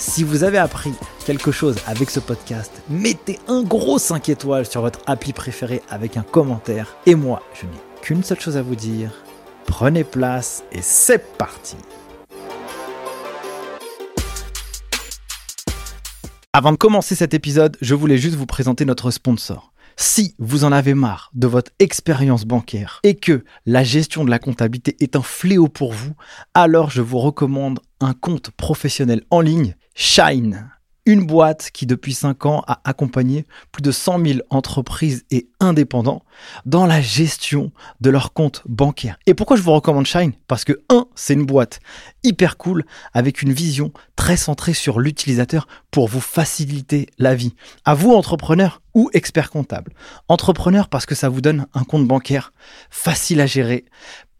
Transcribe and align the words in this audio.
Si 0.00 0.24
vous 0.24 0.44
avez 0.44 0.56
appris 0.56 0.94
quelque 1.26 1.52
chose 1.52 1.76
avec 1.86 2.08
ce 2.08 2.20
podcast, 2.20 2.72
mettez 2.88 3.38
un 3.48 3.62
gros 3.62 3.98
5 3.98 4.30
étoiles 4.30 4.64
sur 4.64 4.80
votre 4.80 5.00
appli 5.04 5.34
préféré 5.34 5.82
avec 5.90 6.16
un 6.16 6.22
commentaire. 6.22 6.96
Et 7.04 7.14
moi, 7.14 7.42
je 7.52 7.66
n'ai 7.66 7.72
qu'une 8.00 8.24
seule 8.24 8.40
chose 8.40 8.56
à 8.56 8.62
vous 8.62 8.76
dire. 8.76 9.12
Prenez 9.66 10.04
place 10.04 10.64
et 10.72 10.80
c'est 10.80 11.36
parti 11.36 11.76
Avant 16.54 16.72
de 16.72 16.78
commencer 16.78 17.14
cet 17.14 17.34
épisode, 17.34 17.76
je 17.82 17.94
voulais 17.94 18.16
juste 18.16 18.36
vous 18.36 18.46
présenter 18.46 18.86
notre 18.86 19.10
sponsor. 19.10 19.70
Si 19.96 20.34
vous 20.38 20.64
en 20.64 20.72
avez 20.72 20.94
marre 20.94 21.30
de 21.34 21.46
votre 21.46 21.72
expérience 21.78 22.46
bancaire 22.46 23.00
et 23.02 23.16
que 23.16 23.44
la 23.66 23.84
gestion 23.84 24.24
de 24.24 24.30
la 24.30 24.38
comptabilité 24.38 24.96
est 25.00 25.14
un 25.14 25.20
fléau 25.22 25.68
pour 25.68 25.92
vous, 25.92 26.14
alors 26.54 26.88
je 26.88 27.02
vous 27.02 27.18
recommande 27.18 27.80
un 28.00 28.14
compte 28.14 28.50
professionnel 28.52 29.24
en 29.28 29.42
ligne 29.42 29.74
Shine, 29.94 30.70
une 31.06 31.26
boîte 31.26 31.70
qui 31.72 31.86
depuis 31.86 32.14
5 32.14 32.46
ans 32.46 32.62
a 32.66 32.80
accompagné 32.84 33.46
plus 33.72 33.82
de 33.82 33.90
100 33.90 34.24
000 34.24 34.38
entreprises 34.50 35.24
et 35.30 35.48
indépendants 35.58 36.22
dans 36.66 36.86
la 36.86 37.00
gestion 37.00 37.72
de 38.00 38.10
leurs 38.10 38.32
comptes 38.32 38.62
bancaires. 38.66 39.18
Et 39.26 39.34
pourquoi 39.34 39.56
je 39.56 39.62
vous 39.62 39.72
recommande 39.72 40.06
Shine? 40.06 40.32
Parce 40.46 40.64
que 40.64 40.80
1, 40.88 41.06
c'est 41.16 41.34
une 41.34 41.46
boîte 41.46 41.80
hyper 42.22 42.56
cool 42.56 42.84
avec 43.12 43.42
une 43.42 43.52
vision 43.52 43.92
très 44.14 44.36
centrée 44.36 44.74
sur 44.74 45.00
l'utilisateur 45.00 45.66
pour 45.90 46.06
vous 46.06 46.20
faciliter 46.20 47.08
la 47.18 47.34
vie. 47.34 47.54
À 47.84 47.94
vous 47.94 48.12
entrepreneur 48.12 48.80
ou 48.94 49.10
expert 49.12 49.50
comptable. 49.50 49.92
Entrepreneur 50.28 50.88
parce 50.88 51.06
que 51.06 51.14
ça 51.14 51.28
vous 51.28 51.40
donne 51.40 51.66
un 51.74 51.84
compte 51.84 52.06
bancaire 52.06 52.52
facile 52.90 53.40
à 53.40 53.46
gérer, 53.46 53.84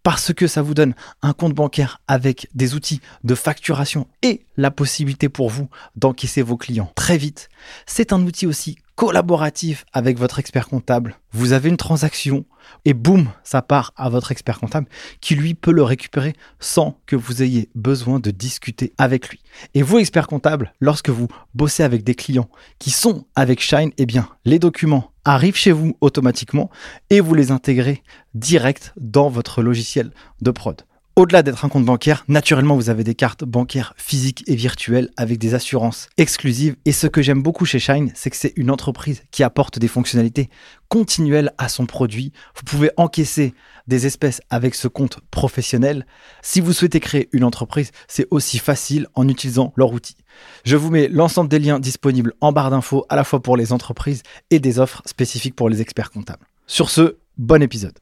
parce 0.02 0.32
que 0.32 0.46
ça 0.46 0.62
vous 0.62 0.74
donne 0.74 0.94
un 1.22 1.32
compte 1.32 1.54
bancaire 1.54 2.00
avec 2.08 2.48
des 2.54 2.74
outils 2.74 3.00
de 3.24 3.34
facturation 3.34 4.06
et 4.22 4.46
la 4.60 4.70
possibilité 4.70 5.28
pour 5.28 5.48
vous 5.48 5.68
d'encaisser 5.96 6.42
vos 6.42 6.56
clients 6.56 6.92
très 6.94 7.16
vite. 7.16 7.48
C'est 7.86 8.12
un 8.12 8.20
outil 8.26 8.46
aussi 8.46 8.76
collaboratif 8.94 9.86
avec 9.94 10.18
votre 10.18 10.38
expert 10.38 10.68
comptable. 10.68 11.16
Vous 11.32 11.54
avez 11.54 11.70
une 11.70 11.78
transaction 11.78 12.44
et 12.84 12.92
boum, 12.92 13.30
ça 13.42 13.62
part 13.62 13.94
à 13.96 14.10
votre 14.10 14.30
expert 14.30 14.60
comptable 14.60 14.88
qui 15.22 15.34
lui 15.34 15.54
peut 15.54 15.72
le 15.72 15.82
récupérer 15.82 16.34
sans 16.58 17.00
que 17.06 17.16
vous 17.16 17.42
ayez 17.42 17.70
besoin 17.74 18.20
de 18.20 18.30
discuter 18.30 18.92
avec 18.98 19.30
lui. 19.30 19.40
Et 19.72 19.80
vous, 19.80 19.98
expert 19.98 20.26
comptable, 20.26 20.74
lorsque 20.80 21.08
vous 21.08 21.28
bossez 21.54 21.82
avec 21.82 22.04
des 22.04 22.14
clients 22.14 22.50
qui 22.78 22.90
sont 22.90 23.24
avec 23.34 23.62
Shine, 23.62 23.92
eh 23.96 24.04
bien, 24.04 24.28
les 24.44 24.58
documents 24.58 25.12
arrivent 25.24 25.56
chez 25.56 25.72
vous 25.72 25.96
automatiquement 26.02 26.70
et 27.08 27.20
vous 27.20 27.34
les 27.34 27.50
intégrez 27.50 28.02
direct 28.34 28.92
dans 28.98 29.30
votre 29.30 29.62
logiciel 29.62 30.10
de 30.42 30.50
prod. 30.50 30.82
Au-delà 31.20 31.42
d'être 31.42 31.66
un 31.66 31.68
compte 31.68 31.84
bancaire, 31.84 32.24
naturellement, 32.28 32.76
vous 32.76 32.88
avez 32.88 33.04
des 33.04 33.14
cartes 33.14 33.44
bancaires 33.44 33.92
physiques 33.98 34.42
et 34.46 34.56
virtuelles 34.56 35.10
avec 35.18 35.36
des 35.36 35.52
assurances 35.52 36.08
exclusives. 36.16 36.76
Et 36.86 36.92
ce 36.92 37.06
que 37.06 37.20
j'aime 37.20 37.42
beaucoup 37.42 37.66
chez 37.66 37.78
Shine, 37.78 38.10
c'est 38.14 38.30
que 38.30 38.38
c'est 38.38 38.54
une 38.56 38.70
entreprise 38.70 39.22
qui 39.30 39.42
apporte 39.42 39.78
des 39.78 39.86
fonctionnalités 39.86 40.48
continuelles 40.88 41.52
à 41.58 41.68
son 41.68 41.84
produit. 41.84 42.32
Vous 42.56 42.62
pouvez 42.62 42.90
encaisser 42.96 43.52
des 43.86 44.06
espèces 44.06 44.40
avec 44.48 44.74
ce 44.74 44.88
compte 44.88 45.20
professionnel. 45.30 46.06
Si 46.40 46.62
vous 46.62 46.72
souhaitez 46.72 47.00
créer 47.00 47.28
une 47.32 47.44
entreprise, 47.44 47.90
c'est 48.08 48.26
aussi 48.30 48.58
facile 48.58 49.06
en 49.14 49.28
utilisant 49.28 49.74
leur 49.76 49.92
outil. 49.92 50.16
Je 50.64 50.76
vous 50.76 50.88
mets 50.88 51.08
l'ensemble 51.08 51.50
des 51.50 51.58
liens 51.58 51.80
disponibles 51.80 52.32
en 52.40 52.52
barre 52.52 52.70
d'infos 52.70 53.04
à 53.10 53.16
la 53.16 53.24
fois 53.24 53.42
pour 53.42 53.58
les 53.58 53.74
entreprises 53.74 54.22
et 54.48 54.58
des 54.58 54.78
offres 54.78 55.02
spécifiques 55.04 55.54
pour 55.54 55.68
les 55.68 55.82
experts 55.82 56.12
comptables. 56.12 56.46
Sur 56.66 56.88
ce, 56.88 57.18
bon 57.36 57.62
épisode. 57.62 57.98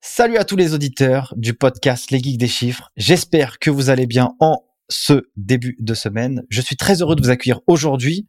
Salut 0.00 0.36
à 0.36 0.44
tous 0.44 0.54
les 0.54 0.74
auditeurs 0.74 1.34
du 1.36 1.54
podcast 1.54 2.12
Les 2.12 2.20
Geeks 2.20 2.38
des 2.38 2.46
Chiffres. 2.46 2.90
J'espère 2.96 3.58
que 3.58 3.68
vous 3.68 3.90
allez 3.90 4.06
bien 4.06 4.34
en 4.38 4.64
ce 4.88 5.28
début 5.36 5.76
de 5.80 5.92
semaine. 5.92 6.44
Je 6.50 6.60
suis 6.60 6.76
très 6.76 7.02
heureux 7.02 7.16
de 7.16 7.22
vous 7.22 7.30
accueillir 7.30 7.60
aujourd'hui 7.66 8.28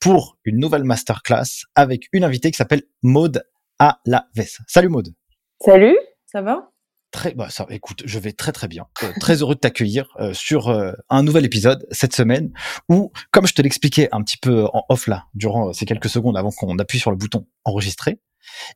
pour 0.00 0.38
une 0.44 0.58
nouvelle 0.58 0.84
masterclass 0.84 1.66
avec 1.74 2.08
une 2.12 2.24
invitée 2.24 2.50
qui 2.50 2.56
s'appelle 2.56 2.82
Maude 3.02 3.44
Alaves. 3.78 4.58
Salut 4.66 4.88
Maude. 4.88 5.14
Salut, 5.62 5.96
ça 6.24 6.40
va? 6.40 6.70
Très, 7.10 7.34
bah 7.34 7.50
ça, 7.50 7.66
écoute, 7.68 8.02
je 8.06 8.18
vais 8.18 8.32
très 8.32 8.52
très 8.52 8.68
bien. 8.68 8.86
Euh, 9.02 9.12
très 9.20 9.42
heureux 9.42 9.54
de 9.54 9.60
t'accueillir 9.60 10.08
euh, 10.20 10.32
sur 10.32 10.68
euh, 10.68 10.92
un 11.10 11.22
nouvel 11.22 11.44
épisode 11.44 11.86
cette 11.90 12.14
semaine 12.14 12.50
où, 12.88 13.12
comme 13.30 13.46
je 13.46 13.52
te 13.52 13.60
l'expliquais 13.60 14.08
un 14.12 14.22
petit 14.22 14.38
peu 14.38 14.64
en 14.72 14.84
off 14.88 15.06
là, 15.06 15.26
durant 15.34 15.74
ces 15.74 15.84
quelques 15.84 16.08
secondes 16.08 16.38
avant 16.38 16.50
qu'on 16.50 16.78
appuie 16.78 16.98
sur 16.98 17.10
le 17.10 17.16
bouton 17.18 17.46
enregistrer, 17.64 18.20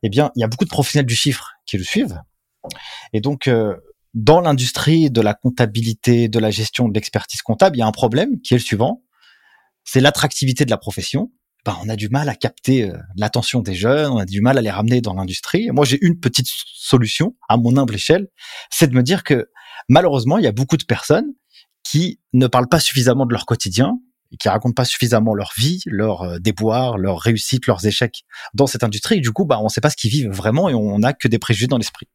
eh 0.03 0.09
bien, 0.09 0.31
il 0.35 0.41
y 0.41 0.43
a 0.43 0.47
beaucoup 0.47 0.65
de 0.65 0.69
professionnels 0.69 1.07
du 1.07 1.15
chiffre 1.15 1.53
qui 1.65 1.77
le 1.77 1.83
suivent 1.83 2.19
et 3.13 3.21
donc, 3.21 3.47
euh, 3.47 3.75
dans 4.13 4.39
l'industrie 4.39 5.09
de 5.09 5.21
la 5.21 5.33
comptabilité, 5.33 6.29
de 6.29 6.39
la 6.39 6.49
gestion 6.49 6.87
de 6.87 6.93
l'expertise 6.93 7.41
comptable, 7.41 7.75
il 7.75 7.79
y 7.79 7.83
a 7.83 7.87
un 7.87 7.91
problème 7.91 8.41
qui 8.41 8.53
est 8.53 8.57
le 8.57 8.63
suivant, 8.63 9.03
c'est 9.83 9.99
l'attractivité 9.99 10.65
de 10.65 10.71
la 10.71 10.77
profession. 10.77 11.31
Ben, 11.65 11.77
on 11.83 11.89
a 11.89 11.95
du 11.95 12.09
mal 12.09 12.29
à 12.29 12.35
capter 12.35 12.89
euh, 12.89 12.97
l'attention 13.15 13.61
des 13.61 13.73
jeunes, 13.73 14.11
on 14.11 14.17
a 14.17 14.25
du 14.25 14.41
mal 14.41 14.57
à 14.57 14.61
les 14.61 14.69
ramener 14.69 15.01
dans 15.01 15.13
l'industrie. 15.13 15.69
Moi, 15.71 15.83
j'ai 15.83 15.97
une 16.01 16.19
petite 16.19 16.47
solution 16.47 17.35
à 17.49 17.57
mon 17.57 17.75
humble 17.77 17.95
échelle, 17.95 18.27
c'est 18.69 18.87
de 18.87 18.95
me 18.95 19.03
dire 19.03 19.23
que 19.23 19.49
malheureusement, 19.89 20.37
il 20.37 20.43
y 20.43 20.47
a 20.47 20.51
beaucoup 20.51 20.77
de 20.77 20.85
personnes 20.85 21.33
qui 21.83 22.19
ne 22.33 22.47
parlent 22.47 22.69
pas 22.69 22.79
suffisamment 22.79 23.25
de 23.25 23.33
leur 23.33 23.45
quotidien, 23.45 23.99
et 24.31 24.37
qui 24.37 24.49
racontent 24.49 24.73
pas 24.73 24.85
suffisamment 24.85 25.33
leur 25.33 25.51
vie, 25.57 25.81
leurs 25.85 26.23
euh, 26.23 26.39
déboires, 26.39 26.97
leurs 26.97 27.19
réussites, 27.19 27.67
leurs 27.67 27.85
échecs 27.85 28.25
dans 28.53 28.67
cette 28.67 28.83
industrie. 28.83 29.21
du 29.21 29.31
coup, 29.31 29.45
bah, 29.45 29.59
on 29.59 29.65
ne 29.65 29.69
sait 29.69 29.81
pas 29.81 29.89
ce 29.89 29.95
qu'ils 29.95 30.11
vivent 30.11 30.29
vraiment 30.29 30.69
et 30.69 30.73
on 30.73 30.99
n'a 30.99 31.13
que 31.13 31.27
des 31.27 31.39
préjugés 31.39 31.67
dans 31.67 31.77
l'esprit. 31.77 32.07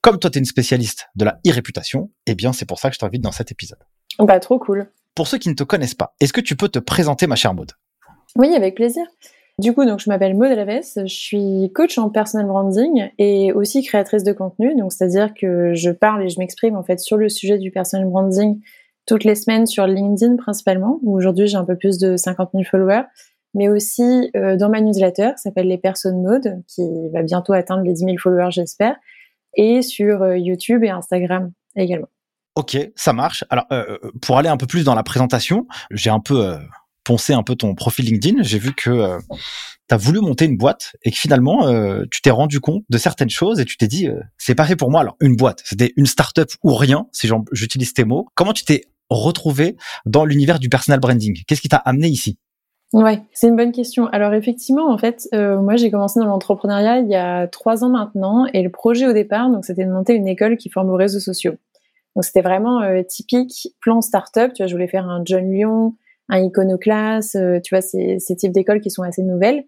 Comme 0.00 0.18
toi, 0.18 0.30
tu 0.30 0.38
es 0.38 0.40
une 0.40 0.46
spécialiste 0.46 1.08
de 1.16 1.24
la 1.24 1.38
e-réputation, 1.46 2.10
eh 2.26 2.34
bien, 2.34 2.52
c'est 2.52 2.66
pour 2.66 2.78
ça 2.78 2.88
que 2.88 2.94
je 2.94 3.00
t'invite 3.00 3.22
dans 3.22 3.32
cet 3.32 3.50
épisode. 3.50 3.78
Bah, 4.18 4.40
trop 4.40 4.58
cool. 4.58 4.90
Pour 5.14 5.28
ceux 5.28 5.38
qui 5.38 5.48
ne 5.48 5.54
te 5.54 5.64
connaissent 5.64 5.94
pas, 5.94 6.14
est-ce 6.20 6.32
que 6.32 6.40
tu 6.40 6.56
peux 6.56 6.68
te 6.68 6.78
présenter, 6.78 7.26
ma 7.26 7.36
chère 7.36 7.54
Maude? 7.54 7.72
Oui, 8.36 8.54
avec 8.54 8.74
plaisir. 8.74 9.04
Du 9.58 9.72
coup, 9.72 9.86
donc 9.86 10.00
je 10.00 10.10
m'appelle 10.10 10.34
Maud 10.34 10.50
Alaves, 10.50 10.82
je 10.94 11.06
suis 11.06 11.72
coach 11.74 11.96
en 11.96 12.10
personal 12.10 12.46
branding 12.46 13.08
et 13.16 13.52
aussi 13.52 13.82
créatrice 13.82 14.22
de 14.22 14.34
contenu. 14.34 14.76
Donc, 14.76 14.92
c'est-à-dire 14.92 15.32
que 15.32 15.72
je 15.72 15.90
parle 15.90 16.24
et 16.24 16.28
je 16.28 16.38
m'exprime 16.38 16.76
en 16.76 16.82
fait 16.82 17.00
sur 17.00 17.16
le 17.16 17.30
sujet 17.30 17.56
du 17.56 17.70
personal 17.70 18.06
branding 18.06 18.60
toutes 19.06 19.24
les 19.24 19.34
semaines 19.34 19.66
sur 19.66 19.86
LinkedIn 19.86 20.36
principalement, 20.36 20.98
où 21.02 21.16
aujourd'hui 21.16 21.46
j'ai 21.46 21.56
un 21.56 21.64
peu 21.64 21.76
plus 21.76 21.98
de 21.98 22.16
50 22.16 22.50
000 22.52 22.64
followers, 22.64 23.04
mais 23.56 23.68
aussi 23.68 24.30
euh, 24.36 24.56
dans 24.56 24.68
ma 24.68 24.80
newsletter 24.80 25.30
qui 25.36 25.42
s'appelle 25.42 25.66
Les 25.66 25.78
Personnes 25.78 26.22
Mode, 26.22 26.62
qui 26.68 26.82
va 27.12 27.22
bientôt 27.22 27.54
atteindre 27.54 27.82
les 27.82 27.94
10 27.94 28.04
000 28.04 28.16
followers 28.18 28.50
j'espère, 28.50 28.96
et 29.54 29.82
sur 29.82 30.22
euh, 30.22 30.36
YouTube 30.36 30.84
et 30.84 30.90
Instagram 30.90 31.52
également. 31.74 32.08
Ok, 32.54 32.76
ça 32.94 33.12
marche. 33.12 33.44
Alors, 33.50 33.66
euh, 33.72 33.98
pour 34.22 34.38
aller 34.38 34.48
un 34.48 34.56
peu 34.56 34.66
plus 34.66 34.84
dans 34.84 34.94
la 34.94 35.02
présentation, 35.02 35.66
j'ai 35.90 36.10
un 36.10 36.20
peu 36.20 36.56
poncé 37.04 37.34
un 37.34 37.42
peu 37.42 37.54
ton 37.54 37.74
profil 37.74 38.06
LinkedIn. 38.06 38.42
J'ai 38.42 38.58
vu 38.58 38.72
que 38.72 39.18
tu 39.88 39.94
as 39.94 39.96
voulu 39.98 40.20
monter 40.20 40.46
une 40.46 40.56
boîte 40.56 40.96
et 41.02 41.10
que 41.10 41.16
finalement, 41.18 41.70
tu 42.10 42.22
t'es 42.22 42.30
rendu 42.30 42.60
compte 42.60 42.82
de 42.88 42.96
certaines 42.96 43.28
choses 43.28 43.60
et 43.60 43.66
tu 43.66 43.76
t'es 43.76 43.88
dit, 43.88 44.08
c'est 44.38 44.54
pas 44.54 44.64
fait 44.64 44.74
pour 44.74 44.90
moi. 44.90 45.02
Alors, 45.02 45.16
une 45.20 45.36
boîte, 45.36 45.60
c'était 45.66 45.92
une 45.96 46.06
start-up 46.06 46.48
ou 46.62 46.74
rien, 46.74 47.06
si 47.12 47.28
j'utilise 47.52 47.92
tes 47.92 48.04
mots. 48.04 48.26
Comment 48.34 48.54
tu 48.54 48.64
t'es 48.64 48.84
retrouver 49.10 49.76
dans 50.04 50.24
l'univers 50.24 50.58
du 50.58 50.68
personal 50.68 51.00
branding 51.00 51.42
Qu'est-ce 51.46 51.60
qui 51.60 51.68
t'a 51.68 51.76
amené 51.76 52.08
ici? 52.08 52.38
Ouais, 52.92 53.20
c'est 53.32 53.48
une 53.48 53.56
bonne 53.56 53.72
question. 53.72 54.06
Alors 54.06 54.32
effectivement, 54.32 54.88
en 54.90 54.96
fait, 54.96 55.28
euh, 55.34 55.60
moi 55.60 55.76
j'ai 55.76 55.90
commencé 55.90 56.20
dans 56.20 56.26
l'entrepreneuriat 56.26 57.00
il 57.00 57.08
y 57.08 57.16
a 57.16 57.48
trois 57.48 57.82
ans 57.82 57.88
maintenant, 57.88 58.46
et 58.52 58.62
le 58.62 58.70
projet 58.70 59.06
au 59.06 59.12
départ, 59.12 59.50
donc 59.50 59.64
c'était 59.64 59.84
de 59.84 59.90
monter 59.90 60.14
une 60.14 60.28
école 60.28 60.56
qui 60.56 60.70
forme 60.70 60.90
aux 60.90 60.96
réseaux 60.96 61.20
sociaux. 61.20 61.54
Donc 62.14 62.24
c'était 62.24 62.42
vraiment 62.42 62.82
euh, 62.82 63.02
typique 63.02 63.74
plan 63.80 64.00
startup. 64.00 64.52
Tu 64.54 64.62
vois, 64.62 64.68
je 64.68 64.74
voulais 64.74 64.86
faire 64.88 65.08
un 65.08 65.22
John 65.24 65.50
Lyon, 65.50 65.96
un 66.28 66.38
Iconoclast, 66.44 67.34
euh, 67.34 67.60
tu 67.62 67.74
vois, 67.74 67.82
ces, 67.82 68.18
ces 68.20 68.36
types 68.36 68.52
d'écoles 68.52 68.80
qui 68.80 68.90
sont 68.90 69.02
assez 69.02 69.22
nouvelles. 69.22 69.64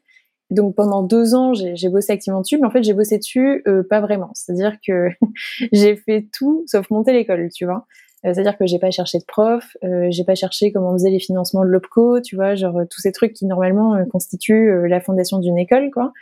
Donc 0.50 0.76
pendant 0.76 1.02
deux 1.02 1.34
ans, 1.34 1.52
j'ai 1.52 1.88
bossé 1.90 2.12
activement 2.12 2.40
dessus, 2.40 2.56
mais 2.56 2.66
en 2.66 2.70
fait 2.70 2.82
j'ai 2.82 2.94
bossé 2.94 3.18
dessus 3.18 3.62
pas 3.90 4.00
vraiment. 4.00 4.30
C'est-à-dire 4.32 4.78
que 4.86 5.08
j'ai 5.72 5.96
fait 5.96 6.26
tout 6.32 6.64
sauf 6.66 6.88
monter 6.88 7.12
l'école, 7.12 7.50
tu 7.54 7.66
vois. 7.66 7.84
C'est-à-dire 8.22 8.58
que 8.58 8.66
j'ai 8.66 8.78
pas 8.78 8.90
cherché 8.90 9.18
de 9.18 9.24
prof, 9.24 9.76
j'ai 10.10 10.24
pas 10.24 10.34
cherché 10.34 10.72
comment 10.72 10.90
on 10.90 10.92
faisait 10.94 11.10
les 11.10 11.20
financements 11.20 11.62
de 11.62 11.68
l'OPCO, 11.68 12.20
tu 12.20 12.34
vois, 12.34 12.56
genre 12.56 12.80
tous 12.90 13.00
ces 13.00 13.12
trucs 13.12 13.32
qui 13.32 13.46
normalement 13.46 13.96
constituent 14.10 14.88
la 14.88 15.00
fondation 15.00 15.38
d'une 15.38 15.56
école, 15.56 15.90
quoi. 15.92 16.12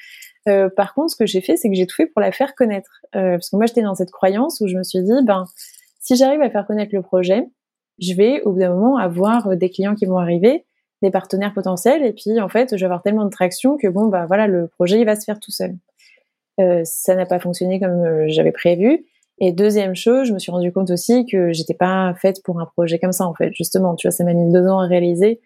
par 0.77 0.93
contre, 0.95 1.13
ce 1.13 1.17
que 1.17 1.25
j'ai 1.25 1.41
fait, 1.41 1.57
c'est 1.57 1.71
que 1.71 1.75
j'ai 1.75 1.87
tout 1.87 1.97
fait 1.97 2.07
pour 2.07 2.21
la 2.21 2.33
faire 2.33 2.55
connaître. 2.55 3.01
parce 3.13 3.49
que 3.49 3.57
moi, 3.57 3.65
j'étais 3.65 3.81
dans 3.81 3.95
cette 3.95 4.11
croyance 4.11 4.61
où 4.61 4.69
je 4.69 4.77
me 4.77 4.83
suis 4.83 5.03
dit, 5.03 5.25
ben, 5.25 5.47
si 6.01 6.17
j'arrive 6.17 6.43
à 6.43 6.51
faire 6.51 6.67
connaître 6.67 6.95
le 6.95 7.03
projet, 7.03 7.49
je 7.99 8.15
vais 8.15 8.43
au 8.43 8.53
bout 8.53 8.61
d'un 8.61 8.75
moment 8.75 8.97
avoir 8.97 9.57
des 9.57 9.71
clients 9.71 9.95
qui 9.95 10.07
vont 10.07 10.19
arriver, 10.19 10.65
des 11.03 11.11
partenaires 11.11 11.53
potentiels, 11.53 12.05
et 12.05 12.13
puis 12.13 12.41
en 12.41 12.49
fait, 12.49 12.77
je 12.77 12.81
vais 12.81 12.87
avoir 12.87 13.03
tellement 13.03 13.25
de 13.25 13.31
traction 13.31 13.77
que 13.77 13.89
bon, 13.89 14.07
bah 14.07 14.27
voilà, 14.27 14.47
le 14.47 14.69
projet 14.69 15.01
il 15.01 15.05
va 15.05 15.17
se 15.17 15.25
faire 15.25 15.41
tout 15.41 15.51
seul. 15.51 15.77
Euh, 16.61 16.83
ça 16.85 17.15
n'a 17.15 17.27
pas 17.27 17.39
fonctionné 17.39 17.81
comme 17.81 18.05
euh, 18.05 18.25
j'avais 18.29 18.53
prévu. 18.53 19.05
Et 19.39 19.53
deuxième 19.53 19.95
chose, 19.95 20.29
je 20.29 20.33
me 20.33 20.39
suis 20.39 20.51
rendu 20.51 20.73
compte 20.73 20.91
aussi 20.91 21.27
que 21.27 21.53
j'étais 21.53 21.75
pas 21.75 22.15
faite 22.15 22.43
pour 22.43 22.59
un 22.61 22.67
projet 22.67 22.99
comme 22.99 23.13
ça 23.13 23.27
en 23.27 23.35
fait. 23.35 23.53
Justement, 23.55 23.95
tu 23.95 24.07
vois, 24.07 24.13
ça 24.13 24.25
m'a 24.25 24.33
mis 24.33 24.51
deux 24.51 24.67
ans 24.67 24.81
à 24.81 24.87
réaliser 24.87 25.41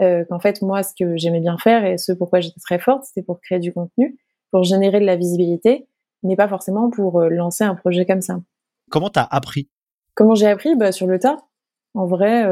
euh, 0.00 0.24
qu'en 0.28 0.40
fait 0.40 0.62
moi, 0.62 0.82
ce 0.82 0.92
que 0.98 1.16
j'aimais 1.16 1.40
bien 1.40 1.56
faire 1.58 1.84
et 1.84 1.96
ce 1.96 2.12
pourquoi 2.12 2.40
j'étais 2.40 2.60
très 2.60 2.78
forte, 2.78 3.04
c'était 3.04 3.22
pour 3.22 3.40
créer 3.40 3.60
du 3.60 3.72
contenu, 3.72 4.18
pour 4.50 4.64
générer 4.64 5.00
de 5.00 5.06
la 5.06 5.16
visibilité, 5.16 5.86
mais 6.22 6.36
pas 6.36 6.48
forcément 6.48 6.90
pour 6.90 7.20
lancer 7.20 7.64
un 7.64 7.74
projet 7.74 8.04
comme 8.04 8.20
ça. 8.20 8.40
Comment 8.90 9.10
t'as 9.10 9.26
appris? 9.30 9.68
Comment 10.14 10.34
j'ai 10.34 10.48
appris? 10.48 10.74
Bah, 10.74 10.92
Sur 10.92 11.06
le 11.06 11.18
tas. 11.18 11.38
En 11.94 12.06
vrai, 12.06 12.44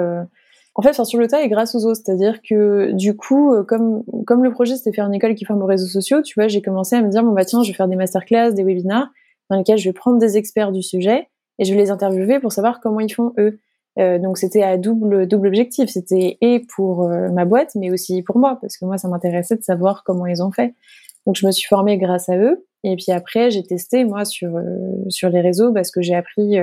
en 0.77 0.83
fait, 0.83 0.93
sur 1.05 1.19
le 1.19 1.29
tas 1.29 1.43
et 1.43 1.49
grâce 1.49 1.75
aux 1.75 1.87
autres. 1.87 2.01
C'est-à-dire 2.05 2.41
que 2.43 2.93
du 2.93 3.17
coup, 3.17 3.53
euh, 3.53 3.63
comme, 3.63 4.03
comme 4.27 4.43
le 4.43 4.51
projet 4.51 4.77
c'était 4.77 4.93
faire 4.93 5.07
une 5.07 5.15
école 5.15 5.35
qui 5.35 5.45
forme 5.45 5.63
aux 5.63 5.67
réseaux 5.67 5.87
sociaux, 5.87 6.23
tu 6.23 6.35
vois, 6.35 6.49
j'ai 6.49 6.63
commencé 6.63 6.97
à 6.97 7.03
me 7.03 7.09
dire, 7.09 7.23
bon 7.23 7.33
bah 7.33 7.45
tiens, 7.45 7.63
je 7.63 7.69
vais 7.69 7.75
faire 7.75 7.89
des 7.89 7.97
masterclass, 7.97 8.53
des 8.53 8.65
webinars, 8.65 9.09
dans 9.51 9.57
lesquels 9.57 9.79
je 9.79 9.89
vais 9.89 9.93
prendre 9.93 10.19
des 10.19 10.37
experts 10.37 10.73
du 10.73 10.83
sujet 10.83 11.29
et 11.59 11.65
je 11.65 11.73
vais 11.73 11.81
les 11.81 11.91
interviewer 11.91 12.41
pour 12.41 12.53
savoir 12.53 12.81
comment 12.81 13.01
ils 13.01 13.13
font 13.13 13.33
eux. 13.39 13.59
Euh, 13.99 14.19
donc 14.19 14.39
c'était 14.39 14.63
à 14.63 14.77
double 14.77 15.29
double 15.29 15.49
objectif. 15.49 15.89
C'était 15.89 16.39
et 16.41 16.61
pour 16.75 17.05
euh, 17.05 17.31
ma 17.31 17.45
boîte, 17.45 17.75
mais 17.77 17.91
aussi 17.91 18.23
pour 18.23 18.39
moi, 18.39 18.59
parce 18.61 18.77
que 18.77 18.85
moi 18.85 18.99
ça 18.99 19.09
m'intéressait 19.09 19.57
de 19.57 19.63
savoir 19.63 20.03
comment 20.05 20.27
ils 20.27 20.43
ont 20.43 20.51
fait. 20.51 20.75
Donc 21.27 21.37
je 21.37 21.47
me 21.47 21.53
suis 21.53 21.69
formée 21.69 21.97
grâce 21.99 22.29
à 22.29 22.37
eux. 22.37 22.67
Et 22.83 22.97
puis 22.97 23.13
après 23.13 23.51
j'ai 23.51 23.63
testé 23.63 24.05
moi 24.05 24.25
sur 24.25 24.61
sur 25.09 25.29
les 25.29 25.41
réseaux 25.41 25.73
parce 25.73 25.91
que 25.91 26.03
j'ai 26.03 26.15
appris 26.15 26.59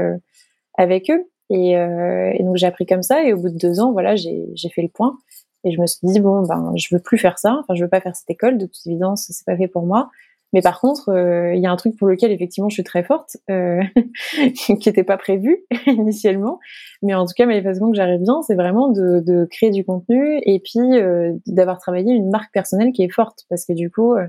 avec 0.76 1.10
eux. 1.10 1.26
Et, 1.52 1.78
euh, 1.78 2.32
et 2.34 2.44
donc 2.44 2.56
j'ai 2.56 2.66
appris 2.66 2.86
comme 2.86 3.04
ça. 3.04 3.24
Et 3.24 3.34
au 3.34 3.38
bout 3.38 3.50
de 3.50 3.58
deux 3.58 3.80
ans, 3.80 3.92
voilà, 3.92 4.16
j'ai 4.16 4.70
fait 4.74 4.82
le 4.82 4.88
point. 4.88 5.18
Et 5.64 5.72
je 5.72 5.80
me 5.80 5.86
suis 5.86 6.00
dit 6.04 6.20
bon, 6.20 6.42
ben 6.44 6.72
je 6.76 6.96
veux 6.96 7.02
plus 7.02 7.18
faire 7.18 7.38
ça. 7.38 7.58
Enfin, 7.60 7.76
je 7.76 7.84
veux 7.84 7.90
pas 7.90 8.02
faire 8.02 8.16
cette 8.16 8.30
école. 8.30 8.58
De 8.58 8.66
toute 8.66 8.86
évidence, 8.86 9.28
c'est 9.30 9.46
pas 9.46 9.58
fait 9.58 9.68
pour 9.68 9.86
moi. 9.86 10.10
Mais 10.54 10.62
par 10.62 10.80
contre, 10.82 11.10
euh, 11.10 11.54
il 11.56 11.62
y 11.62 11.66
a 11.66 11.72
un 11.72 11.76
truc 11.76 11.98
pour 11.98 12.08
lequel 12.08 12.32
effectivement 12.32 12.70
je 12.70 12.76
suis 12.76 12.84
très 12.84 13.04
forte, 13.04 13.38
euh, 13.50 13.82
qui 14.56 14.74
n'était 14.86 15.04
pas 15.04 15.18
prévu 15.18 15.66
initialement. 15.88 16.60
Mais 17.02 17.14
en 17.14 17.26
tout 17.26 17.34
cas, 17.36 17.46
ma 17.46 17.62
façon 17.62 17.90
que 17.90 17.96
j'arrive 17.96 18.22
bien, 18.22 18.42
c'est 18.42 18.56
vraiment 18.56 18.90
de, 18.90 19.22
de, 19.26 19.46
créer 19.50 19.72
du 19.72 19.86
contenu 19.86 20.42
et 20.44 20.60
puis 20.60 20.80
euh, 20.80 21.34
d'avoir 21.48 21.80
travaillé 21.80 22.14
une 22.14 22.30
marque 22.30 22.52
personnelle 22.54 22.92
qui 22.92 23.04
est 23.04 23.12
forte, 23.12 23.46
parce 23.50 23.66
que 23.66 23.74
du 23.74 23.90
coup, 23.90 24.14
euh, 24.14 24.28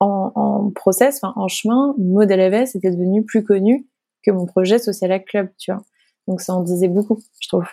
en, 0.00 0.32
en 0.34 0.70
process, 0.70 1.20
en 1.22 1.48
chemin, 1.48 1.94
Model 1.98 2.40
AVS 2.40 2.76
était 2.76 2.90
devenu 2.90 3.24
plus 3.24 3.42
connu 3.42 3.86
que 4.24 4.30
mon 4.30 4.46
projet 4.46 4.78
Social 4.78 5.22
Club, 5.24 5.48
tu 5.58 5.72
vois. 5.72 5.82
Donc 6.28 6.40
ça 6.40 6.54
en 6.54 6.62
disait 6.62 6.88
beaucoup, 6.88 7.18
je 7.40 7.48
trouve. 7.48 7.64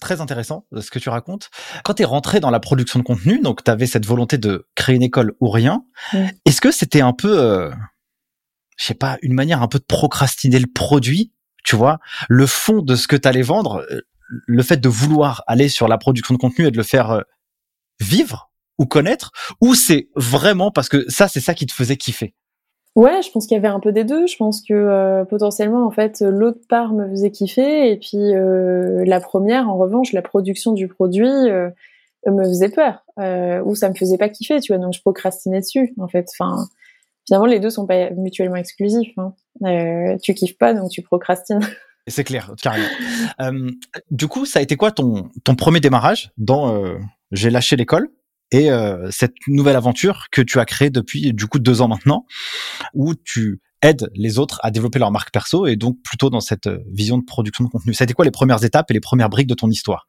Très 0.00 0.20
intéressant 0.20 0.66
euh, 0.74 0.80
ce 0.80 0.90
que 0.90 0.98
tu 0.98 1.08
racontes. 1.08 1.50
Quand 1.84 1.94
tu 1.94 2.02
es 2.02 2.04
rentré 2.04 2.40
dans 2.40 2.50
la 2.50 2.60
production 2.60 2.98
de 2.98 3.04
contenu, 3.04 3.40
donc 3.40 3.64
tu 3.64 3.70
avais 3.70 3.86
cette 3.86 4.06
volonté 4.06 4.38
de 4.38 4.66
créer 4.74 4.96
une 4.96 5.02
école 5.02 5.34
ou 5.40 5.48
rien, 5.50 5.84
est-ce 6.44 6.60
que 6.60 6.70
c'était 6.72 7.00
un 7.00 7.12
peu, 7.12 7.38
euh, 7.38 7.70
je 8.76 8.84
sais 8.84 8.94
pas, 8.94 9.18
une 9.22 9.34
manière 9.34 9.62
un 9.62 9.68
peu 9.68 9.78
de 9.78 9.84
procrastiner 9.84 10.58
le 10.58 10.66
produit, 10.66 11.32
tu 11.64 11.76
vois, 11.76 11.98
le 12.28 12.46
fond 12.46 12.82
de 12.82 12.96
ce 12.96 13.06
que 13.06 13.16
tu 13.16 13.28
allais 13.28 13.42
vendre, 13.42 13.84
euh, 13.90 14.00
le 14.28 14.62
fait 14.62 14.78
de 14.78 14.88
vouloir 14.88 15.42
aller 15.46 15.68
sur 15.68 15.88
la 15.88 15.98
production 15.98 16.34
de 16.34 16.38
contenu 16.38 16.66
et 16.66 16.70
de 16.70 16.76
le 16.76 16.82
faire 16.82 17.10
euh, 17.10 17.22
vivre 18.00 18.50
ou 18.78 18.86
connaître, 18.86 19.32
ou 19.60 19.74
c'est 19.74 20.08
vraiment 20.14 20.70
parce 20.70 20.88
que 20.88 21.04
ça, 21.08 21.28
c'est 21.28 21.40
ça 21.40 21.54
qui 21.54 21.66
te 21.66 21.72
faisait 21.72 21.96
kiffer? 21.96 22.34
Ouais, 22.96 23.22
je 23.22 23.30
pense 23.30 23.46
qu'il 23.46 23.54
y 23.54 23.58
avait 23.58 23.68
un 23.68 23.80
peu 23.80 23.92
des 23.92 24.04
deux. 24.04 24.26
Je 24.26 24.36
pense 24.36 24.60
que 24.60 24.74
euh, 24.74 25.24
potentiellement, 25.24 25.86
en 25.86 25.90
fait, 25.90 26.20
l'autre 26.20 26.60
part 26.68 26.92
me 26.92 27.08
faisait 27.08 27.30
kiffer, 27.30 27.92
et 27.92 27.96
puis 27.96 28.18
euh, 28.34 29.04
la 29.04 29.20
première, 29.20 29.68
en 29.68 29.78
revanche, 29.78 30.12
la 30.12 30.22
production 30.22 30.72
du 30.72 30.88
produit 30.88 31.28
euh, 31.28 31.70
me 32.26 32.42
faisait 32.44 32.70
peur, 32.70 33.04
ou 33.64 33.74
ça 33.74 33.88
me 33.88 33.94
faisait 33.94 34.18
pas 34.18 34.28
kiffer, 34.28 34.60
tu 34.60 34.72
vois. 34.72 34.82
Donc 34.82 34.94
je 34.94 35.00
procrastinais 35.00 35.60
dessus, 35.60 35.94
en 35.98 36.08
fait. 36.08 36.26
Enfin, 36.32 36.66
finalement, 37.26 37.46
les 37.46 37.60
deux 37.60 37.70
sont 37.70 37.86
pas 37.86 38.10
mutuellement 38.10 38.56
exclusifs. 38.56 39.14
Hein. 39.16 40.16
tu 40.22 40.34
kiffes 40.34 40.58
pas, 40.58 40.74
donc 40.74 40.90
tu 40.90 41.02
procrastines. 41.02 41.60
C'est 42.08 42.24
clair, 42.24 42.52
carrément. 42.60 42.88
du 44.10 44.28
coup, 44.28 44.46
ça 44.46 44.60
a 44.60 44.62
été 44.62 44.76
quoi 44.76 44.90
ton 44.90 45.28
ton 45.44 45.54
premier 45.54 45.78
démarrage 45.78 46.32
dans 46.38 46.82
j'ai 47.32 47.50
lâché 47.50 47.76
l'école? 47.76 48.08
Et 48.50 48.70
euh, 48.70 49.10
cette 49.10 49.34
nouvelle 49.46 49.76
aventure 49.76 50.26
que 50.32 50.42
tu 50.42 50.58
as 50.58 50.64
créée 50.64 50.90
depuis 50.90 51.32
du 51.32 51.46
coup 51.46 51.58
deux 51.58 51.80
ans 51.80 51.88
maintenant, 51.88 52.24
où 52.94 53.14
tu 53.14 53.60
aides 53.82 54.10
les 54.14 54.38
autres 54.38 54.58
à 54.62 54.70
développer 54.70 54.98
leur 54.98 55.10
marque 55.10 55.30
perso 55.32 55.66
et 55.66 55.76
donc 55.76 55.98
plutôt 56.02 56.30
dans 56.30 56.40
cette 56.40 56.66
euh, 56.66 56.78
vision 56.90 57.18
de 57.18 57.24
production 57.24 57.64
de 57.64 57.68
contenu. 57.68 57.92
Été 57.92 58.12
quoi 58.12 58.24
les 58.24 58.30
premières 58.30 58.64
étapes 58.64 58.90
et 58.90 58.94
les 58.94 59.00
premières 59.00 59.28
briques 59.28 59.48
de 59.48 59.54
ton 59.54 59.70
histoire? 59.70 60.06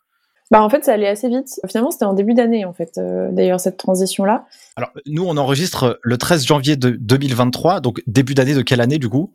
Bah 0.52 0.64
en 0.64 0.70
fait 0.70 0.84
ça 0.84 0.94
allait 0.94 1.08
assez 1.08 1.30
vite. 1.30 1.60
Finalement 1.68 1.92
c'était 1.92 2.06
en 2.06 2.14
début 2.14 2.34
d'année 2.34 2.66
en 2.66 2.74
fait 2.74 2.98
euh, 2.98 3.30
d'ailleurs 3.32 3.60
cette 3.60 3.78
transition 3.78 4.26
là. 4.26 4.48
Alors 4.76 4.92
nous 5.06 5.24
on 5.24 5.38
enregistre 5.38 6.00
le 6.02 6.18
13 6.18 6.46
janvier 6.46 6.76
de 6.76 6.92
2023 6.92 7.82
donc 7.82 8.02
début 8.08 8.34
d'année 8.34 8.56
de 8.56 8.62
quelle 8.64 8.82
année 8.82 8.98
du 8.98 9.10
coup? 9.10 9.32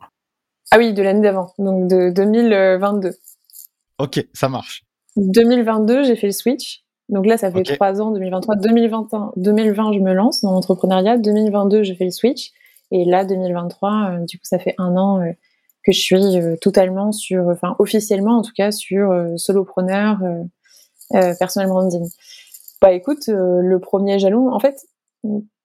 Ah 0.72 0.78
oui 0.78 0.92
de 0.92 1.02
l'année 1.02 1.20
d'avant 1.20 1.52
donc 1.58 1.88
de 1.88 2.10
2022. 2.10 3.12
Ok 3.98 4.26
ça 4.32 4.48
marche. 4.48 4.82
2022 5.16 6.02
j'ai 6.02 6.16
fait 6.16 6.26
le 6.26 6.32
switch 6.32 6.83
donc 7.08 7.26
là, 7.26 7.36
ça 7.36 7.50
fait 7.50 7.62
trois 7.62 8.00
ans, 8.00 8.12
2023, 8.12 8.56
2021, 8.56 9.32
2020, 9.36 9.92
je 9.92 9.98
me 9.98 10.12
lance 10.14 10.40
dans 10.40 10.52
l'entrepreneuriat. 10.52 11.18
2022, 11.18 11.82
je 11.82 11.94
fais 11.94 12.04
le 12.04 12.10
switch. 12.10 12.52
Et 12.90 13.04
là, 13.04 13.24
2023, 13.24 13.90
euh, 13.90 14.24
du 14.24 14.38
coup, 14.38 14.44
ça 14.44 14.58
fait 14.58 14.74
un 14.78 14.96
an 14.96 15.20
euh, 15.20 15.32
que 15.84 15.92
je 15.92 16.00
suis 16.00 16.16
euh, 16.16 16.56
totalement 16.56 17.12
sur, 17.12 17.48
enfin, 17.48 17.76
officiellement 17.78 18.38
en 18.38 18.42
tout 18.42 18.52
cas, 18.56 18.72
sur 18.72 19.12
solopreneur, 19.36 20.18
personal 21.38 21.68
branding. 21.68 22.08
Bah 22.80 22.92
écoute, 22.92 23.28
le 23.28 23.78
premier 23.78 24.18
jalon, 24.18 24.52
en 24.52 24.58
fait, 24.58 24.86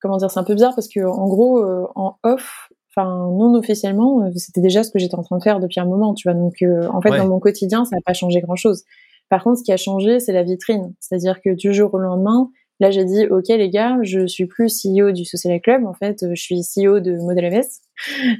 comment 0.02 0.18
dire, 0.18 0.30
c'est 0.30 0.40
un 0.40 0.44
peu 0.44 0.56
bizarre 0.56 0.76
parce 0.76 0.90
que 0.90 1.06
en 1.06 1.28
gros, 1.28 1.64
en 1.96 2.18
off, 2.24 2.70
enfin 2.94 3.30
non 3.32 3.54
officiellement, 3.56 4.30
c'était 4.36 4.62
déjà 4.62 4.84
ce 4.84 4.92
que 4.92 5.00
j'étais 5.00 5.16
en 5.16 5.24
train 5.24 5.38
de 5.38 5.44
faire 5.44 5.60
depuis 5.60 5.80
un 5.80 5.86
moment, 5.86 6.14
tu 6.14 6.30
vois. 6.30 6.38
Donc 6.38 6.64
en 6.92 7.02
fait, 7.02 7.18
dans 7.18 7.28
mon 7.28 7.40
quotidien, 7.40 7.86
ça 7.86 7.96
n'a 7.96 8.02
pas 8.06 8.14
changé 8.14 8.42
grand 8.42 8.58
chose. 8.58 8.84
Par 9.30 9.44
contre, 9.44 9.60
ce 9.60 9.64
qui 9.64 9.72
a 9.72 9.78
changé, 9.78 10.20
c'est 10.20 10.34
la 10.34 10.44
vitrine. 10.44 10.94
C'est-à-dire 11.00 11.40
que 11.42 11.52
du 11.52 11.74
jour 11.74 11.94
au 11.94 12.00
lendemain, 12.00 12.50
là, 12.80 12.90
j'ai 12.90 13.06
dit, 13.06 13.28
OK, 13.28 13.48
les 13.50 13.70
gars, 13.70 13.98
je 14.02 14.26
suis 14.26 14.48
plus 14.48 14.84
CEO 14.84 15.12
du 15.12 15.24
Social 15.24 15.60
Club. 15.62 15.86
En 15.86 15.94
fait, 15.94 16.26
je 16.34 16.42
suis 16.42 16.62
CEO 16.62 17.00
de 17.00 17.16
Model 17.18 17.52
MS. 17.52 17.68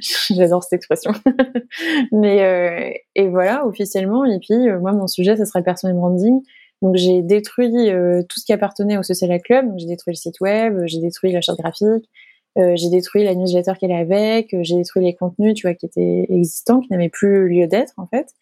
J'adore 0.30 0.64
cette 0.64 0.74
expression. 0.74 1.12
Mais, 2.12 2.42
euh, 2.42 2.92
et 3.14 3.28
voilà, 3.28 3.66
officiellement. 3.66 4.24
Et 4.24 4.38
puis, 4.40 4.68
euh, 4.68 4.80
moi, 4.80 4.92
mon 4.92 5.06
sujet, 5.06 5.36
ça 5.36 5.44
serait 5.44 5.62
personal 5.62 5.96
branding. 5.96 6.40
Donc, 6.82 6.96
j'ai 6.96 7.22
détruit 7.22 7.90
euh, 7.90 8.22
tout 8.28 8.40
ce 8.40 8.44
qui 8.44 8.52
appartenait 8.52 8.98
au 8.98 9.02
Social 9.04 9.40
Club. 9.42 9.66
J'ai 9.76 9.86
détruit 9.86 10.12
le 10.12 10.18
site 10.18 10.40
web, 10.40 10.80
j'ai 10.86 10.98
détruit 10.98 11.30
la 11.30 11.40
charte 11.40 11.58
graphique, 11.58 12.08
j'ai 12.56 12.90
détruit 12.90 13.22
la 13.22 13.34
newsletter 13.34 13.72
qu'elle 13.78 13.92
avait 13.92 14.32
avec, 14.32 14.56
j'ai 14.62 14.76
détruit 14.76 15.04
les 15.04 15.14
contenus, 15.14 15.54
tu 15.54 15.66
vois, 15.66 15.74
qui 15.74 15.86
étaient 15.86 16.26
existants, 16.28 16.80
qui 16.80 16.90
n'avaient 16.90 17.08
plus 17.08 17.48
lieu 17.48 17.66
d'être, 17.66 17.94
en 17.96 18.06
fait 18.06 18.34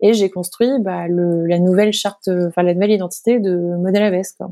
et 0.00 0.12
j'ai 0.12 0.30
construit 0.30 0.70
bah, 0.80 1.08
le, 1.08 1.46
la 1.46 1.58
nouvelle 1.58 1.92
charte, 1.92 2.28
enfin 2.28 2.62
la 2.62 2.74
nouvelle 2.74 2.92
identité 2.92 3.40
de 3.40 3.76
Modèle 3.76 4.02
AVS. 4.02 4.32
Quoi. 4.36 4.50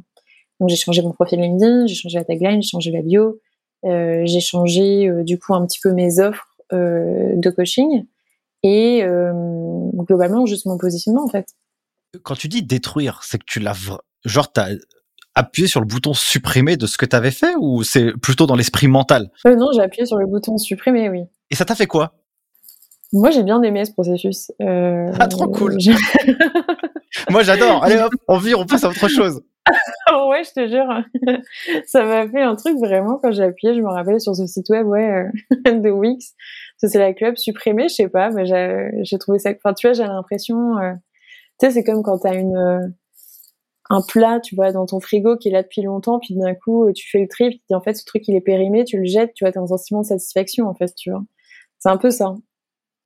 Donc 0.60 0.68
j'ai 0.68 0.76
changé 0.76 1.02
mon 1.02 1.12
profil 1.12 1.40
LinkedIn, 1.40 1.86
j'ai 1.86 1.94
changé 1.94 2.18
la 2.18 2.24
tagline, 2.24 2.62
j'ai 2.62 2.68
changé 2.68 2.90
la 2.90 3.02
bio, 3.02 3.40
euh, 3.84 4.22
j'ai 4.24 4.40
changé 4.40 5.08
euh, 5.08 5.24
du 5.24 5.38
coup 5.38 5.54
un 5.54 5.66
petit 5.66 5.80
peu 5.82 5.92
mes 5.92 6.20
offres 6.20 6.56
euh, 6.72 7.32
de 7.36 7.50
coaching 7.50 8.04
et 8.62 9.02
globalement 9.94 10.46
juste 10.46 10.64
mon 10.64 10.78
positionnement 10.78 11.24
en 11.24 11.28
fait. 11.28 11.48
Quand 12.22 12.34
tu 12.34 12.48
dis 12.48 12.62
détruire, 12.62 13.20
c'est 13.22 13.38
que 13.38 13.44
tu 13.46 13.60
l'as 13.60 13.76
genre 14.24 14.52
t'as 14.52 14.70
appuyé 15.34 15.68
sur 15.68 15.80
le 15.80 15.86
bouton 15.86 16.14
supprimer 16.14 16.76
de 16.76 16.86
ce 16.86 16.96
que 16.96 17.04
tu 17.04 17.14
avais 17.14 17.32
fait 17.32 17.54
ou 17.58 17.82
c'est 17.82 18.12
plutôt 18.12 18.46
dans 18.46 18.54
l'esprit 18.54 18.86
mental? 18.86 19.30
Non, 19.44 19.70
j'ai 19.74 19.82
appuyé 19.82 20.06
sur 20.06 20.16
le 20.16 20.26
bouton 20.26 20.56
supprimer, 20.56 21.10
oui. 21.10 21.24
Et 21.50 21.56
ça 21.56 21.66
t'a 21.66 21.74
fait 21.74 21.86
quoi? 21.86 22.14
Moi, 23.14 23.30
j'ai 23.30 23.44
bien 23.44 23.62
aimé 23.62 23.84
ce 23.84 23.92
processus. 23.92 24.50
Euh, 24.60 25.12
ah, 25.20 25.28
trop 25.28 25.46
cool. 25.46 25.78
Moi, 27.30 27.44
j'adore. 27.44 27.84
Allez 27.84 27.96
hop, 27.96 28.12
on 28.26 28.38
vire, 28.38 28.58
on 28.58 28.66
passe 28.66 28.82
à 28.82 28.88
autre 28.88 29.06
chose. 29.06 29.40
ouais, 30.28 30.42
je 30.42 30.52
te 30.52 30.66
jure. 30.66 31.40
ça 31.86 32.04
m'a 32.04 32.28
fait 32.28 32.42
un 32.42 32.56
truc 32.56 32.76
vraiment 32.78 33.18
quand 33.22 33.30
j'ai 33.30 33.44
appuyé. 33.44 33.72
Je 33.72 33.80
me 33.80 33.88
rappelle 33.88 34.20
sur 34.20 34.34
ce 34.34 34.46
site 34.46 34.68
web, 34.68 34.88
ouais, 34.88 35.30
euh, 35.66 35.72
de 35.78 35.90
Wix. 35.90 36.34
C'est 36.78 36.98
la 36.98 37.14
club 37.14 37.36
supprimée, 37.36 37.88
je 37.88 37.94
sais 37.94 38.08
pas, 38.08 38.30
mais 38.30 38.46
j'ai 38.46 39.18
trouvé 39.18 39.38
ça. 39.38 39.50
Enfin, 39.50 39.74
tu 39.74 39.86
vois, 39.86 39.94
j'ai 39.94 40.02
l'impression. 40.02 40.76
Euh, 40.78 40.92
tu 41.60 41.66
sais, 41.66 41.72
c'est 41.72 41.84
comme 41.84 42.02
quand 42.02 42.18
t'as 42.18 42.34
une 42.34 42.56
euh, 42.56 42.80
un 43.90 44.00
plat, 44.02 44.40
tu 44.40 44.56
vois, 44.56 44.72
dans 44.72 44.86
ton 44.86 44.98
frigo 44.98 45.36
qui 45.36 45.50
est 45.50 45.52
là 45.52 45.62
depuis 45.62 45.82
longtemps, 45.82 46.18
puis 46.18 46.34
d'un 46.34 46.54
coup, 46.54 46.90
tu 46.92 47.08
fais 47.08 47.20
le 47.20 47.28
tri, 47.28 47.50
puis 47.50 47.76
en 47.76 47.80
fait, 47.80 47.94
ce 47.94 48.04
truc, 48.04 48.26
il 48.26 48.34
est 48.34 48.40
périmé, 48.40 48.84
tu 48.84 48.98
le 48.98 49.04
jettes, 49.04 49.34
tu 49.34 49.44
vois, 49.44 49.52
t'as 49.52 49.60
un 49.60 49.68
sentiment 49.68 50.00
de 50.00 50.06
satisfaction, 50.06 50.66
en 50.66 50.74
fait, 50.74 50.92
tu 50.96 51.10
vois. 51.10 51.22
C'est 51.78 51.90
un 51.90 51.96
peu 51.96 52.10
ça. 52.10 52.34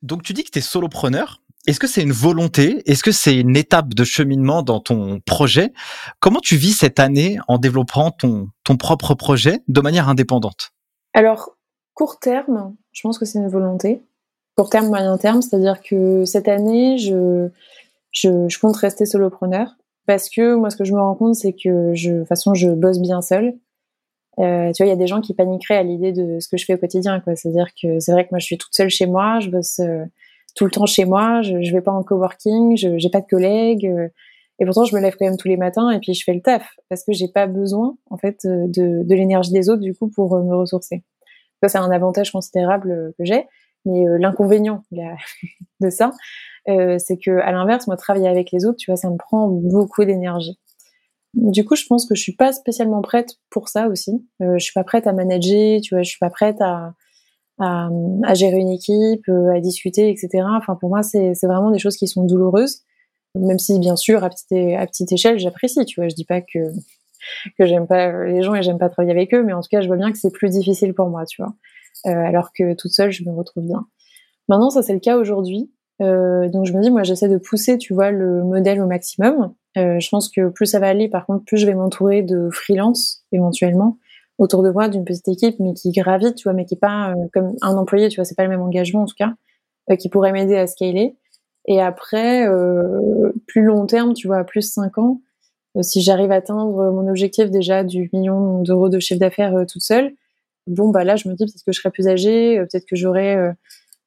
Donc 0.01 0.23
tu 0.23 0.33
dis 0.33 0.43
que 0.43 0.51
tu 0.51 0.59
es 0.59 0.61
solopreneur 0.61 1.41
est-ce 1.67 1.79
que 1.79 1.87
c'est 1.87 2.01
une 2.01 2.13
volonté? 2.13 2.81
Est-ce 2.89 3.03
que 3.03 3.11
c'est 3.11 3.37
une 3.37 3.55
étape 3.55 3.93
de 3.93 4.03
cheminement 4.03 4.63
dans 4.63 4.79
ton 4.79 5.19
projet? 5.19 5.73
Comment 6.19 6.39
tu 6.39 6.55
vis 6.55 6.71
cette 6.71 6.99
année 6.99 7.37
en 7.47 7.57
développant 7.57 8.11
ton, 8.11 8.47
ton 8.63 8.77
propre 8.77 9.13
projet 9.13 9.59
de 9.67 9.81
manière 9.81 10.09
indépendante? 10.09 10.71
Alors, 11.13 11.57
court 11.93 12.17
terme, 12.19 12.75
je 12.91 13.01
pense 13.01 13.19
que 13.19 13.25
c'est 13.25 13.39
une 13.39 13.49
volonté. 13.49 14.01
Court 14.55 14.69
terme, 14.69 14.87
moyen 14.87 15.17
terme, 15.17 15.41
c'est-à-dire 15.41 15.81
que 15.81 16.25
cette 16.25 16.47
année, 16.47 16.97
je, 16.97 17.49
je, 18.11 18.59
compte 18.59 18.77
rester 18.77 19.05
solopreneur 19.05 19.75
parce 20.05 20.29
que 20.29 20.55
moi, 20.55 20.69
ce 20.69 20.77
que 20.77 20.85
je 20.85 20.93
me 20.93 20.99
rends 20.99 21.15
compte, 21.15 21.35
c'est 21.35 21.53
que 21.53 21.93
je, 21.93 22.11
de 22.11 22.19
toute 22.19 22.27
façon, 22.27 22.53
je 22.53 22.69
bosse 22.69 22.99
bien 22.99 23.21
seule. 23.21 23.53
Euh, 24.39 24.71
tu 24.71 24.83
vois, 24.83 24.87
il 24.87 24.89
y 24.89 24.93
a 24.93 24.95
des 24.95 25.07
gens 25.07 25.21
qui 25.21 25.33
paniqueraient 25.33 25.77
à 25.77 25.83
l'idée 25.83 26.13
de 26.13 26.39
ce 26.39 26.47
que 26.47 26.57
je 26.57 26.65
fais 26.65 26.75
au 26.75 26.77
quotidien. 26.77 27.21
C'est-à-dire 27.35 27.67
que 27.81 27.99
c'est 27.99 28.11
vrai 28.11 28.23
que 28.23 28.29
moi, 28.31 28.39
je 28.39 28.45
suis 28.45 28.57
toute 28.57 28.73
seule 28.73 28.89
chez 28.89 29.05
moi, 29.05 29.39
je 29.39 29.49
bosse 29.49 29.79
euh, 29.79 30.05
tout 30.55 30.65
le 30.65 30.71
temps 30.71 30.85
chez 30.85 31.05
moi, 31.05 31.41
je, 31.41 31.61
je 31.61 31.71
vais 31.71 31.81
pas 31.81 31.91
en 31.91 32.03
coworking, 32.03 32.77
je 32.77 32.97
j'ai 32.97 33.09
pas 33.09 33.21
de 33.21 33.27
collègues. 33.27 33.85
Euh, 33.85 34.07
et 34.59 34.65
pourtant, 34.65 34.83
je 34.83 34.95
me 34.95 35.01
lève 35.01 35.15
quand 35.17 35.25
même 35.25 35.37
tous 35.37 35.47
les 35.47 35.57
matins 35.57 35.89
et 35.89 35.99
puis 35.99 36.13
je 36.13 36.23
fais 36.23 36.33
le 36.33 36.41
taf 36.41 36.75
parce 36.89 37.05
que 37.05 37.13
j'ai 37.13 37.29
pas 37.29 37.47
besoin, 37.47 37.97
en 38.09 38.17
fait, 38.17 38.39
de, 38.45 39.03
de 39.03 39.15
l'énergie 39.15 39.51
des 39.51 39.69
autres, 39.69 39.81
du 39.81 39.93
coup, 39.93 40.09
pour 40.09 40.37
me 40.37 40.53
ressourcer. 40.53 41.03
Ça, 41.63 41.69
c'est 41.69 41.77
un 41.77 41.91
avantage 41.91 42.31
considérable 42.31 43.13
que 43.17 43.23
j'ai. 43.23 43.45
Mais 43.85 44.03
l'inconvénient 44.19 44.83
de 45.79 45.89
ça, 45.89 46.11
euh, 46.67 46.97
c'est 46.99 47.17
que 47.17 47.39
à 47.39 47.51
l'inverse, 47.51 47.87
moi, 47.87 47.95
travailler 47.95 48.27
avec 48.27 48.51
les 48.51 48.65
autres, 48.65 48.77
tu 48.77 48.91
vois, 48.91 48.97
ça 48.97 49.09
me 49.09 49.17
prend 49.17 49.47
beaucoup 49.47 50.03
d'énergie. 50.05 50.59
Du 51.33 51.63
coup, 51.65 51.75
je 51.75 51.85
pense 51.85 52.05
que 52.07 52.15
je 52.15 52.21
suis 52.21 52.35
pas 52.35 52.51
spécialement 52.53 53.01
prête 53.01 53.35
pour 53.49 53.69
ça 53.69 53.87
aussi. 53.87 54.11
Euh, 54.41 54.57
je 54.57 54.63
suis 54.63 54.73
pas 54.73 54.83
prête 54.83 55.07
à 55.07 55.13
manager, 55.13 55.79
tu 55.81 55.93
vois, 55.95 56.03
je 56.03 56.09
suis 56.09 56.19
pas 56.19 56.29
prête 56.31 56.59
à, 56.61 56.93
à, 57.59 57.89
à 58.23 58.33
gérer 58.35 58.57
une 58.57 58.69
équipe, 58.71 59.27
euh, 59.29 59.53
à 59.55 59.59
discuter, 59.61 60.09
etc. 60.09 60.45
Enfin, 60.57 60.75
pour 60.75 60.89
moi, 60.89 61.03
c'est 61.03 61.33
vraiment 61.43 61.71
des 61.71 61.79
choses 61.79 61.97
qui 61.97 62.07
sont 62.07 62.25
douloureuses. 62.25 62.81
Même 63.35 63.59
si, 63.59 63.79
bien 63.79 63.95
sûr, 63.95 64.23
à 64.23 64.29
petite, 64.29 64.51
à 64.53 64.87
petite 64.87 65.11
échelle, 65.11 65.39
j'apprécie, 65.39 65.85
tu 65.85 66.01
vois. 66.01 66.09
Je 66.09 66.15
dis 66.15 66.25
pas 66.25 66.41
que 66.41 66.59
que 67.57 67.65
j'aime 67.65 67.87
pas 67.87 68.25
les 68.25 68.41
gens 68.43 68.55
et 68.55 68.63
j'aime 68.63 68.77
pas 68.77 68.89
travailler 68.89 69.11
avec 69.11 69.33
eux, 69.33 69.43
mais 69.43 69.53
en 69.53 69.61
tout 69.61 69.69
cas, 69.69 69.81
je 69.81 69.87
vois 69.87 69.97
bien 69.97 70.11
que 70.11 70.17
c'est 70.17 70.31
plus 70.31 70.49
difficile 70.49 70.93
pour 70.93 71.09
moi, 71.09 71.25
tu 71.25 71.41
vois. 71.41 71.53
Euh, 72.07 72.25
alors 72.27 72.51
que 72.57 72.73
toute 72.75 72.91
seule, 72.91 73.11
je 73.11 73.23
me 73.23 73.31
retrouve 73.35 73.65
bien. 73.65 73.85
Maintenant, 74.47 74.69
ça 74.69 74.81
c'est 74.81 74.93
le 74.93 74.99
cas 74.99 75.17
aujourd'hui. 75.17 75.71
Euh, 76.01 76.47
donc 76.49 76.65
je 76.65 76.73
me 76.73 76.81
dis, 76.81 76.91
moi, 76.91 77.03
j'essaie 77.03 77.29
de 77.29 77.37
pousser, 77.37 77.77
tu 77.77 77.93
vois, 77.93 78.11
le 78.11 78.43
modèle 78.43 78.81
au 78.81 78.87
maximum. 78.87 79.53
Euh, 79.77 79.99
je 79.99 80.09
pense 80.09 80.29
que 80.29 80.49
plus 80.49 80.65
ça 80.65 80.79
va 80.79 80.87
aller, 80.87 81.09
par 81.09 81.25
contre, 81.25 81.45
plus 81.45 81.57
je 81.57 81.65
vais 81.65 81.75
m'entourer 81.75 82.21
de 82.21 82.49
freelance 82.51 83.23
éventuellement 83.31 83.97
autour 84.39 84.63
de 84.63 84.71
moi 84.71 84.87
d'une 84.87 85.05
petite 85.05 85.27
équipe, 85.27 85.57
mais 85.59 85.73
qui 85.73 85.91
gravite, 85.91 86.35
tu 86.35 86.43
vois, 86.43 86.53
mais 86.53 86.65
qui 86.65 86.75
est 86.75 86.79
pas 86.79 87.11
euh, 87.11 87.27
comme 87.33 87.55
un 87.61 87.75
employé, 87.75 88.07
tu 88.07 88.15
vois, 88.15 88.25
c'est 88.25 88.35
pas 88.35 88.43
le 88.43 88.49
même 88.49 88.61
engagement 88.61 89.03
en 89.03 89.05
tout 89.05 89.15
cas, 89.17 89.33
euh, 89.91 89.95
qui 89.95 90.09
pourrait 90.09 90.31
m'aider 90.31 90.55
à 90.55 90.65
scaler. 90.65 91.15
Et 91.67 91.81
après, 91.81 92.47
euh, 92.47 93.31
plus 93.47 93.63
long 93.63 93.85
terme, 93.85 94.13
tu 94.13 94.27
vois, 94.27 94.43
plus 94.45 94.61
5 94.61 94.97
ans, 94.97 95.21
si 95.81 96.01
j'arrive 96.01 96.31
à 96.31 96.35
atteindre 96.35 96.91
mon 96.91 97.07
objectif 97.07 97.51
déjà 97.51 97.83
du 97.83 98.09
million 98.11 98.63
d'euros 98.63 98.89
de 98.89 98.99
chiffre 98.99 99.19
d'affaires 99.19 99.53
toute 99.67 99.83
seule, 99.83 100.13
bon 100.65 100.89
bah 100.89 101.03
là 101.03 101.15
je 101.15 101.29
me 101.29 101.35
dis 101.35 101.45
peut-être 101.45 101.63
que 101.63 101.71
je 101.71 101.79
serai 101.79 101.91
plus 101.91 102.07
âgée, 102.07 102.57
peut-être 102.57 102.85
que 102.85 102.95
j'aurai 102.95 103.53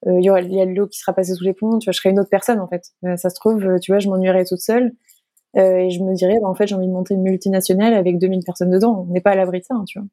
il 0.06 0.24
y, 0.24 0.30
aura, 0.30 0.40
il 0.40 0.52
y 0.52 0.60
a 0.60 0.64
l'eau 0.64 0.86
qui 0.88 0.98
sera 0.98 1.12
passée 1.12 1.34
sous 1.34 1.44
les 1.44 1.52
ponts, 1.52 1.78
tu 1.78 1.86
vois, 1.86 1.92
je 1.92 1.98
serai 1.98 2.10
une 2.10 2.18
autre 2.18 2.30
personne 2.30 2.58
en 2.58 2.68
fait. 2.68 2.82
ça 3.16 3.30
se 3.30 3.34
trouve, 3.34 3.78
tu 3.80 3.92
vois, 3.92 3.98
je 4.00 4.08
m'ennuierai 4.08 4.44
toute 4.44 4.60
seule 4.60 4.92
euh, 5.56 5.78
et 5.78 5.90
je 5.90 6.00
me 6.00 6.14
dirais, 6.14 6.38
bah, 6.40 6.48
en 6.48 6.54
fait, 6.54 6.66
j'ai 6.66 6.74
envie 6.74 6.86
de 6.86 6.92
monter 6.92 7.14
une 7.14 7.22
multinationale 7.22 7.94
avec 7.94 8.18
2000 8.18 8.40
personnes 8.44 8.70
dedans. 8.70 9.06
On 9.08 9.12
n'est 9.12 9.20
pas 9.20 9.32
à 9.32 9.34
l'abri 9.34 9.60
de 9.60 9.64
ça, 9.64 9.74
hein, 9.74 9.84
tu 9.86 9.98
vois. 9.98 10.08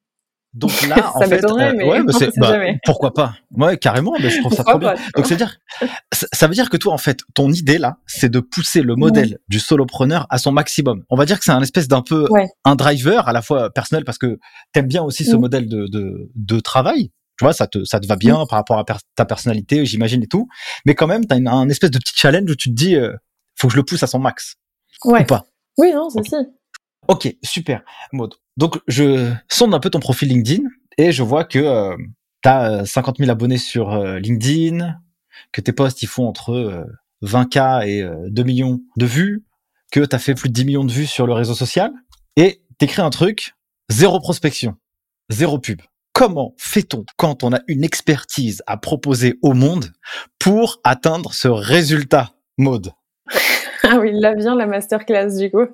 Donc 0.55 0.71
là, 0.87 1.11
en 1.15 1.21
fait, 1.21 1.43
euh, 1.45 1.73
mais 1.77 1.83
ouais, 1.83 2.01
bah, 2.37 2.57
pourquoi 2.83 3.13
pas 3.13 3.35
Ouais, 3.55 3.77
carrément. 3.77 4.13
Mais 4.19 4.31
je 4.31 4.39
trouve 4.39 4.51
ça 4.51 4.63
trop 4.63 4.79
bien. 4.79 4.95
Donc 5.15 5.27
c'est 5.27 5.35
dire, 5.35 5.57
ça 6.11 6.47
veut 6.47 6.55
dire 6.55 6.71
que 6.71 6.77
toi, 6.77 6.91
en 6.91 6.97
fait, 6.97 7.19
ton 7.35 7.51
idée 7.51 7.77
là, 7.77 7.97
c'est 8.07 8.29
de 8.29 8.39
pousser 8.39 8.81
le 8.81 8.95
modèle 8.95 9.37
du 9.47 9.59
solopreneur 9.59 10.25
à 10.31 10.39
son 10.39 10.51
maximum. 10.51 11.03
On 11.09 11.15
va 11.15 11.25
dire 11.25 11.37
que 11.37 11.45
c'est 11.45 11.51
un 11.51 11.61
espèce 11.61 11.87
d'un 11.87 12.01
peu 12.01 12.27
un 12.65 12.75
driver 12.75 13.29
à 13.29 13.31
la 13.31 13.43
fois 13.43 13.69
personnel 13.69 14.05
parce 14.05 14.17
que 14.17 14.39
t'aimes 14.73 14.87
bien 14.87 15.03
aussi 15.03 15.23
ce 15.23 15.35
mm. 15.35 15.39
modèle 15.39 15.69
de, 15.69 15.85
de, 15.85 16.31
de 16.33 16.59
travail. 16.59 17.11
Tu 17.39 17.45
vois, 17.45 17.53
ça 17.53 17.65
te 17.65 17.83
ça 17.85 17.99
te 17.99 18.05
va 18.05 18.17
bien 18.17 18.43
mm. 18.43 18.47
par 18.47 18.59
rapport 18.59 18.77
à 18.77 18.85
ta 19.15 19.25
personnalité, 19.25 19.85
j'imagine 19.85 20.21
et 20.21 20.27
tout. 20.27 20.47
Mais 20.85 20.93
quand 20.93 21.07
même, 21.07 21.25
t'as 21.25 21.37
un 21.37 21.69
espèce 21.69 21.89
de 21.89 21.97
petit 21.97 22.13
challenge 22.15 22.51
où 22.51 22.55
tu 22.55 22.69
te 22.69 22.75
dis, 22.75 22.95
euh, 22.95 23.15
faut 23.55 23.67
que 23.67 23.73
je 23.73 23.77
le 23.77 23.83
pousse 23.83 24.03
à 24.03 24.07
son 24.07 24.19
max. 24.19 24.57
Ouais. 25.05 25.21
Ou 25.21 25.25
pas 25.25 25.45
Oui, 25.77 25.91
non, 25.93 26.09
c'est 26.09 26.19
okay. 26.19 26.29
si. 26.29 26.35
Ok, 27.07 27.35
super, 27.43 27.81
Maud. 28.11 28.35
Donc, 28.57 28.79
je 28.87 29.33
sonde 29.47 29.73
un 29.73 29.79
peu 29.79 29.89
ton 29.89 29.99
profil 29.99 30.27
LinkedIn 30.27 30.63
et 30.97 31.11
je 31.11 31.23
vois 31.23 31.45
que 31.45 31.59
euh, 31.59 31.95
tu 32.43 32.49
as 32.49 32.85
50 32.85 33.17
000 33.17 33.31
abonnés 33.31 33.57
sur 33.57 33.93
euh, 33.93 34.19
LinkedIn, 34.19 34.95
que 35.51 35.61
tes 35.61 35.71
posts 35.71 36.03
ils 36.03 36.07
font 36.07 36.27
entre 36.27 36.85
20K 37.23 37.87
euh, 38.03 38.27
et 38.27 38.29
2 38.29 38.43
millions 38.43 38.81
de 38.97 39.05
vues, 39.05 39.45
que 39.91 40.01
tu 40.01 40.15
as 40.15 40.19
fait 40.19 40.35
plus 40.35 40.49
de 40.49 40.53
10 40.53 40.65
millions 40.65 40.83
de 40.83 40.91
vues 40.91 41.07
sur 41.07 41.25
le 41.25 41.33
réseau 41.33 41.55
social 41.55 41.91
et 42.35 42.61
t'écris 42.77 43.01
un 43.01 43.09
truc, 43.09 43.53
zéro 43.89 44.19
prospection, 44.19 44.75
zéro 45.29 45.57
pub. 45.57 45.81
Comment 46.19 46.53
fait-on 46.57 47.05
quand 47.15 47.45
on 47.45 47.53
a 47.53 47.61
une 47.69 47.85
expertise 47.85 48.61
à 48.67 48.75
proposer 48.75 49.39
au 49.41 49.53
monde 49.53 49.85
pour 50.37 50.81
atteindre 50.83 51.31
ce 51.31 51.47
résultat, 51.47 52.31
Maud 52.57 52.91
ah 53.83 53.99
oui, 54.01 54.11
là 54.11 54.35
vient 54.35 54.53
la 54.53 54.65
masterclass 54.65 55.37
du 55.37 55.49
coup. 55.49 55.67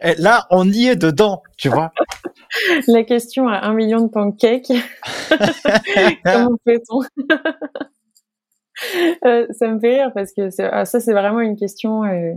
Et 0.00 0.14
là, 0.18 0.46
on 0.50 0.70
y 0.70 0.86
est 0.86 0.94
dedans, 0.94 1.42
tu 1.58 1.70
vois. 1.70 1.90
la 2.86 3.02
question 3.02 3.48
à 3.48 3.66
un 3.66 3.74
million 3.74 4.02
de 4.02 4.06
pancakes. 4.06 4.70
Comment 6.24 6.56
fait-on? 6.64 7.00
euh, 9.24 9.46
ça 9.50 9.68
me 9.68 9.80
fait 9.80 9.96
rire 9.96 10.12
parce 10.14 10.32
que 10.32 10.48
ah, 10.62 10.84
ça 10.84 11.00
c'est 11.00 11.12
vraiment 11.12 11.40
une 11.40 11.56
question 11.56 12.04
euh, 12.04 12.32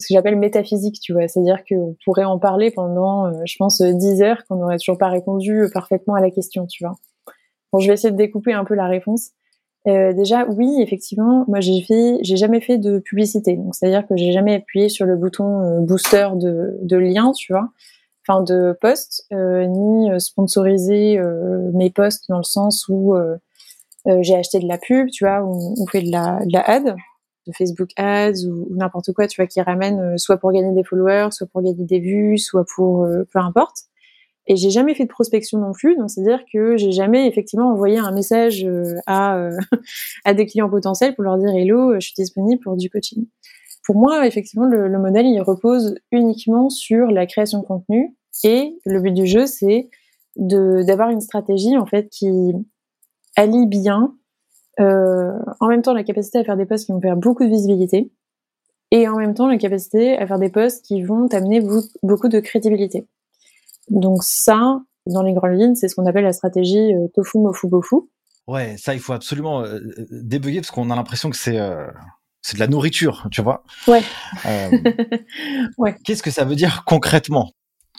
ce 0.00 0.08
que 0.08 0.14
j'appelle 0.14 0.36
métaphysique 0.36 1.00
tu 1.00 1.12
vois. 1.12 1.28
C'est 1.28 1.40
à 1.40 1.42
dire 1.42 1.64
qu'on 1.68 1.96
pourrait 2.04 2.24
en 2.24 2.38
parler 2.38 2.70
pendant 2.70 3.26
euh, 3.26 3.32
je 3.44 3.56
pense 3.58 3.80
dix 3.82 4.22
heures 4.22 4.44
qu'on 4.46 4.56
n'aurait 4.56 4.78
toujours 4.78 4.98
pas 4.98 5.08
répondu 5.08 5.62
parfaitement 5.72 6.14
à 6.14 6.20
la 6.20 6.30
question 6.30 6.66
tu 6.66 6.84
vois. 6.84 6.96
Bon 7.72 7.80
je 7.80 7.88
vais 7.88 7.94
essayer 7.94 8.12
de 8.12 8.16
découper 8.16 8.52
un 8.52 8.64
peu 8.64 8.74
la 8.74 8.86
réponse. 8.86 9.30
Déjà, 9.86 10.44
oui, 10.44 10.82
effectivement, 10.82 11.46
moi 11.48 11.60
j'ai 11.60 11.80
fait, 11.80 12.18
j'ai 12.20 12.36
jamais 12.36 12.60
fait 12.60 12.76
de 12.76 12.98
publicité. 12.98 13.56
Donc 13.56 13.74
c'est-à-dire 13.74 14.06
que 14.06 14.18
j'ai 14.18 14.32
jamais 14.32 14.56
appuyé 14.56 14.90
sur 14.90 15.06
le 15.06 15.16
bouton 15.16 15.80
booster 15.80 16.28
de, 16.34 16.76
de 16.82 16.96
lien, 16.98 17.32
tu 17.32 17.54
vois, 17.54 17.70
enfin 18.26 18.42
de 18.42 18.76
post, 18.78 19.24
euh, 19.32 19.64
ni 19.64 20.10
sponsoriser 20.20 21.18
mes 21.72 21.88
posts 21.88 22.28
dans 22.28 22.36
le 22.36 22.42
sens 22.42 22.86
où 22.90 23.14
j'ai 24.20 24.34
acheté 24.34 24.58
de 24.58 24.68
la 24.68 24.78
pub, 24.78 25.08
tu 25.10 25.24
vois, 25.24 25.42
ou 25.42 25.86
fait 25.90 26.02
de 26.02 26.10
la, 26.10 26.40
de 26.44 26.52
la 26.52 26.62
ad, 26.68 26.96
de 27.46 27.52
Facebook 27.56 27.90
Ads 27.96 28.46
ou, 28.46 28.68
n'importe 28.74 29.12
quoi, 29.12 29.26
tu 29.26 29.40
vois, 29.40 29.46
qui 29.46 29.60
ramène 29.60 30.18
soit 30.18 30.36
pour 30.36 30.52
gagner 30.52 30.74
des 30.74 30.84
followers, 30.84 31.28
soit 31.32 31.46
pour 31.46 31.62
gagner 31.62 31.84
des 31.84 32.00
vues, 32.00 32.38
soit 32.38 32.64
pour 32.74 33.06
peu 33.32 33.38
importe. 33.38 33.88
Et 34.48 34.56
j'ai 34.56 34.70
jamais 34.70 34.94
fait 34.94 35.04
de 35.04 35.10
prospection 35.10 35.58
non 35.58 35.72
plus, 35.72 35.94
donc 35.96 36.10
c'est-à-dire 36.10 36.42
que 36.50 36.78
j'ai 36.78 36.90
jamais 36.90 37.28
effectivement 37.28 37.70
envoyé 37.70 37.98
un 37.98 38.12
message 38.12 38.64
euh, 38.64 38.94
à, 39.06 39.36
euh, 39.36 39.56
à 40.24 40.32
des 40.32 40.46
clients 40.46 40.70
potentiels 40.70 41.14
pour 41.14 41.22
leur 41.22 41.36
dire 41.36 41.50
hello, 41.50 41.94
je 41.94 42.00
suis 42.00 42.14
disponible 42.16 42.60
pour 42.62 42.76
du 42.76 42.88
coaching. 42.88 43.26
Pour 43.84 43.96
moi, 43.96 44.26
effectivement, 44.26 44.64
le, 44.64 44.88
le 44.88 44.98
modèle 44.98 45.26
il 45.26 45.40
repose 45.42 45.96
uniquement 46.12 46.70
sur 46.70 47.08
la 47.08 47.26
création 47.26 47.60
de 47.60 47.66
contenu 47.66 48.16
et 48.42 48.74
le 48.86 49.00
but 49.00 49.12
du 49.12 49.26
jeu 49.26 49.46
c'est 49.46 49.90
d'avoir 50.36 51.10
une 51.10 51.20
stratégie 51.20 51.76
en 51.76 51.84
fait 51.84 52.08
qui 52.08 52.52
allie 53.38 53.66
bien 53.66 54.14
euh, 54.80 55.32
en 55.60 55.68
même 55.68 55.82
temps 55.82 55.94
la 55.94 56.04
capacité 56.04 56.38
à 56.38 56.44
faire 56.44 56.56
des 56.56 56.66
posts 56.66 56.86
qui 56.86 56.92
vont 56.92 57.00
faire 57.00 57.16
beaucoup 57.16 57.44
de 57.44 57.48
visibilité 57.48 58.10
et 58.90 59.08
en 59.08 59.16
même 59.16 59.34
temps 59.34 59.46
la 59.46 59.58
capacité 59.58 60.18
à 60.18 60.26
faire 60.26 60.38
des 60.38 60.50
posts 60.50 60.84
qui 60.84 61.02
vont 61.02 61.26
amener 61.28 61.62
beaucoup 62.02 62.28
de 62.28 62.40
crédibilité. 62.40 63.06
Donc 63.90 64.22
ça, 64.22 64.80
dans 65.06 65.22
les 65.22 65.32
grandes 65.32 65.58
lignes, 65.58 65.74
c'est 65.74 65.88
ce 65.88 65.94
qu'on 65.94 66.06
appelle 66.06 66.24
la 66.24 66.32
stratégie 66.32 66.94
euh, 66.94 67.08
tofu 67.14 67.38
mofu 67.38 67.68
bofu. 67.68 67.96
Ouais, 68.46 68.76
ça 68.78 68.94
il 68.94 69.00
faut 69.00 69.12
absolument 69.12 69.62
euh, 69.62 69.80
débugger 70.10 70.60
parce 70.60 70.70
qu'on 70.70 70.90
a 70.90 70.96
l'impression 70.96 71.30
que 71.30 71.36
c'est 71.36 71.58
euh, 71.58 71.86
c'est 72.40 72.54
de 72.54 72.60
la 72.60 72.66
nourriture, 72.66 73.28
tu 73.30 73.42
vois. 73.42 73.62
Ouais. 73.86 74.02
ouais. 75.78 75.96
Qu'est-ce 76.04 76.22
que 76.22 76.30
ça 76.30 76.44
veut 76.44 76.56
dire 76.56 76.84
concrètement? 76.86 77.50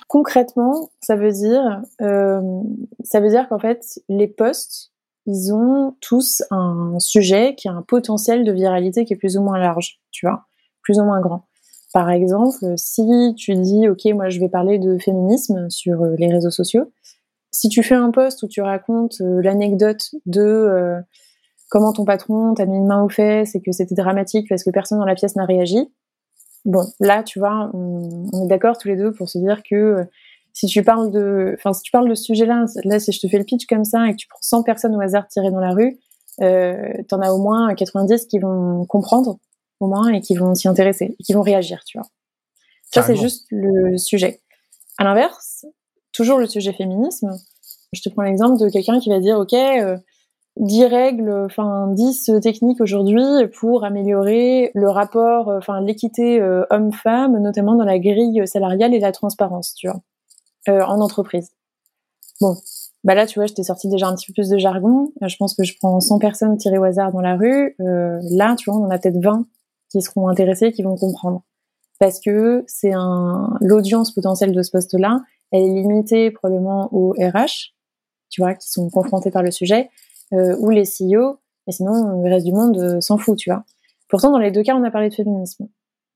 Concrètement, 0.08 0.90
ça 1.02 1.16
veut 1.16 1.32
dire 1.32 1.82
ça 2.00 3.20
veut 3.20 3.30
dire 3.30 3.48
qu'en 3.48 3.60
fait 3.60 3.84
les 4.10 4.28
posts 4.28 4.89
ils 5.32 5.54
ont 5.54 5.96
tous 6.02 6.42
un 6.50 6.98
sujet 7.00 7.56
qui 7.56 7.68
a 7.68 7.72
un 7.72 7.84
potentiel 7.84 8.44
de 8.44 8.52
viralité 8.52 9.06
qui 9.06 9.14
est 9.14 9.18
plus 9.18 9.38
ou 9.38 9.44
moins 9.44 9.60
large, 9.60 10.00
tu 10.12 10.26
vois, 10.26 10.46
plus 10.82 11.00
ou 11.00 11.04
moins 11.04 11.22
grand. 11.22 11.46
Par 11.94 12.10
exemple, 12.10 12.74
si 12.78 13.34
tu 13.38 13.56
dis, 13.56 13.88
OK, 13.88 14.06
moi 14.14 14.30
je 14.30 14.40
vais 14.40 14.50
parler 14.50 14.80
de 14.80 14.98
féminisme 14.98 15.70
sur 15.70 16.02
euh, 16.04 16.16
les 16.18 16.32
réseaux 16.32 16.52
sociaux, 16.52 16.92
si 17.52 17.70
tu 17.70 17.84
fais 17.84 17.96
un 17.96 18.12
post 18.12 18.44
où 18.44 18.48
tu 18.48 18.62
racontes 18.62 19.22
euh, 19.22 19.42
l'anecdote 19.42 20.12
de 20.26 20.42
euh, 20.42 21.00
comment 21.70 21.94
ton 21.94 22.06
patron 22.06 22.54
t'a 22.54 22.66
mis 22.66 22.78
une 22.78 22.88
main 22.88 23.04
aux 23.04 23.10
fesses 23.10 23.56
et 23.56 23.62
que 23.62 23.72
c'était 23.72 23.96
dramatique 23.96 24.48
parce 24.50 24.64
que 24.64 24.70
personne 24.70 25.00
dans 25.00 25.06
la 25.06 25.16
pièce 25.16 25.36
n'a 25.36 25.46
réagi, 25.46 25.92
bon, 26.66 26.86
là, 27.00 27.24
tu 27.24 27.40
vois, 27.40 27.72
on, 27.74 28.44
est 28.44 28.48
d'accord 28.48 28.78
tous 28.78 28.88
les 28.88 28.96
deux 28.96 29.12
pour 29.12 29.30
se 29.30 29.38
dire 29.40 29.62
que 29.68 30.06
si 30.54 30.68
tu 30.68 30.84
parles 30.84 31.12
de, 31.12 31.56
enfin, 31.58 31.74
si 31.74 31.84
tu 31.84 31.92
parles 31.92 32.10
de 32.10 32.16
ce 32.16 32.24
sujet-là, 32.24 32.66
là, 32.84 33.00
si 33.00 33.12
je 33.12 33.20
te 33.20 33.28
fais 33.28 33.38
le 33.38 33.44
pitch 33.44 33.66
comme 33.66 33.86
ça 33.86 34.08
et 34.08 34.12
que 34.12 34.18
tu 34.18 34.28
prends 34.28 34.40
100 34.42 34.64
personnes 34.64 34.96
au 34.96 35.02
hasard 35.02 35.28
tirées 35.28 35.52
dans 35.52 35.60
la 35.60 35.72
rue, 35.72 36.00
euh, 36.42 36.94
t'en 37.08 37.22
as 37.22 37.32
au 37.32 37.38
moins 37.38 37.74
90 37.74 38.26
qui 38.26 38.40
vont 38.40 38.86
comprendre 38.86 39.38
au 39.80 39.88
moins 39.88 40.10
et 40.10 40.22
qui 40.22 40.36
vont 40.36 40.56
s'y 40.56 40.68
intéresser, 40.68 41.16
et 41.20 41.24
qui 41.24 41.34
vont 41.34 41.42
réagir, 41.42 41.84
tu 41.86 41.98
vois. 41.98 42.08
Ça, 42.92 43.04
c'est 43.04 43.16
juste 43.16 43.46
le 43.52 43.98
sujet. 43.98 44.42
À 44.98 45.04
l'inverse, 45.04 45.66
toujours 46.12 46.40
le 46.40 46.48
sujet 46.48 46.74
féminisme. 46.74 47.32
Je 47.94 48.02
te 48.02 48.10
prends 48.10 48.24
l'exemple 48.24 48.60
de 48.60 48.70
quelqu'un 48.70 49.00
qui 49.00 49.10
va 49.10 49.20
dire, 49.20 49.38
OK, 49.38 49.54
euh, 49.54 49.98
10 50.58 50.86
règles, 50.86 51.32
enfin 51.46 51.88
10 51.94 52.32
techniques 52.42 52.82
aujourd'hui 52.82 53.48
pour 53.60 53.86
améliorer 53.86 54.72
le 54.74 54.90
rapport, 54.90 55.48
enfin 55.48 55.80
l'équité 55.82 56.42
euh, 56.42 56.66
homme-femme, 56.70 57.38
notamment 57.40 57.76
dans 57.76 57.86
la 57.86 58.00
grille 58.00 58.46
salariale 58.46 58.94
et 58.94 59.00
la 59.00 59.14
transparence, 59.14 59.74
tu 59.76 59.88
vois, 59.88 60.02
euh, 60.68 60.82
en 60.82 61.00
entreprise. 61.00 61.52
Bon, 62.42 62.56
bah 63.04 63.16
là, 63.16 63.26
tu 63.26 63.40
vois, 63.40 63.46
je 63.46 63.54
t'ai 63.54 63.64
sorti 63.64 63.88
déjà 63.88 64.08
un 64.08 64.16
petit 64.16 64.28
peu 64.28 64.34
plus 64.34 64.50
de 64.50 64.58
jargon. 64.58 65.12
Je 65.22 65.36
pense 65.38 65.56
que 65.56 65.64
je 65.64 65.74
prends 65.78 66.00
100 66.00 66.20
personnes 66.20 66.58
tirées 66.58 66.78
au 66.78 66.84
hasard 66.84 67.12
dans 67.12 67.22
la 67.22 67.36
rue. 67.36 67.76
Euh, 67.80 68.20
là, 68.32 68.56
tu 68.58 68.70
vois, 68.70 68.80
on 68.80 68.86
en 68.86 68.90
a 68.90 68.98
peut-être 68.98 69.22
20 69.22 69.46
qui 69.90 70.02
seront 70.02 70.28
intéressés, 70.28 70.72
qui 70.72 70.84
vont 70.84 70.96
comprendre. 70.96 71.44
Parce 72.00 72.20
que 72.20 72.64
c'est 72.68 72.94
un 72.94 73.58
l'audience 73.62 74.12
potentielle 74.14 74.54
de 74.54 74.62
ce 74.62 74.72
poste-là, 74.72 75.22
elle 75.52 75.64
est 75.64 75.74
limitée 75.74 76.32
probablement 76.32 76.90
aux 76.94 77.12
RH, 77.12 77.74
tu 78.30 78.42
vois, 78.42 78.54
qui 78.54 78.70
sont 78.70 78.90
confrontés 78.90 79.32
par 79.32 79.44
le 79.44 79.52
sujet, 79.52 79.90
euh, 80.34 80.56
ou 80.60 80.70
les 80.70 80.84
CEO, 80.84 81.40
et 81.68 81.72
sinon 81.72 82.22
le 82.22 82.30
reste 82.30 82.46
du 82.46 82.54
monde 82.54 82.78
euh, 82.78 83.02
s'en 83.02 83.18
fout, 83.18 83.38
tu 83.38 83.50
vois. 83.50 83.64
Pourtant, 84.08 84.32
dans 84.32 84.38
les 84.38 84.52
deux 84.52 84.64
cas, 84.64 84.76
on 84.76 84.84
a 84.84 84.92
parlé 84.92 85.10
de 85.10 85.16
féminisme. 85.16 85.68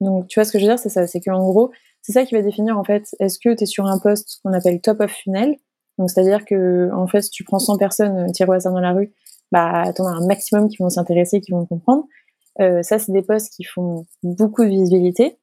Donc, 0.01 0.27
tu 0.27 0.39
vois 0.39 0.45
ce 0.45 0.51
que 0.51 0.59
je 0.59 0.65
veux 0.65 0.69
dire, 0.69 0.79
c'est 0.79 0.89
ça, 0.89 1.07
c'est 1.07 1.19
qu'en 1.19 1.43
gros, 1.49 1.71
c'est 2.03 2.11
ça 2.11 2.25
qui 2.25 2.35
va 2.35 2.43
définir 2.43 2.77
en 2.77 2.83
fait, 2.83 3.15
est-ce 3.19 3.39
que 3.39 3.55
tu 3.55 3.63
es 3.63 3.65
sur 3.65 3.87
un 3.87 3.97
poste 3.97 4.39
qu'on 4.43 4.53
appelle 4.53 4.79
top 4.81 5.01
of 5.01 5.11
funnel, 5.11 5.57
donc 5.97 6.09
c'est-à-dire 6.09 6.45
que 6.45 6.91
en 6.93 7.07
fait, 7.07 7.21
si 7.23 7.29
tu 7.29 7.43
prends 7.43 7.59
100 7.59 7.77
personnes 7.77 8.17
euh, 8.17 8.31
tirées 8.31 8.49
au 8.49 8.53
hasard 8.53 8.73
dans 8.73 8.79
la 8.79 8.93
rue, 8.93 9.13
bah 9.51 9.91
t'en 9.93 10.05
as 10.07 10.11
un 10.11 10.25
maximum 10.25 10.69
qui 10.69 10.77
vont 10.77 10.89
s'intéresser, 10.89 11.41
qui 11.41 11.51
vont 11.51 11.65
comprendre. 11.65 12.05
Euh, 12.61 12.83
ça, 12.83 12.99
c'est 12.99 13.11
des 13.11 13.21
postes 13.21 13.53
qui 13.53 13.63
font 13.63 14.05
beaucoup 14.23 14.63
de 14.63 14.69
visibilité, 14.69 15.37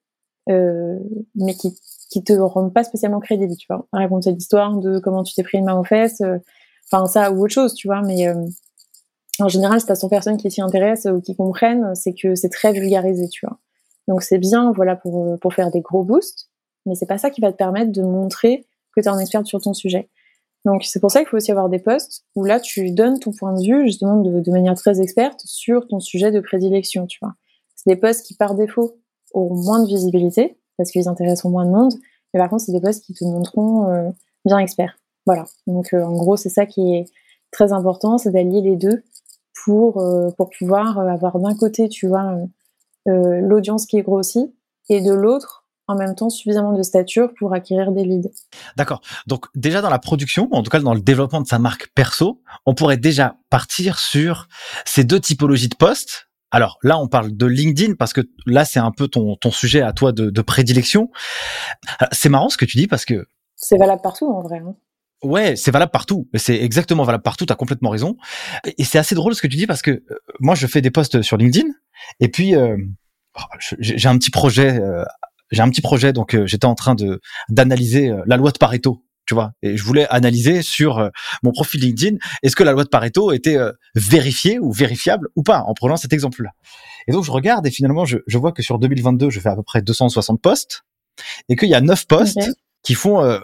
euh, 0.49 0.99
mais 1.35 1.55
qui 1.55 1.79
qui 2.11 2.25
te 2.25 2.33
rendent 2.33 2.75
pas 2.75 2.83
spécialement 2.83 3.21
crédible, 3.21 3.55
tu 3.57 3.67
vois. 3.71 3.87
Raconter 3.93 4.33
l'histoire 4.33 4.77
de 4.77 4.99
comment 4.99 5.23
tu 5.23 5.33
t'es 5.35 5.45
pris 5.45 5.59
une 5.59 5.67
main 5.67 5.79
aux 5.79 5.85
fesses, 5.85 6.21
euh, 6.23 6.39
enfin 6.91 7.07
ça 7.07 7.31
ou 7.33 7.45
autre 7.45 7.55
chose, 7.55 7.75
tu 7.75 7.87
vois. 7.87 8.03
Mais 8.03 8.29
euh, 8.29 8.35
en 9.39 9.49
général, 9.49 9.81
si 9.81 9.87
t'as 9.87 9.95
100 9.95 10.09
personnes 10.09 10.37
qui 10.37 10.51
s'y 10.51 10.61
intéressent 10.61 11.13
ou 11.15 11.21
qui 11.21 11.37
comprennent, 11.37 11.95
c'est 11.95 12.15
que 12.15 12.35
c'est 12.35 12.49
très 12.49 12.73
vulgarisé, 12.73 13.29
tu 13.29 13.47
vois. 13.47 13.59
Donc 14.09 14.23
c'est 14.23 14.39
bien, 14.39 14.73
voilà, 14.73 14.97
pour 14.97 15.39
pour 15.41 15.55
faire 15.55 15.71
des 15.71 15.83
gros 15.83 16.03
boosts, 16.05 16.50
mais 16.91 16.97
c'est 16.97 17.07
pas 17.07 17.19
ça 17.19 17.31
qui 17.31 17.41
va 17.41 17.53
te 17.53 17.57
permettre 17.57 17.93
de 17.93 18.03
montrer 18.03 18.67
que 18.95 19.01
tu 19.01 19.07
es 19.07 19.09
un 19.09 19.19
expert 19.19 19.47
sur 19.47 19.61
ton 19.61 19.73
sujet. 19.73 20.11
Donc 20.65 20.85
c'est 20.85 21.01
pour 21.01 21.11
ça 21.11 21.21
qu'il 21.21 21.29
faut 21.29 21.37
aussi 21.37 21.53
avoir 21.53 21.69
des 21.69 21.79
postes 21.79 22.25
où 22.35 22.45
là 22.45 22.59
tu 22.59 22.91
donnes 22.91 23.21
ton 23.21 23.31
point 23.31 23.55
de 23.55 23.65
vue 23.65 23.87
justement 23.87 24.17
de, 24.17 24.41
de 24.41 24.51
manière 24.51 24.75
très 24.75 25.01
experte 25.01 25.41
sur 25.45 25.87
ton 25.87 26.01
sujet 26.01 26.33
de 26.33 26.41
prédilection, 26.41 27.07
tu 27.07 27.19
vois. 27.23 27.35
C'est 27.77 27.89
des 27.89 27.97
postes 27.97 28.27
qui 28.27 28.35
par 28.35 28.55
défaut 28.55 28.99
auront 29.33 29.55
moins 29.55 29.83
de 29.83 29.87
visibilité 29.87 30.59
parce 30.77 30.91
qu'ils 30.91 31.09
intéresseront 31.09 31.51
moins 31.51 31.65
de 31.65 31.71
monde, 31.71 31.95
mais 32.35 32.41
par 32.41 32.51
contre 32.51 32.65
c'est 32.65 32.73
des 32.73 32.81
postes 32.81 33.05
qui 33.05 33.15
te 33.15 33.25
montreront 33.25 33.91
euh, 33.91 34.11
bien 34.45 34.59
experts. 34.59 34.99
Voilà. 35.25 35.47
Donc 35.67 35.95
euh, 35.95 36.03
en 36.03 36.17
gros, 36.17 36.37
c'est 36.37 36.51
ça 36.51 36.67
qui 36.67 36.95
est 36.95 37.05
très 37.53 37.73
important, 37.73 38.19
c'est 38.19 38.33
d'allier 38.33 38.61
les 38.61 38.77
deux 38.77 39.03
pour 39.65 39.99
euh, 39.99 40.31
pour 40.37 40.51
pouvoir 40.51 40.99
avoir 40.99 41.39
d'un 41.39 41.55
côté, 41.55 41.89
tu 41.89 42.07
vois, 42.07 42.37
l'audience 43.07 43.87
qui 43.87 43.97
est 43.99 44.03
grossie 44.03 44.55
et 44.89 45.01
de 45.01 45.13
l'autre 45.13 45.60
en 45.91 45.97
même 45.97 46.15
temps 46.15 46.31
suffisamment 46.31 46.73
de 46.73 46.83
stature 46.83 47.31
pour 47.39 47.53
acquérir 47.53 47.93
des 47.93 48.05
leads. 48.05 48.31
D'accord. 48.77 49.01
Donc 49.27 49.47
déjà 49.55 49.83
dans 49.83 49.91
la 49.91 49.99
production, 49.99 50.49
en 50.53 50.63
tout 50.63 50.71
cas 50.71 50.81
dans 50.81 50.95
le 50.95 51.01
développement 51.01 51.41
de 51.41 51.47
sa 51.47 51.59
marque 51.59 51.89
perso, 51.95 52.43
on 52.67 52.75
pourrait 52.75 52.97
déjà 52.97 53.37
partir 53.51 53.99
sur 53.99 54.49
ces 54.85 55.05
deux 55.05 55.21
typologies 55.21 55.69
de 55.69 55.77
postes. 55.77 56.29
Alors 56.51 56.79
là, 56.83 56.99
on 56.99 57.07
parle 57.07 57.37
de 57.37 57.47
LinkedIn 57.47 57.95
parce 57.95 58.13
que 58.13 58.23
là, 58.47 58.65
c'est 58.65 58.81
un 58.81 58.91
peu 58.91 59.07
ton, 59.07 59.37
ton 59.37 59.53
sujet 59.53 59.83
à 59.83 59.93
toi 59.93 60.13
de, 60.13 60.31
de 60.31 60.43
prédilection. 60.43 61.11
C'est 62.11 62.29
marrant 62.29 62.49
ce 62.49 62.57
que 62.57 62.65
tu 62.65 62.77
dis 62.77 62.89
parce 62.89 63.05
que... 63.05 63.27
C'est 63.55 63.77
valable 63.77 64.03
partout 64.03 64.27
en 64.27 64.43
vrai. 64.43 64.59
Hein. 64.59 64.75
Ouais, 65.23 65.55
c'est 65.55 65.71
valable 65.71 65.93
partout. 65.93 66.29
C'est 66.35 66.57
exactement 66.57 67.05
valable 67.05 67.23
partout. 67.23 67.47
T'as 67.47 67.55
complètement 67.55 67.91
raison. 67.91 68.17
Et 68.79 68.85
c'est 68.85 68.99
assez 68.99 69.15
drôle 69.15 69.35
ce 69.35 69.43
que 69.43 69.47
tu 69.47 69.57
dis 69.57 69.67
parce 69.67 69.83
que 69.83 69.91
euh, 69.91 70.03
moi, 70.41 70.55
je 70.55 70.67
fais 70.67 70.81
des 70.81 70.91
posts 70.91 71.23
sur 71.23 71.37
LinkedIn 71.37 71.69
et 72.21 72.29
puis 72.29 72.57
euh, 72.57 72.77
oh, 73.39 73.43
j'ai 73.79 74.09
un 74.09 74.19
petit 74.19 74.31
projet. 74.31 74.81
Euh, 75.53 75.57
j'ai 75.57 75.63
un 75.63 75.71
petit 75.71 75.81
projet, 75.81 76.13
donc 76.13 76.35
euh, 76.35 76.47
j'étais 76.47 76.67
en 76.67 76.75
train 76.75 76.95
de 76.95 77.21
d'analyser 77.49 78.11
euh, 78.11 78.23
la 78.27 78.37
loi 78.37 78.51
de 78.51 78.59
Pareto. 78.59 79.05
Tu 79.27 79.35
vois, 79.35 79.53
et 79.63 79.77
je 79.77 79.85
voulais 79.85 80.09
analyser 80.09 80.61
sur 80.61 81.09
mon 81.45 81.53
profil 81.53 81.81
LinkedIn 81.83 82.17
est-ce 82.43 82.57
que 82.57 82.65
la 82.65 82.73
loi 82.73 82.83
de 82.83 82.89
Pareto 82.89 83.31
était 83.31 83.59
vérifiée 83.95 84.59
ou 84.59 84.73
vérifiable 84.73 85.29
ou 85.37 85.45
pas 85.45 85.61
en 85.69 85.75
prenant 85.75 85.97
cet 85.97 86.13
exemple-là. 86.13 86.51
Et 87.07 87.13
donc 87.13 87.23
je 87.23 87.31
regarde 87.31 87.65
et 87.65 87.71
finalement 87.71 88.05
je, 88.05 88.19
je, 88.27 88.39
vois 88.39 88.51
que 88.51 88.61
sur 88.61 88.81
2022 88.81 89.31
je 89.31 89.39
fais 89.39 89.51
à 89.51 89.55
peu 89.55 89.63
près 89.63 89.83
260 89.83 90.43
posts 90.43 90.83
et 91.49 91.55
qu'il 91.55 91.69
y 91.69 91.77
a 91.77 91.81
9 91.81 92.09
posts 92.09 92.39
okay. 92.39 92.51
qui 92.83 92.95
font 92.95 93.41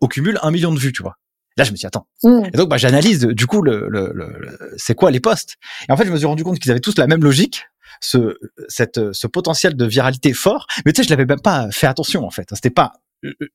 au 0.00 0.08
cumul 0.08 0.40
un 0.42 0.50
million 0.50 0.72
de 0.72 0.78
vues, 0.78 0.92
tu 0.92 1.04
vois. 1.04 1.14
Là, 1.56 1.64
je 1.64 1.72
me 1.72 1.76
dis 1.76 1.86
attends. 1.86 2.06
Mmh. 2.22 2.46
Et 2.52 2.56
donc, 2.56 2.68
bah, 2.68 2.76
j'analyse 2.76 3.20
du 3.20 3.46
coup 3.46 3.62
le, 3.62 3.88
le, 3.88 4.12
le, 4.14 4.74
c'est 4.76 4.94
quoi 4.94 5.10
les 5.10 5.20
posts. 5.20 5.56
Et 5.88 5.92
en 5.92 5.96
fait, 5.96 6.04
je 6.04 6.12
me 6.12 6.16
suis 6.16 6.26
rendu 6.26 6.44
compte 6.44 6.58
qu'ils 6.58 6.70
avaient 6.70 6.80
tous 6.80 6.98
la 6.98 7.06
même 7.06 7.24
logique, 7.24 7.64
ce, 8.00 8.38
cette, 8.68 9.12
ce 9.12 9.26
potentiel 9.26 9.76
de 9.76 9.84
viralité 9.84 10.32
fort. 10.32 10.66
Mais 10.84 10.92
tu 10.92 11.02
sais, 11.02 11.06
je 11.06 11.10
l'avais 11.10 11.26
même 11.26 11.40
pas 11.40 11.70
fait 11.70 11.86
attention 11.86 12.24
en 12.24 12.30
fait. 12.30 12.48
C'était 12.52 12.70
pas, 12.70 12.92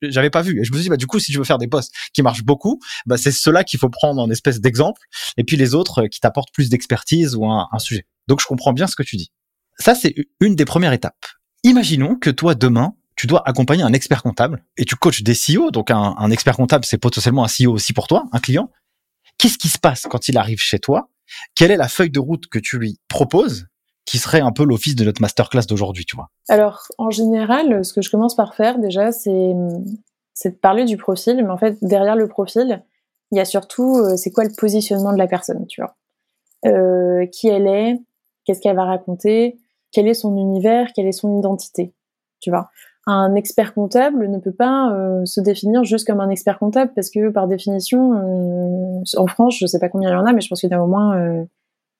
j'avais 0.02 0.30
pas 0.30 0.42
vu. 0.42 0.60
Et 0.60 0.64
je 0.64 0.70
me 0.72 0.76
suis 0.76 0.84
dit 0.84 0.88
bah 0.88 0.96
du 0.96 1.06
coup, 1.06 1.18
si 1.18 1.32
je 1.32 1.38
veux 1.38 1.44
faire 1.44 1.58
des 1.58 1.68
posts 1.68 1.94
qui 2.12 2.22
marchent 2.22 2.44
beaucoup, 2.44 2.80
bah 3.06 3.16
c'est 3.16 3.32
cela 3.32 3.64
qu'il 3.64 3.78
faut 3.78 3.90
prendre 3.90 4.20
en 4.20 4.30
espèce 4.30 4.60
d'exemple. 4.60 5.00
Et 5.36 5.44
puis 5.44 5.56
les 5.56 5.74
autres 5.74 6.06
qui 6.06 6.20
t'apportent 6.20 6.52
plus 6.52 6.68
d'expertise 6.68 7.34
ou 7.34 7.46
un, 7.46 7.68
un 7.72 7.78
sujet. 7.78 8.06
Donc, 8.28 8.40
je 8.40 8.46
comprends 8.46 8.72
bien 8.72 8.86
ce 8.86 8.96
que 8.96 9.02
tu 9.02 9.16
dis. 9.16 9.32
Ça, 9.78 9.94
c'est 9.94 10.14
une 10.40 10.54
des 10.54 10.64
premières 10.64 10.92
étapes. 10.92 11.26
Imaginons 11.64 12.16
que 12.16 12.30
toi 12.30 12.54
demain 12.54 12.94
tu 13.14 13.26
dois 13.26 13.46
accompagner 13.46 13.82
un 13.82 13.92
expert 13.92 14.22
comptable 14.22 14.64
et 14.76 14.84
tu 14.84 14.96
coaches 14.96 15.22
des 15.22 15.34
CEO. 15.34 15.70
Donc 15.70 15.90
un, 15.90 16.14
un 16.18 16.30
expert 16.30 16.56
comptable, 16.56 16.84
c'est 16.84 16.98
potentiellement 16.98 17.44
un 17.44 17.46
CEO 17.46 17.72
aussi 17.72 17.92
pour 17.92 18.08
toi, 18.08 18.24
un 18.32 18.40
client. 18.40 18.70
Qu'est-ce 19.38 19.58
qui 19.58 19.68
se 19.68 19.78
passe 19.78 20.02
quand 20.10 20.28
il 20.28 20.38
arrive 20.38 20.60
chez 20.60 20.78
toi? 20.78 21.10
Quelle 21.54 21.70
est 21.70 21.76
la 21.76 21.88
feuille 21.88 22.10
de 22.10 22.18
route 22.18 22.46
que 22.48 22.58
tu 22.58 22.78
lui 22.78 22.98
proposes? 23.08 23.66
Qui 24.04 24.18
serait 24.18 24.40
un 24.40 24.52
peu 24.52 24.64
l'office 24.64 24.96
de 24.96 25.04
notre 25.04 25.20
masterclass 25.20 25.66
d'aujourd'hui, 25.68 26.04
tu 26.04 26.16
vois. 26.16 26.28
Alors, 26.48 26.82
en 26.98 27.10
général, 27.10 27.84
ce 27.84 27.92
que 27.92 28.02
je 28.02 28.10
commence 28.10 28.34
par 28.34 28.54
faire 28.54 28.78
déjà, 28.78 29.12
c'est 29.12 29.30
de 29.30 30.56
parler 30.60 30.84
du 30.84 30.96
profil, 30.96 31.36
mais 31.36 31.50
en 31.50 31.56
fait, 31.56 31.78
derrière 31.82 32.16
le 32.16 32.26
profil, 32.28 32.82
il 33.30 33.38
y 33.38 33.40
a 33.40 33.44
surtout, 33.44 33.96
euh, 33.96 34.16
c'est 34.16 34.30
quoi 34.30 34.44
le 34.44 34.50
positionnement 34.56 35.12
de 35.12 35.18
la 35.18 35.26
personne, 35.26 35.66
tu 35.66 35.80
vois. 35.80 35.94
Euh, 36.66 37.26
Qui 37.26 37.48
elle 37.48 37.66
est 37.66 38.00
Qu'est-ce 38.44 38.60
qu'elle 38.60 38.76
va 38.76 38.84
raconter 38.84 39.58
Quel 39.92 40.08
est 40.08 40.14
son 40.14 40.36
univers 40.36 40.92
Quelle 40.94 41.06
est 41.06 41.12
son 41.12 41.38
identité 41.38 41.94
Tu 42.40 42.50
vois. 42.50 42.70
Un 43.06 43.34
expert 43.34 43.74
comptable 43.74 44.28
ne 44.28 44.38
peut 44.38 44.52
pas 44.52 44.92
euh, 44.92 45.24
se 45.24 45.40
définir 45.40 45.82
juste 45.82 46.06
comme 46.06 46.20
un 46.20 46.30
expert 46.30 46.58
comptable 46.58 46.92
parce 46.94 47.10
que 47.10 47.30
par 47.30 47.48
définition, 47.48 49.02
en 49.16 49.26
France, 49.26 49.56
je 49.58 49.66
sais 49.66 49.80
pas 49.80 49.88
combien 49.88 50.10
il 50.10 50.12
y 50.12 50.16
en 50.16 50.26
a, 50.26 50.32
mais 50.32 50.40
je 50.40 50.48
pense 50.48 50.60
qu'il 50.60 50.70
y 50.70 50.74
en 50.74 50.80
a 50.80 50.84
au 50.84 50.88
moins 50.88 51.16
euh, 51.16 51.44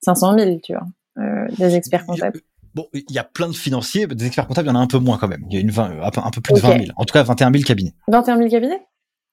500 0.01 0.37
000, 0.37 0.59
tu 0.63 0.73
vois, 0.73 0.83
des 1.17 1.75
experts 1.75 2.05
comptables. 2.05 2.39
Bon, 2.75 2.87
il 2.93 3.11
y 3.11 3.19
a 3.19 3.23
plein 3.23 3.47
de 3.47 3.53
financiers, 3.53 4.07
des 4.07 4.25
experts 4.25 4.47
comptables, 4.47 4.67
il 4.67 4.71
y 4.71 4.73
en 4.73 4.79
a 4.79 4.83
un 4.83 4.87
peu 4.87 4.97
moins 4.97 5.17
quand 5.17 5.27
même. 5.27 5.43
Il 5.49 5.53
y 5.53 5.57
a 5.57 5.61
une 5.61 5.69
20, 5.69 6.01
un 6.01 6.31
peu 6.31 6.41
plus 6.41 6.53
de 6.53 6.59
okay. 6.59 6.67
20 6.67 6.85
000. 6.85 6.91
En 6.95 7.05
tout 7.05 7.13
cas, 7.13 7.21
21 7.21 7.51
000 7.51 7.63
cabinets. 7.63 7.93
21 8.07 8.37
000 8.37 8.49
cabinets? 8.49 8.81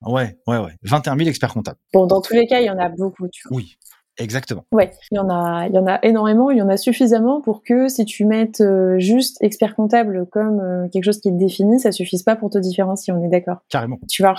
Ouais, 0.02 0.38
ouais, 0.46 0.58
ouais. 0.58 0.72
21 0.82 1.16
000 1.16 1.28
experts 1.28 1.52
comptables. 1.54 1.78
Bon, 1.92 2.06
dans 2.06 2.20
tous 2.20 2.34
les 2.34 2.46
cas, 2.46 2.60
il 2.60 2.66
y 2.66 2.70
en 2.70 2.78
a 2.78 2.88
beaucoup, 2.88 3.28
tu 3.28 3.48
vois. 3.48 3.56
Oui. 3.56 3.78
Exactement. 4.18 4.66
Ouais, 4.70 4.90
il 5.10 5.16
y 5.16 5.18
en 5.18 5.30
a, 5.30 5.66
il 5.66 5.74
y 5.74 5.78
en 5.78 5.86
a 5.86 5.98
énormément, 6.02 6.50
il 6.50 6.58
y 6.58 6.62
en 6.62 6.68
a 6.68 6.76
suffisamment 6.76 7.40
pour 7.40 7.62
que 7.62 7.88
si 7.88 8.04
tu 8.04 8.26
mettes 8.26 8.60
euh, 8.60 8.98
juste 8.98 9.38
expert 9.40 9.74
comptable 9.74 10.26
comme 10.30 10.60
euh, 10.60 10.88
quelque 10.88 11.04
chose 11.04 11.20
qui 11.20 11.28
est 11.28 11.32
défini, 11.32 11.80
ça 11.80 11.90
suffise 11.90 12.22
pas 12.22 12.36
pour 12.36 12.50
te 12.50 12.58
différencier, 12.58 13.14
on 13.14 13.24
est 13.24 13.28
d'accord? 13.28 13.62
Carrément. 13.70 13.98
Tu 14.10 14.22
vois? 14.22 14.34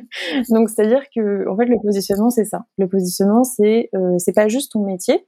Donc 0.50 0.68
c'est 0.68 0.82
à 0.82 0.86
dire 0.86 1.04
que 1.14 1.48
en 1.48 1.56
fait 1.56 1.64
le 1.64 1.80
positionnement 1.80 2.28
c'est 2.28 2.44
ça. 2.44 2.66
Le 2.76 2.88
positionnement 2.88 3.44
c'est 3.44 3.88
euh, 3.94 4.18
c'est 4.18 4.34
pas 4.34 4.48
juste 4.48 4.72
ton 4.72 4.84
métier. 4.84 5.26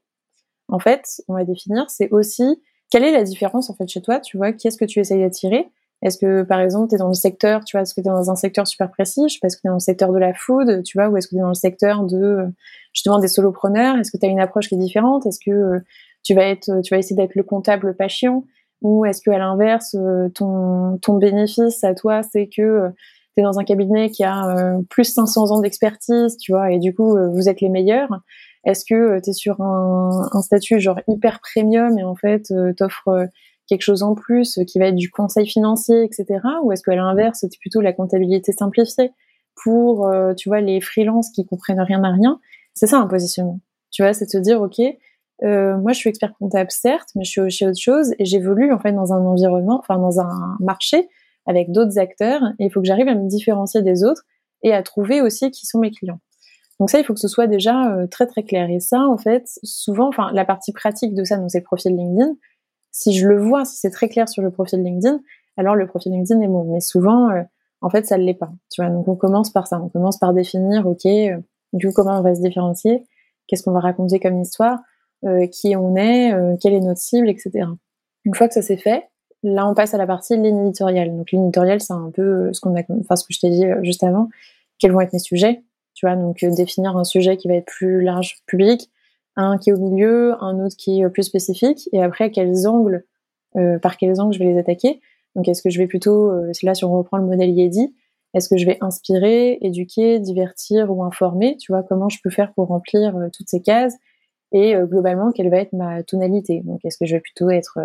En 0.69 0.79
fait, 0.79 1.23
on 1.29 1.35
va 1.35 1.45
définir, 1.45 1.89
c'est 1.91 2.11
aussi 2.11 2.63
quelle 2.91 3.05
est 3.05 3.13
la 3.13 3.25
différence 3.25 3.71
en 3.71 3.75
fait 3.75 3.89
chez 3.89 4.01
toi. 4.03 4.21
Tu 4.21 4.37
vois, 4.37 4.53
qu'est-ce 4.53 4.79
que 4.79 4.85
tu 4.85 5.01
essayes 5.01 5.21
d'attirer? 5.21 5.69
Est-ce 6.05 6.19
que, 6.19 6.43
par 6.43 6.61
exemple, 6.61 6.91
tu 6.91 6.97
es 6.97 6.99
dans 6.99 7.09
le 7.09 7.15
secteur, 7.15 7.65
tu 7.65 7.77
vois, 7.77 7.83
est-ce 7.83 7.95
que 7.95 8.01
tu 8.03 8.09
es 8.09 8.11
dans 8.11 8.31
un 8.31 8.37
secteur 8.37 8.67
super 8.67 8.91
précis 8.91 9.23
Je 9.27 9.35
sais 9.35 9.39
pas, 9.41 9.47
est-ce 9.47 9.57
que 9.57 9.63
tu 9.63 9.69
es 9.69 9.71
dans 9.71 9.77
le 9.77 9.81
secteur 9.81 10.13
de 10.13 10.19
la 10.19 10.35
food, 10.35 10.83
tu 10.83 10.99
vois, 10.99 11.09
ou 11.09 11.17
est-ce 11.17 11.29
que 11.29 11.35
tu 11.35 11.39
es 11.39 11.41
dans 11.41 11.49
le 11.49 11.55
secteur 11.55 12.05
de, 12.05 12.47
justement, 12.93 13.19
des 13.19 13.29
solopreneurs? 13.29 13.97
Est-ce 13.97 14.13
que 14.13 14.19
tu 14.19 14.27
as 14.27 14.29
une 14.29 14.41
approche 14.41 14.69
qui 14.69 14.75
est 14.75 14.79
différente? 14.79 15.25
Est-ce 15.25 15.41
que 15.45 15.51
euh, 15.51 15.81
tu 16.23 16.35
vas 16.35 16.43
être, 16.45 16.83
tu 16.83 16.95
vas 16.95 16.99
essayer 16.99 17.17
d'être 17.17 17.35
le 17.35 17.43
comptable 17.43 17.97
pas 17.97 18.09
Ou 18.83 19.07
est-ce 19.07 19.23
que, 19.23 19.31
à 19.31 19.39
l'inverse, 19.39 19.95
euh, 19.95 20.29
ton, 20.29 20.99
ton 21.01 21.17
bénéfice 21.17 21.83
à 21.85 21.95
toi, 21.95 22.23
c'est 22.23 22.49
que 22.55 22.63
euh, 22.63 22.91
tu 23.35 23.41
es 23.41 23.43
dans 23.43 23.59
un 23.59 23.65
cabinet 23.65 24.11
qui 24.11 24.25
a 24.25 24.77
plus 24.91 25.05
500 25.05 25.53
ans 25.53 25.61
d'expertise, 25.61 26.37
tu 26.37 26.53
vois, 26.53 26.71
et 26.71 26.79
du 26.79 26.95
coup, 26.95 27.17
vous 27.33 27.49
êtes 27.49 27.61
les 27.63 27.69
meilleurs? 27.69 28.11
Est-ce 28.65 28.85
que 28.85 29.21
tu 29.21 29.31
es 29.31 29.33
sur 29.33 29.61
un, 29.61 30.43
statut 30.43 30.81
genre 30.81 31.01
hyper 31.09 31.41
premium 31.41 31.99
et 31.99 32.05
en 32.05 32.15
fait, 32.15 32.53
t'offres 32.77 33.29
quelque 33.67 33.83
chose 33.83 34.03
en 34.03 34.15
plus 34.15 34.59
qui 34.67 34.79
va 34.79 34.87
être 34.87 34.95
du 34.95 35.11
conseil 35.11 35.47
financier, 35.47 36.05
etc. 36.05 36.41
Ou 36.63 36.73
est-ce 36.73 36.83
qu'à 36.83 36.95
l'inverse, 36.95 37.39
c'est 37.41 37.59
plutôt 37.59 37.81
la 37.81 37.93
comptabilité 37.93 38.53
simplifiée 38.53 39.13
pour, 39.63 40.07
euh, 40.07 40.35
tu 40.35 40.49
vois, 40.49 40.61
les 40.61 40.81
freelances 40.81 41.31
qui 41.31 41.47
comprennent 41.47 41.81
rien 41.81 42.03
à 42.05 42.13
rien? 42.13 42.41
C'est 42.75 42.87
ça 42.87 42.99
un 42.99 43.07
positionnement. 43.07 43.61
Tu 43.91 44.03
vois, 44.03 44.13
c'est 44.13 44.35
de 44.35 44.41
dire, 44.41 44.61
ok, 44.61 44.81
moi, 45.43 45.93
je 45.93 45.99
suis 45.99 46.11
expert 46.11 46.35
comptable, 46.39 46.71
certes, 46.71 47.09
mais 47.15 47.25
je 47.25 47.31
suis 47.31 47.41
aussi 47.41 47.67
autre 47.67 47.81
chose 47.81 48.13
et 48.19 48.25
j'évolue 48.25 48.73
en 48.73 48.79
fait 48.79 48.93
dans 48.93 49.13
un 49.13 49.25
environnement, 49.25 49.79
enfin 49.79 49.99
dans 49.99 50.21
un 50.21 50.57
marché 50.61 51.09
avec 51.47 51.71
d'autres 51.71 51.99
acteurs. 51.99 52.43
Et 52.59 52.67
il 52.67 52.71
faut 52.71 52.81
que 52.81 52.87
j'arrive 52.87 53.09
à 53.09 53.15
me 53.15 53.29
différencier 53.29 53.83
des 53.83 54.05
autres 54.05 54.23
et 54.63 54.73
à 54.73 54.83
trouver 54.83 55.21
aussi 55.21 55.51
qui 55.51 55.67
sont 55.67 55.79
mes 55.79 55.91
clients. 55.91 56.21
Donc 56.81 56.91
ça, 56.91 56.99
il 56.99 57.05
faut 57.05 57.15
que 57.15 57.21
ce 57.21 57.29
soit 57.29 57.47
déjà 57.47 57.95
euh, 57.95 58.07
très 58.07 58.27
très 58.27 58.43
clair. 58.43 58.69
Et 58.71 58.81
ça, 58.81 59.01
en 59.01 59.17
fait, 59.17 59.45
souvent, 59.63 60.09
enfin, 60.09 60.31
la 60.33 60.45
partie 60.45 60.73
pratique 60.73 61.15
de 61.15 61.25
ça, 61.25 61.37
donc 61.37 61.51
c'est 61.51 61.59
le 61.59 61.65
profil 61.65 61.97
LinkedIn. 61.97 62.35
Si 62.91 63.13
je 63.13 63.27
le 63.27 63.41
vois, 63.41 63.65
si 63.65 63.77
c'est 63.77 63.91
très 63.91 64.09
clair 64.09 64.29
sur 64.29 64.43
le 64.43 64.51
profil 64.51 64.83
LinkedIn, 64.83 65.21
alors 65.57 65.77
le 65.77 65.87
profil 65.87 66.13
LinkedIn 66.13 66.41
est 66.41 66.49
bon. 66.49 66.65
Mais 66.65 66.81
souvent, 66.81 67.31
euh, 67.31 67.43
en 67.81 67.91
fait, 67.91 68.07
ça 68.07 68.19
ne 68.19 68.25
l'est 68.25 68.35
pas. 68.35 68.51
Tu 68.71 68.83
vois, 68.83 68.91
donc 68.91 69.07
on 69.09 69.17
commence 69.17 69.51
par 69.51 69.67
ça. 69.67 69.81
On 69.81 69.89
commence 69.89 70.19
par 70.19 70.33
définir, 70.33 70.87
ok, 70.87 71.07
euh, 71.07 71.37
du 71.73 71.89
coup, 71.89 71.93
comment 71.95 72.19
on 72.19 72.23
va 72.23 72.35
se 72.35 72.41
différencier, 72.41 73.05
qu'est-ce 73.47 73.63
qu'on 73.63 73.73
va 73.73 73.81
raconter 73.81 74.21
comme 74.21 74.41
histoire, 74.41 74.81
qui 75.51 75.75
on 75.75 75.97
est, 75.97 76.33
quelle 76.61 76.75
est 76.75 76.81
notre 76.81 77.01
cible, 77.01 77.31
etc. 77.31 77.67
Une 78.27 78.35
fois 78.35 78.47
que 78.47 78.53
ça 78.53 78.61
s'est 78.61 78.77
fait, 78.77 79.09
là, 79.43 79.67
on 79.67 79.75
passe 79.75 79.95
à 79.95 79.97
la 79.97 80.07
partie 80.07 80.37
ligne 80.37 80.67
éditoriale. 80.67 81.17
Donc 81.17 81.33
ligne 81.33 81.45
éditoriale, 81.45 81.81
c'est 81.81 81.95
un 81.95 82.11
peu 82.13 82.53
ce 82.53 82.61
qu'on 82.61 82.77
a, 82.77 82.83
enfin 83.01 83.17
ce 83.17 83.25
que 83.25 83.33
je 83.33 83.41
t'ai 83.41 83.51
dit 83.51 83.65
juste 83.83 84.05
avant. 84.05 84.29
Quels 84.79 84.93
vont 84.93 85.01
être 85.01 85.15
mes 85.15 85.19
sujets 85.19 85.63
donc 86.13 86.43
euh, 86.43 86.55
définir 86.55 86.97
un 86.97 87.05
sujet 87.05 87.37
qui 87.37 87.49
va 87.49 87.55
être 87.55 87.67
plus 87.67 88.03
large 88.03 88.37
public, 88.47 88.91
un 89.37 89.59
qui 89.59 89.71
est 89.71 89.73
au 89.73 89.79
milieu, 89.79 90.35
un 90.43 90.65
autre 90.65 90.77
qui 90.77 91.01
est 91.01 91.05
euh, 91.05 91.09
plus 91.09 91.25
spécifique, 91.25 91.89
et 91.93 92.03
après 92.03 92.31
quels 92.31 92.67
angles, 92.67 93.05
euh, 93.57 93.79
par 93.79 93.97
quels 93.97 94.21
angles 94.21 94.35
je 94.35 94.39
vais 94.39 94.47
les 94.53 94.59
attaquer. 94.59 95.01
Donc 95.35 95.49
est-ce 95.49 95.63
que 95.63 95.71
je 95.71 95.79
vais 95.79 95.89
plutôt, 95.89 96.31
c'est 96.53 96.65
là 96.65 96.75
si 96.75 96.85
on 96.85 96.93
reprend 96.97 97.17
le 97.17 97.25
modèle 97.25 97.51
Yedi, 97.51 97.93
est-ce 98.35 98.49
que 98.49 98.57
je 98.57 98.67
vais 98.67 98.79
inspirer, 98.81 99.59
éduquer, 99.63 100.21
divertir 100.21 100.93
ou 100.93 101.03
informer, 101.03 101.57
tu 101.57 101.73
vois, 101.73 101.83
comment 101.83 102.09
je 102.09 102.19
peux 102.23 102.31
faire 102.31 102.53
pour 102.53 102.69
remplir 102.69 103.17
toutes 103.33 103.49
ces 103.49 103.61
cases, 103.61 103.97
et 104.53 104.77
globalement 104.85 105.33
quelle 105.33 105.51
va 105.51 105.57
être 105.57 105.73
ma 105.73 106.05
tonalité. 106.05 106.63
Donc 106.65 106.85
est-ce 106.85 106.99
que 106.99 107.05
je 107.05 107.17
vais 107.17 107.21
plutôt 107.21 107.51
être 107.51 107.81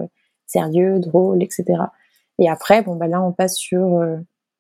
sérieux, 0.45 0.99
drôle, 0.99 1.41
etc. 1.41 1.65
Et 2.37 2.47
après, 2.47 2.83
bon 2.83 2.95
bah 2.95 3.07
là 3.07 3.19
on 3.23 3.31
passe 3.31 3.55
sur 3.55 3.99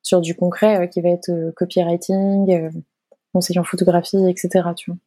sur 0.01 0.21
du 0.21 0.35
concret 0.35 0.89
qui 0.89 1.01
va 1.01 1.09
être 1.09 1.29
copywriting, 1.55 2.71
conseiller 3.33 3.59
en 3.59 3.63
photographie, 3.63 4.17
etc. 4.29 4.69
Tu 4.75 4.91
vois. 4.91 4.97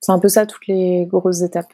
C'est 0.00 0.12
un 0.12 0.18
peu 0.18 0.28
ça 0.28 0.46
toutes 0.46 0.66
les 0.66 1.06
grosses 1.06 1.42
étapes. 1.42 1.72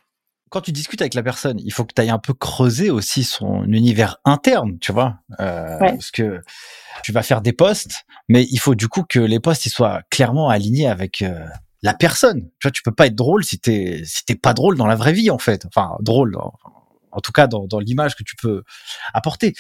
Quand 0.49 0.61
tu 0.61 0.71
discutes 0.71 1.01
avec 1.01 1.15
la 1.15 1.25
personne, 1.25 1.59
il 1.59 1.73
faut 1.73 1.85
que 1.85 1.93
tu 1.93 2.01
ailles 2.01 2.11
un 2.11 2.21
peu 2.21 2.33
creuser 2.33 2.89
aussi 2.91 3.25
son 3.25 3.65
univers 3.65 4.19
interne, 4.25 4.79
tu 4.79 4.93
vois, 4.93 5.19
euh, 5.41 5.79
parce 5.79 6.13
que 6.13 6.41
tu 7.03 7.11
vas 7.11 7.23
faire 7.23 7.41
des 7.41 7.53
posts, 7.53 8.05
mais 8.29 8.45
il 8.51 8.59
faut 8.59 8.77
du 8.77 8.87
coup 8.87 9.03
que 9.03 9.19
les 9.19 9.41
posts 9.41 9.67
ils 9.67 9.71
soient 9.71 10.03
clairement 10.09 10.49
alignés 10.49 10.87
avec 10.87 11.23
euh, 11.23 11.47
la 11.83 11.95
personne. 11.95 12.49
Tu 12.61 12.69
vois, 12.69 12.71
tu 12.71 12.83
peux 12.83 12.93
pas 12.93 13.07
être 13.07 13.17
drôle 13.17 13.45
si 13.45 13.59
t'es 13.59 14.03
si 14.05 14.25
t'es 14.25 14.37
pas 14.37 14.55
drôle 14.55 14.77
dans 14.77 14.87
la 14.87 14.95
vraie 14.95 15.13
vie 15.13 15.31
en 15.31 15.39
fait. 15.39 15.67
Enfin, 15.67 15.97
drôle, 16.01 16.37
en, 16.37 16.53
en 17.11 17.21
tout 17.21 17.33
cas 17.33 17.49
dans, 17.49 17.67
dans 17.67 17.81
l'image 17.81 18.15
que 18.15 18.23
tu 18.23 18.37
peux 18.37 18.63
apporter. 19.15 19.55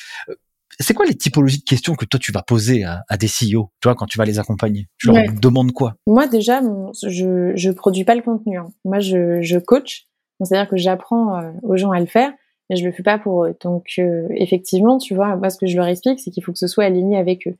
C'est 0.78 0.92
quoi 0.92 1.06
les 1.06 1.14
typologies 1.14 1.58
de 1.58 1.64
questions 1.64 1.94
que 1.94 2.04
toi 2.04 2.20
tu 2.20 2.32
vas 2.32 2.42
poser 2.42 2.84
à, 2.84 3.16
des 3.18 3.28
CEO, 3.28 3.70
tu 3.80 3.88
vois, 3.88 3.94
quand 3.94 4.06
tu 4.06 4.18
vas 4.18 4.24
les 4.24 4.38
accompagner? 4.38 4.88
Tu 4.98 5.06
leur 5.06 5.16
demandes 5.40 5.72
quoi? 5.72 5.94
Moi 6.06 6.26
déjà, 6.26 6.60
je 7.02 7.52
je 7.54 7.70
produis 7.70 8.04
pas 8.04 8.14
le 8.14 8.22
contenu. 8.22 8.58
Hein. 8.58 8.68
Moi, 8.84 9.00
je, 9.00 9.40
je 9.40 9.58
coach, 9.58 10.06
c'est-à-dire 10.40 10.68
que 10.68 10.76
j'apprends 10.76 11.38
euh, 11.38 11.50
aux 11.62 11.76
gens 11.76 11.92
à 11.92 12.00
le 12.00 12.06
faire, 12.06 12.32
mais 12.68 12.76
je 12.76 12.84
le 12.84 12.92
fais 12.92 13.02
pas 13.02 13.18
pour 13.18 13.44
eux. 13.44 13.56
Donc 13.62 13.86
euh, 13.98 14.26
effectivement, 14.34 14.98
tu 14.98 15.14
vois, 15.14 15.36
moi 15.36 15.50
ce 15.50 15.58
que 15.58 15.66
je 15.66 15.76
leur 15.76 15.86
explique, 15.86 16.20
c'est 16.20 16.30
qu'il 16.30 16.44
faut 16.44 16.52
que 16.52 16.58
ce 16.58 16.66
soit 16.66 16.84
aligné 16.84 17.16
avec 17.16 17.46
eux. 17.46 17.56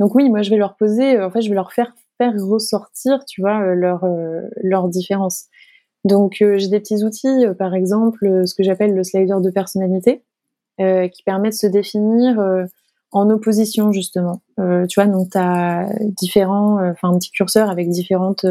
Donc 0.00 0.14
oui, 0.14 0.28
moi 0.28 0.42
je 0.42 0.50
vais 0.50 0.56
leur 0.56 0.76
poser, 0.76 1.16
euh, 1.16 1.26
en 1.26 1.30
fait, 1.30 1.40
je 1.40 1.48
vais 1.48 1.54
leur 1.54 1.72
faire 1.72 1.94
faire 2.18 2.34
ressortir, 2.34 3.24
tu 3.26 3.40
vois, 3.40 3.74
leur 3.74 4.04
leur 4.56 4.88
différence. 4.88 5.46
Donc 6.04 6.38
j'ai 6.40 6.68
des 6.68 6.80
petits 6.80 7.04
outils, 7.04 7.46
par 7.58 7.74
exemple, 7.74 8.42
ce 8.44 8.54
que 8.54 8.64
j'appelle 8.64 8.92
le 8.92 9.04
slider 9.04 9.36
de 9.40 9.50
personnalité. 9.50 10.24
Euh, 10.80 11.08
qui 11.08 11.24
permet 11.24 11.48
de 11.48 11.54
se 11.54 11.66
définir 11.66 12.38
euh, 12.38 12.64
en 13.10 13.28
opposition 13.30 13.90
justement. 13.90 14.42
Euh, 14.60 14.86
tu 14.86 15.00
vois, 15.00 15.10
donc 15.10 15.30
tu 15.32 15.36
as 15.36 15.88
différents, 16.16 16.78
enfin 16.88 17.08
un 17.08 17.18
petit 17.18 17.32
curseur 17.32 17.68
avec 17.68 17.88
différentes 17.88 18.46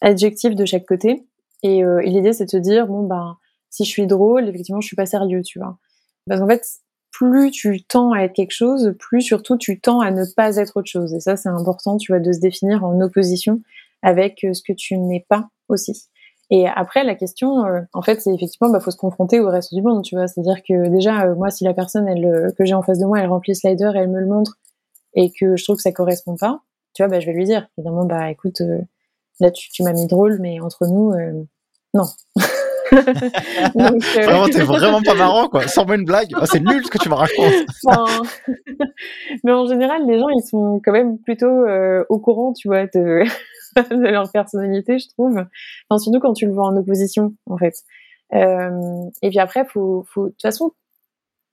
adjectifs 0.00 0.54
de 0.54 0.64
chaque 0.64 0.86
côté. 0.86 1.26
Et, 1.62 1.80
et 1.80 2.06
l'idée 2.08 2.32
c'est 2.32 2.46
de 2.46 2.50
se 2.50 2.56
dire 2.56 2.86
bon 2.86 3.02
ben 3.02 3.36
si 3.68 3.84
je 3.84 3.90
suis 3.90 4.06
drôle, 4.06 4.48
effectivement 4.48 4.80
je 4.80 4.86
suis 4.86 4.96
pas 4.96 5.04
sérieux, 5.04 5.42
tu 5.42 5.58
vois. 5.58 5.76
Parce 6.26 6.40
qu'en 6.40 6.48
fait 6.48 6.64
plus 7.10 7.50
tu 7.50 7.82
tends 7.82 8.12
à 8.12 8.20
être 8.22 8.32
quelque 8.32 8.54
chose, 8.54 8.94
plus 8.98 9.20
surtout 9.20 9.58
tu 9.58 9.80
tends 9.80 10.00
à 10.00 10.10
ne 10.10 10.24
pas 10.34 10.56
être 10.56 10.78
autre 10.78 10.88
chose. 10.88 11.12
Et 11.12 11.20
ça 11.20 11.36
c'est 11.36 11.50
important, 11.50 11.98
tu 11.98 12.12
vois, 12.12 12.20
de 12.20 12.32
se 12.32 12.40
définir 12.40 12.84
en 12.84 12.98
opposition 13.02 13.60
avec 14.00 14.38
ce 14.40 14.62
que 14.66 14.72
tu 14.72 14.96
n'es 14.96 15.26
pas 15.28 15.50
aussi. 15.68 16.08
Et 16.50 16.66
après, 16.66 17.04
la 17.04 17.14
question, 17.14 17.66
euh, 17.66 17.80
en 17.92 18.00
fait, 18.00 18.22
c'est 18.22 18.32
effectivement, 18.32 18.70
bah, 18.70 18.80
faut 18.80 18.90
se 18.90 18.96
confronter 18.96 19.38
au 19.40 19.50
reste 19.50 19.74
du 19.74 19.82
monde, 19.82 20.02
tu 20.02 20.16
vois. 20.16 20.26
C'est-à-dire 20.26 20.62
que 20.66 20.88
déjà, 20.88 21.26
euh, 21.26 21.34
moi, 21.34 21.50
si 21.50 21.64
la 21.64 21.74
personne, 21.74 22.08
elle, 22.08 22.24
euh, 22.24 22.50
que 22.56 22.64
j'ai 22.64 22.74
en 22.74 22.82
face 22.82 22.98
de 22.98 23.04
moi, 23.04 23.20
elle 23.20 23.28
remplit 23.28 23.52
le 23.52 23.56
slider 23.56 23.90
et 23.94 23.98
elle 23.98 24.08
me 24.08 24.20
le 24.20 24.26
montre, 24.26 24.58
et 25.14 25.30
que 25.30 25.56
je 25.56 25.64
trouve 25.64 25.76
que 25.76 25.82
ça 25.82 25.92
correspond 25.92 26.36
pas, 26.36 26.60
tu 26.94 27.02
vois, 27.02 27.10
bah, 27.10 27.20
je 27.20 27.26
vais 27.26 27.32
lui 27.32 27.44
dire, 27.44 27.68
évidemment, 27.76 28.06
bah, 28.06 28.30
écoute, 28.30 28.62
là, 29.40 29.50
tu, 29.50 29.68
tu 29.70 29.82
m'as 29.82 29.92
mis 29.92 30.06
drôle, 30.06 30.38
mais 30.40 30.58
entre 30.60 30.86
nous, 30.86 31.12
non. 31.92 32.04
Donc, 33.74 34.02
vraiment, 34.02 34.48
t'es 34.48 34.62
vraiment 34.62 35.02
pas 35.02 35.14
marrant, 35.14 35.48
quoi. 35.48 35.68
Sans 35.68 35.86
une 35.92 36.06
blague, 36.06 36.30
oh, 36.40 36.46
c'est 36.46 36.60
nul 36.60 36.82
ce 36.82 36.90
que 36.90 36.96
tu 36.96 37.10
me 37.10 37.14
racontes. 37.14 37.66
mais 39.44 39.52
en 39.52 39.66
général, 39.66 40.06
les 40.06 40.18
gens, 40.18 40.30
ils 40.30 40.46
sont 40.48 40.80
quand 40.82 40.92
même 40.92 41.18
plutôt 41.18 41.66
au 42.08 42.18
courant, 42.18 42.54
tu 42.54 42.68
vois, 42.68 42.86
de 42.86 43.24
de 43.90 44.08
leur 44.08 44.30
personnalité, 44.30 44.98
je 44.98 45.08
trouve. 45.08 45.44
Enfin, 45.88 45.98
surtout 45.98 46.20
quand 46.20 46.34
tu 46.34 46.46
le 46.46 46.52
vois 46.52 46.66
en 46.66 46.76
opposition, 46.76 47.34
en 47.46 47.56
fait. 47.56 47.74
Euh, 48.34 49.10
et 49.22 49.30
puis 49.30 49.38
après, 49.38 49.64
faut, 49.64 50.04
faut, 50.06 50.26
de 50.26 50.30
toute 50.30 50.42
façon, 50.42 50.72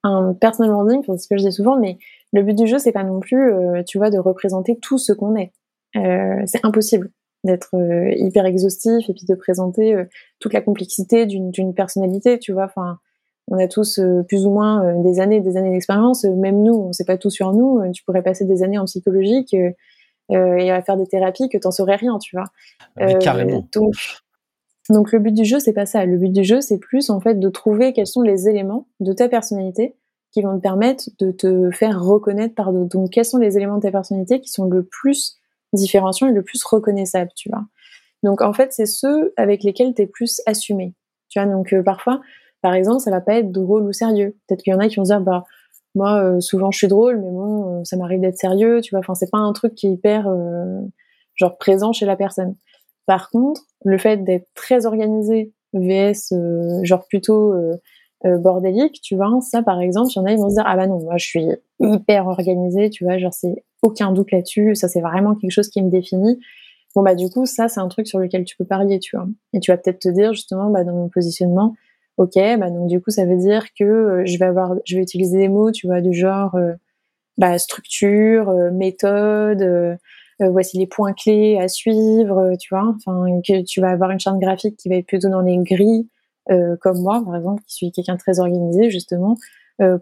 un 0.03 0.33
personal 0.33 0.71
branding, 0.71 1.01
c'est 1.05 1.17
ce 1.17 1.27
que 1.27 1.37
je 1.37 1.45
dis 1.45 1.51
souvent, 1.51 1.79
mais 1.79 1.97
le 2.33 2.43
but 2.43 2.57
du 2.57 2.67
jeu, 2.67 2.77
c'est 2.77 2.91
pas 2.91 3.03
non 3.03 3.19
plus, 3.19 3.53
euh, 3.53 3.83
tu 3.83 3.97
vois, 3.97 4.09
de 4.09 4.19
représenter 4.19 4.77
tout 4.77 4.97
ce 4.97 5.13
qu'on 5.13 5.35
est. 5.35 5.51
Euh, 5.95 6.41
c'est 6.45 6.63
impossible 6.63 7.09
d'être 7.43 7.75
hyper 8.17 8.45
exhaustif 8.45 9.07
et 9.07 9.13
puis 9.13 9.25
de 9.29 9.35
présenter 9.35 9.95
toute 10.39 10.51
la 10.51 10.61
complexité 10.61 11.27
d'une 11.27 11.75
personnalité, 11.75 12.39
tu 12.39 12.53
vois. 12.53 12.65
Enfin, 12.65 12.97
on 13.51 13.59
a 13.59 13.67
tous 13.67 13.99
plus 14.27 14.47
ou 14.47 14.49
moins 14.49 14.99
des 15.03 15.19
années, 15.19 15.41
des 15.41 15.55
années 15.55 15.69
d'expérience. 15.69 16.23
Même 16.23 16.63
nous, 16.63 16.73
on 16.73 16.91
sait 16.91 17.05
pas 17.05 17.19
tout 17.19 17.29
sur 17.29 17.53
nous. 17.53 17.83
Tu 17.91 18.03
pourrais 18.03 18.23
passer 18.23 18.45
des 18.45 18.63
années 18.63 18.79
en 18.79 18.85
psychologique 18.85 19.55
et 20.29 20.71
à 20.71 20.81
faire 20.81 20.97
des 20.97 21.07
thérapies 21.07 21.49
que 21.49 21.57
t'en 21.57 21.71
saurais 21.71 21.95
rien, 21.95 22.17
tu 22.17 22.35
vois. 22.35 22.45
Euh, 22.99 23.17
carrément. 23.19 23.67
Donc, 23.73 23.93
donc 24.89 25.11
le 25.11 25.19
but 25.19 25.33
du 25.33 25.45
jeu, 25.45 25.59
c'est 25.59 25.73
pas 25.73 25.85
ça. 25.85 26.05
Le 26.05 26.17
but 26.17 26.31
du 26.31 26.43
jeu, 26.43 26.61
c'est 26.61 26.77
plus 26.79 27.09
en 27.09 27.19
fait 27.19 27.39
de 27.39 27.49
trouver 27.49 27.93
quels 27.93 28.07
sont 28.07 28.21
les 28.21 28.47
éléments 28.47 28.87
de 28.99 29.13
ta 29.13 29.29
personnalité 29.29 29.95
qui 30.31 30.41
vont 30.41 30.57
te 30.57 30.61
permettre 30.61 31.05
de 31.19 31.31
te 31.31 31.71
faire 31.71 32.01
reconnaître 32.01 32.55
par 32.55 32.73
d'autres. 32.73 32.97
Donc 32.97 33.11
quels 33.11 33.25
sont 33.25 33.37
les 33.37 33.57
éléments 33.57 33.77
de 33.77 33.81
ta 33.81 33.91
personnalité 33.91 34.41
qui 34.41 34.49
sont 34.49 34.65
le 34.65 34.83
plus 34.83 35.39
différenciants 35.73 36.27
et 36.27 36.33
le 36.33 36.43
plus 36.43 36.63
reconnaissables, 36.63 37.31
tu 37.35 37.49
vois. 37.49 37.65
Donc 38.23 38.41
en 38.41 38.53
fait, 38.53 38.73
c'est 38.73 38.85
ceux 38.85 39.33
avec 39.37 39.63
lesquels 39.63 39.93
tu 39.93 40.01
es 40.01 40.07
plus 40.07 40.41
assumé. 40.45 40.93
Tu 41.29 41.39
vois, 41.39 41.51
donc 41.51 41.73
euh, 41.73 41.83
parfois, 41.83 42.21
par 42.61 42.73
exemple, 42.73 42.99
ça 42.99 43.11
va 43.11 43.21
pas 43.21 43.35
être 43.35 43.51
drôle 43.51 43.83
ou 43.83 43.93
sérieux. 43.93 44.35
Peut-être 44.47 44.63
qu'il 44.63 44.73
y 44.73 44.75
en 44.75 44.79
a 44.79 44.87
qui 44.87 44.95
vont 44.95 45.03
dire, 45.03 45.21
bah, 45.21 45.43
moi, 45.95 46.21
euh, 46.21 46.39
souvent, 46.41 46.71
je 46.71 46.77
suis 46.77 46.87
drôle, 46.87 47.17
mais 47.17 47.31
bon, 47.31 47.79
euh, 47.79 47.83
ça 47.83 47.97
m'arrive 47.97 48.19
d'être 48.19 48.37
sérieux, 48.37 48.81
tu 48.81 48.91
vois. 48.91 48.99
Enfin, 48.99 49.15
c'est 49.15 49.31
pas 49.31 49.37
un 49.37 49.53
truc 49.53 49.75
qui 49.75 49.87
est 49.87 49.91
hyper 49.91 50.27
euh, 50.27 50.81
genre 51.35 51.57
présent 51.57 51.93
chez 51.93 52.05
la 52.05 52.15
personne. 52.15 52.55
Par 53.05 53.29
contre, 53.29 53.61
le 53.83 53.97
fait 53.97 54.17
d'être 54.23 54.47
très 54.55 54.85
organisé, 54.85 55.53
vs 55.73 56.33
genre 56.83 57.05
plutôt 57.07 57.53
bordélique, 58.23 59.01
tu 59.03 59.15
vois, 59.15 59.29
ça, 59.41 59.61
par 59.61 59.81
exemple, 59.81 60.09
il 60.15 60.17
y 60.17 60.19
en 60.19 60.25
a, 60.25 60.31
ils 60.31 60.37
vont 60.39 60.49
se 60.49 60.55
dire, 60.55 60.63
ah 60.65 60.75
bah 60.75 60.87
non, 60.87 60.99
moi, 60.99 61.17
je 61.17 61.25
suis 61.25 61.45
hyper 61.79 62.27
organisé, 62.27 62.89
tu 62.89 63.03
vois, 63.03 63.17
genre 63.17 63.33
c'est 63.33 63.63
aucun 63.83 64.11
doute 64.11 64.31
là-dessus, 64.31 64.73
ça 64.75 64.87
c'est 64.87 65.01
vraiment 65.01 65.35
quelque 65.35 65.51
chose 65.51 65.69
qui 65.69 65.81
me 65.83 65.91
définit. 65.91 66.39
Bon 66.95 67.03
bah 67.03 67.13
du 67.13 67.29
coup, 67.29 67.45
ça 67.45 67.67
c'est 67.67 67.81
un 67.81 67.87
truc 67.89 68.07
sur 68.07 68.19
lequel 68.19 68.45
tu 68.45 68.55
peux 68.57 68.65
parier, 68.65 68.99
tu 68.99 69.15
vois. 69.15 69.27
Et 69.53 69.59
tu 69.59 69.71
vas 69.71 69.77
peut-être 69.77 69.99
te 69.99 70.09
dire 70.09 70.33
justement, 70.33 70.69
bah 70.71 70.83
dans 70.83 70.93
mon 70.93 71.09
positionnement, 71.09 71.75
Ok, 72.17 72.35
bah 72.35 72.69
donc 72.69 72.87
du 72.87 73.01
coup 73.01 73.11
ça 73.11 73.25
veut 73.25 73.35
dire 73.35 73.65
que 73.77 73.83
euh, 73.83 74.25
je 74.25 74.37
vais 74.39 74.45
avoir, 74.45 74.75
je 74.85 74.95
vais 74.95 75.01
utiliser 75.03 75.37
des 75.37 75.49
mots, 75.49 75.71
tu 75.71 75.85
vois, 75.87 75.99
du 75.99 76.13
genre 76.13 76.55
euh, 76.55 76.73
bah, 77.37 77.57
structure, 77.57 78.49
euh, 78.49 78.71
méthode, 78.71 79.97
voici 80.39 80.77
les 80.77 80.87
points 80.87 81.13
clés 81.13 81.57
à 81.59 81.67
suivre, 81.67 82.55
tu 82.59 82.73
vois. 82.73 82.95
Enfin, 82.95 83.25
que 83.47 83.63
tu 83.63 83.81
vas 83.81 83.89
avoir 83.89 84.11
une 84.11 84.19
charte 84.19 84.39
graphique 84.39 84.77
qui 84.77 84.89
va 84.89 84.95
être 84.95 85.07
plutôt 85.07 85.29
dans 85.29 85.41
les 85.41 85.57
grilles, 85.57 86.07
comme 86.81 87.01
moi 87.01 87.21
par 87.25 87.35
exemple, 87.35 87.63
qui 87.67 87.75
suis 87.75 87.91
quelqu'un 87.91 88.17
très 88.17 88.39
organisé 88.39 88.89
justement, 88.89 89.37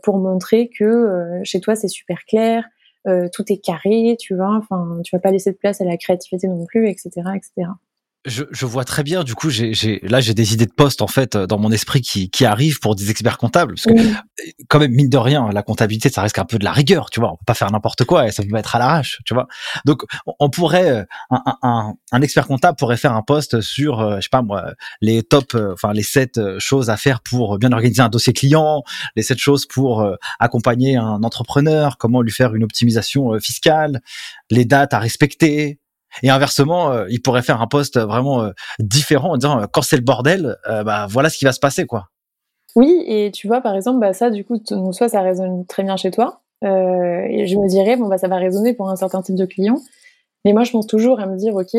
pour 0.03 0.17
montrer 0.17 0.69
que 0.69 1.41
chez 1.43 1.59
toi 1.61 1.75
c'est 1.75 1.87
super 1.87 2.25
clair, 2.25 2.65
tout 3.05 3.43
est 3.51 3.57
carré, 3.57 4.17
tu 4.19 4.35
vois. 4.35 4.55
Enfin, 4.57 4.99
tu 5.03 5.15
vas 5.15 5.19
pas 5.19 5.31
laisser 5.31 5.51
de 5.51 5.57
place 5.57 5.81
à 5.81 5.85
la 5.85 5.97
créativité 5.97 6.47
non 6.47 6.65
plus, 6.65 6.87
etc., 6.89 7.11
etc. 7.35 7.69
je, 8.25 8.65
vois 8.65 8.85
très 8.85 9.03
bien. 9.03 9.23
Du 9.23 9.35
coup, 9.35 9.49
j'ai, 9.49 9.99
là, 10.03 10.21
j'ai 10.21 10.33
des 10.33 10.53
idées 10.53 10.65
de 10.65 10.73
poste 10.73 11.01
en 11.01 11.07
fait 11.07 11.35
dans 11.35 11.59
mon 11.59 11.71
esprit 11.71 12.01
qui, 12.01 12.29
qui 12.29 12.45
arrivent 12.45 12.79
pour 12.79 12.95
des 12.95 13.09
experts 13.09 13.37
comptables. 13.37 13.75
Parce 13.75 13.85
que, 13.85 14.03
quand 14.69 14.79
même, 14.79 14.91
mine 14.91 15.09
de 15.09 15.17
rien, 15.17 15.49
la 15.51 15.61
comptabilité, 15.61 16.09
ça 16.09 16.21
reste 16.21 16.39
un 16.39 16.45
peu 16.45 16.57
de 16.57 16.63
la 16.63 16.71
rigueur. 16.71 17.09
Tu 17.09 17.19
vois, 17.19 17.33
on 17.33 17.35
peut 17.35 17.45
pas 17.45 17.53
faire 17.53 17.71
n'importe 17.71 18.05
quoi 18.05 18.27
et 18.27 18.31
ça 18.31 18.43
peut 18.43 18.55
être 18.55 18.75
à 18.75 18.79
l'arrache. 18.79 19.21
Tu 19.25 19.33
vois. 19.33 19.47
Donc, 19.85 20.03
on 20.39 20.49
pourrait, 20.49 20.89
euh, 20.89 21.03
un, 21.31 21.41
un, 21.61 21.93
un, 22.11 22.21
expert 22.21 22.47
comptable 22.47 22.77
pourrait 22.77 22.97
faire 22.97 23.13
un 23.13 23.23
poste 23.23 23.61
sur, 23.61 23.99
euh, 23.99 24.17
je 24.17 24.21
sais 24.21 24.29
pas 24.31 24.41
moi, 24.41 24.73
les 25.01 25.23
top, 25.23 25.53
euh, 25.55 25.73
enfin 25.73 25.91
les 25.93 26.03
sept 26.03 26.39
choses 26.59 26.89
à 26.89 26.97
faire 26.97 27.21
pour 27.21 27.57
bien 27.57 27.71
organiser 27.71 28.01
un 28.01 28.09
dossier 28.09 28.33
client, 28.33 28.83
les 29.15 29.23
sept 29.23 29.37
choses 29.37 29.65
pour 29.65 30.07
accompagner 30.39 30.95
un 30.95 31.23
entrepreneur, 31.23 31.97
comment 31.97 32.21
lui 32.21 32.31
faire 32.31 32.55
une 32.55 32.63
optimisation 32.63 33.37
fiscale, 33.39 34.01
les 34.49 34.65
dates 34.65 34.93
à 34.93 34.99
respecter 34.99 35.79
et 36.21 36.29
inversement, 36.29 36.91
euh, 36.91 37.05
il 37.09 37.21
pourrait 37.21 37.41
faire 37.41 37.61
un 37.61 37.67
poste 37.67 37.97
vraiment 37.97 38.43
euh, 38.43 38.51
différent 38.79 39.31
en 39.31 39.37
disant 39.37 39.61
euh, 39.61 39.65
quand 39.71 39.81
c'est 39.81 39.95
le 39.95 40.03
bordel, 40.03 40.57
bah 40.67 41.07
voilà 41.09 41.29
ce 41.29 41.37
qui 41.37 41.45
va 41.45 41.51
se 41.51 41.59
passer 41.59 41.85
quoi. 41.85 42.09
Oui, 42.75 43.03
et 43.07 43.31
tu 43.31 43.47
vois 43.47 43.61
par 43.61 43.75
exemple, 43.75 43.99
bah 43.99 44.13
ça 44.13 44.29
du 44.29 44.43
coup, 44.43 44.61
soit 44.91 45.09
ça 45.09 45.21
résonne 45.21 45.65
très 45.65 45.83
bien 45.83 45.97
chez 45.97 46.11
toi, 46.11 46.41
et 46.63 47.47
je 47.47 47.57
me 47.57 47.67
dirais 47.67 47.95
bon 47.95 48.07
bah 48.07 48.17
ça 48.17 48.27
va 48.27 48.37
résonner 48.37 48.73
pour 48.73 48.89
un 48.89 48.95
certain 48.95 49.21
type 49.21 49.35
de 49.35 49.45
client. 49.45 49.79
Mais 50.45 50.51
moi, 50.51 50.65
je 50.65 50.71
pense 50.71 50.87
toujours 50.87 51.21
à 51.21 51.25
me 51.25 51.37
dire, 51.37 51.55
ok, 51.55 51.71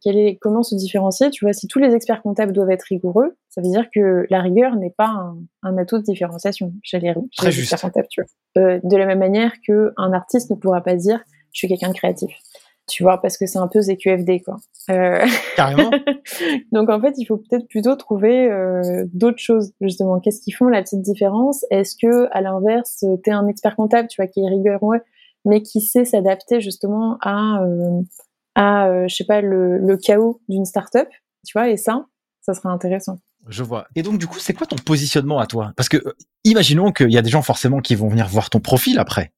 quel 0.00 0.16
est, 0.16 0.38
comment 0.40 0.62
se 0.62 0.74
différencier? 0.74 1.28
Tu 1.28 1.44
vois, 1.44 1.52
si 1.52 1.66
tous 1.66 1.78
les 1.78 1.94
experts 1.94 2.22
comptables 2.22 2.54
doivent 2.54 2.70
être 2.70 2.84
rigoureux, 2.84 3.36
ça 3.50 3.60
veut 3.60 3.68
dire 3.68 3.84
que 3.94 4.24
la 4.30 4.40
rigueur 4.40 4.76
n'est 4.76 4.94
pas 4.96 5.34
un, 5.62 5.76
atout 5.76 5.98
de 5.98 6.04
différenciation 6.04 6.72
chez 6.82 7.00
les, 7.00 7.08
experts 7.08 7.82
comptables. 7.82 8.08
Tu 8.08 8.22
vois. 8.22 8.78
de 8.82 8.96
la 8.96 9.04
même 9.04 9.18
manière 9.18 9.52
qu'un 9.60 10.12
artiste 10.14 10.48
ne 10.48 10.56
pourra 10.56 10.80
pas 10.80 10.94
dire, 10.94 11.22
je 11.52 11.58
suis 11.58 11.68
quelqu'un 11.68 11.90
de 11.90 11.94
créatif 11.94 12.30
tu 12.88 13.02
vois, 13.02 13.20
parce 13.20 13.36
que 13.36 13.46
c'est 13.46 13.58
un 13.58 13.68
peu 13.68 13.80
ZQFD, 13.80 14.40
quoi. 14.40 14.56
Euh... 14.90 15.24
Carrément. 15.56 15.90
Donc 16.72 16.88
en 16.88 17.00
fait, 17.00 17.14
il 17.18 17.24
faut 17.24 17.36
peut-être 17.36 17.68
plutôt 17.68 17.94
trouver 17.96 18.50
euh, 18.50 19.04
d'autres 19.12 19.38
choses, 19.38 19.72
justement. 19.80 20.20
Qu'est-ce 20.20 20.40
qui 20.40 20.50
font 20.50 20.68
la 20.68 20.82
petite 20.82 21.02
différence? 21.02 21.64
Est-ce 21.70 21.94
que, 22.00 22.28
à 22.32 22.40
l'inverse, 22.40 23.04
t'es 23.22 23.30
un 23.30 23.46
expert 23.46 23.76
comptable, 23.76 24.08
tu 24.08 24.20
vois, 24.20 24.26
qui 24.26 24.40
est 24.40 24.48
rigoureux, 24.48 25.00
mais 25.44 25.62
qui 25.62 25.80
sait 25.80 26.04
s'adapter 26.04 26.60
justement 26.60 27.18
à, 27.20 27.62
euh, 27.62 28.00
à, 28.54 28.88
euh, 28.88 29.08
je 29.08 29.14
sais 29.14 29.24
pas, 29.24 29.40
le, 29.40 29.78
le 29.78 29.96
chaos 29.96 30.40
d'une 30.48 30.64
startup, 30.64 31.08
tu 31.46 31.52
vois? 31.52 31.68
Et 31.68 31.76
ça, 31.76 32.06
ça 32.40 32.54
serait 32.54 32.70
intéressant. 32.70 33.18
Je 33.46 33.62
vois. 33.62 33.86
Et 33.94 34.02
donc, 34.02 34.18
du 34.18 34.26
coup, 34.26 34.38
c'est 34.38 34.52
quoi 34.52 34.66
ton 34.66 34.76
positionnement 34.76 35.38
à 35.38 35.46
toi? 35.46 35.72
Parce 35.76 35.88
que, 35.88 35.98
imaginons 36.44 36.92
qu'il 36.92 37.10
y 37.10 37.18
a 37.18 37.22
des 37.22 37.30
gens 37.30 37.42
forcément 37.42 37.80
qui 37.80 37.94
vont 37.94 38.08
venir 38.08 38.26
voir 38.26 38.50
ton 38.50 38.60
profil 38.60 38.98
après 38.98 39.32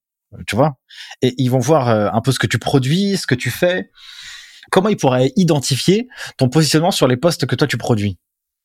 tu 0.46 0.56
vois. 0.56 0.76
Et 1.22 1.34
ils 1.38 1.50
vont 1.50 1.58
voir 1.58 1.88
euh, 1.88 2.08
un 2.12 2.20
peu 2.20 2.32
ce 2.32 2.38
que 2.38 2.46
tu 2.46 2.58
produis, 2.58 3.16
ce 3.16 3.26
que 3.26 3.34
tu 3.34 3.50
fais. 3.50 3.90
Comment 4.70 4.88
ils 4.88 4.96
pourraient 4.96 5.32
identifier 5.36 6.08
ton 6.36 6.48
positionnement 6.48 6.90
sur 6.90 7.08
les 7.08 7.16
postes 7.16 7.46
que 7.46 7.56
toi 7.56 7.66
tu 7.66 7.78
produis? 7.78 8.18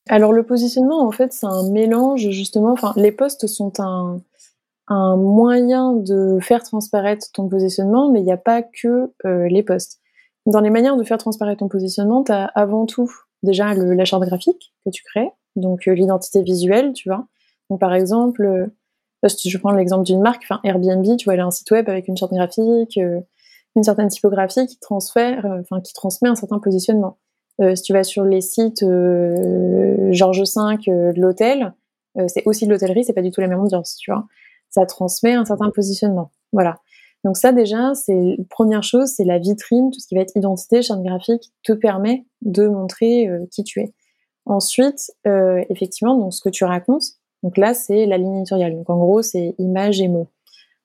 Alors 0.07 0.33
le 0.33 0.43
positionnement, 0.43 1.05
en 1.05 1.11
fait, 1.11 1.33
c'est 1.33 1.47
un 1.47 1.69
mélange 1.71 2.29
justement. 2.29 2.73
Enfin, 2.73 2.93
les 2.95 3.11
postes 3.11 3.47
sont 3.47 3.73
un, 3.79 4.21
un 4.87 5.17
moyen 5.17 5.93
de 5.93 6.37
faire 6.41 6.63
transparaître 6.63 7.27
ton 7.33 7.49
positionnement, 7.49 8.11
mais 8.11 8.19
il 8.19 8.25
n'y 8.25 8.31
a 8.31 8.37
pas 8.37 8.61
que 8.61 9.11
euh, 9.25 9.47
les 9.47 9.63
postes. 9.63 9.99
Dans 10.45 10.59
les 10.59 10.69
manières 10.69 10.95
de 10.95 11.03
faire 11.03 11.17
transparaître 11.17 11.59
ton 11.59 11.69
positionnement, 11.69 12.23
tu 12.23 12.31
as 12.31 12.45
avant 12.45 12.85
tout 12.85 13.11
déjà 13.41 13.73
la 13.73 14.05
charte 14.05 14.23
graphique 14.23 14.73
que 14.85 14.91
tu 14.91 15.03
crées, 15.03 15.29
donc 15.55 15.87
euh, 15.87 15.93
l'identité 15.93 16.43
visuelle, 16.43 16.93
tu 16.93 17.09
vois. 17.09 17.25
Donc 17.71 17.79
par 17.79 17.95
exemple, 17.95 18.69
si 19.27 19.49
je 19.49 19.57
prends 19.57 19.71
l'exemple 19.71 20.03
d'une 20.03 20.21
marque, 20.21 20.43
Airbnb, 20.63 21.17
tu 21.17 21.25
vois, 21.25 21.33
elle 21.33 21.39
a 21.39 21.45
un 21.45 21.51
site 21.51 21.69
web 21.71 21.89
avec 21.89 22.07
une 22.07 22.17
charte 22.17 22.33
graphique, 22.33 22.97
euh, 22.97 23.21
une 23.75 23.83
certaine 23.83 24.07
typographie 24.07 24.65
qui 24.67 24.79
transfère, 24.79 25.45
euh, 25.45 25.79
qui 25.81 25.93
transmet 25.93 26.29
un 26.29 26.35
certain 26.35 26.59
positionnement. 26.59 27.17
Euh, 27.61 27.75
si 27.75 27.83
tu 27.83 27.93
vas 27.93 28.03
sur 28.03 28.23
les 28.23 28.41
sites 28.41 28.83
Georges 30.11 30.41
V 30.41 30.77
de 30.87 31.21
l'hôtel, 31.21 31.73
c'est 32.27 32.43
aussi 32.45 32.65
de 32.65 32.71
l'hôtellerie, 32.71 33.03
c'est 33.03 33.13
pas 33.13 33.21
du 33.21 33.31
tout 33.31 33.41
la 33.41 33.47
même 33.47 33.59
ambiance, 33.59 33.97
tu 33.97 34.09
vois. 34.09 34.25
Ça 34.69 34.85
transmet 34.85 35.33
un 35.33 35.43
certain 35.43 35.69
positionnement. 35.69 36.31
Voilà. 36.53 36.77
Donc 37.25 37.35
ça 37.35 37.51
déjà, 37.51 37.93
c'est 37.93 38.37
première 38.49 38.83
chose, 38.83 39.09
c'est 39.09 39.25
la 39.25 39.37
vitrine, 39.37 39.91
tout 39.91 39.99
ce 39.99 40.07
qui 40.07 40.15
va 40.15 40.21
être 40.21 40.35
identité, 40.35 40.81
charte 40.81 41.03
graphique, 41.03 41.51
te 41.63 41.73
permet 41.73 42.25
de 42.41 42.69
montrer 42.69 43.29
qui 43.51 43.65
tu 43.65 43.81
es. 43.81 43.93
Ensuite, 44.45 45.11
effectivement, 45.25 46.17
donc 46.17 46.33
ce 46.33 46.41
que 46.41 46.49
tu 46.49 46.63
racontes, 46.63 47.17
donc 47.45 47.57
là, 47.57 47.75
c'est 47.75 48.07
la 48.07 48.17
ligne 48.17 48.37
éditoriale. 48.37 48.75
Donc 48.75 48.89
en 48.89 48.97
gros, 48.97 49.21
c'est 49.21 49.53
image 49.59 50.01
et 50.01 50.07
mots. 50.07 50.27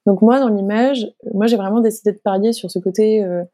Donc 0.05 0.20
moi, 0.20 0.38
dans 0.40 0.49
l'image, 0.49 1.11
moi 1.33 1.46
j'ai 1.46 1.57
vraiment 1.57 1.81
décidé 1.81 2.12
de 2.12 2.18
parier 2.18 2.53
sur 2.53 2.70
ce 2.70 2.79
côté 2.79 3.25
euh, 3.25 3.44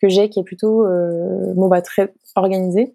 que 0.00 0.08
j'ai 0.08 0.28
qui 0.28 0.38
est 0.38 0.44
plutôt 0.44 0.86
euh, 0.86 1.52
bon 1.54 1.66
bah 1.66 1.82
très 1.82 2.14
organisé, 2.36 2.94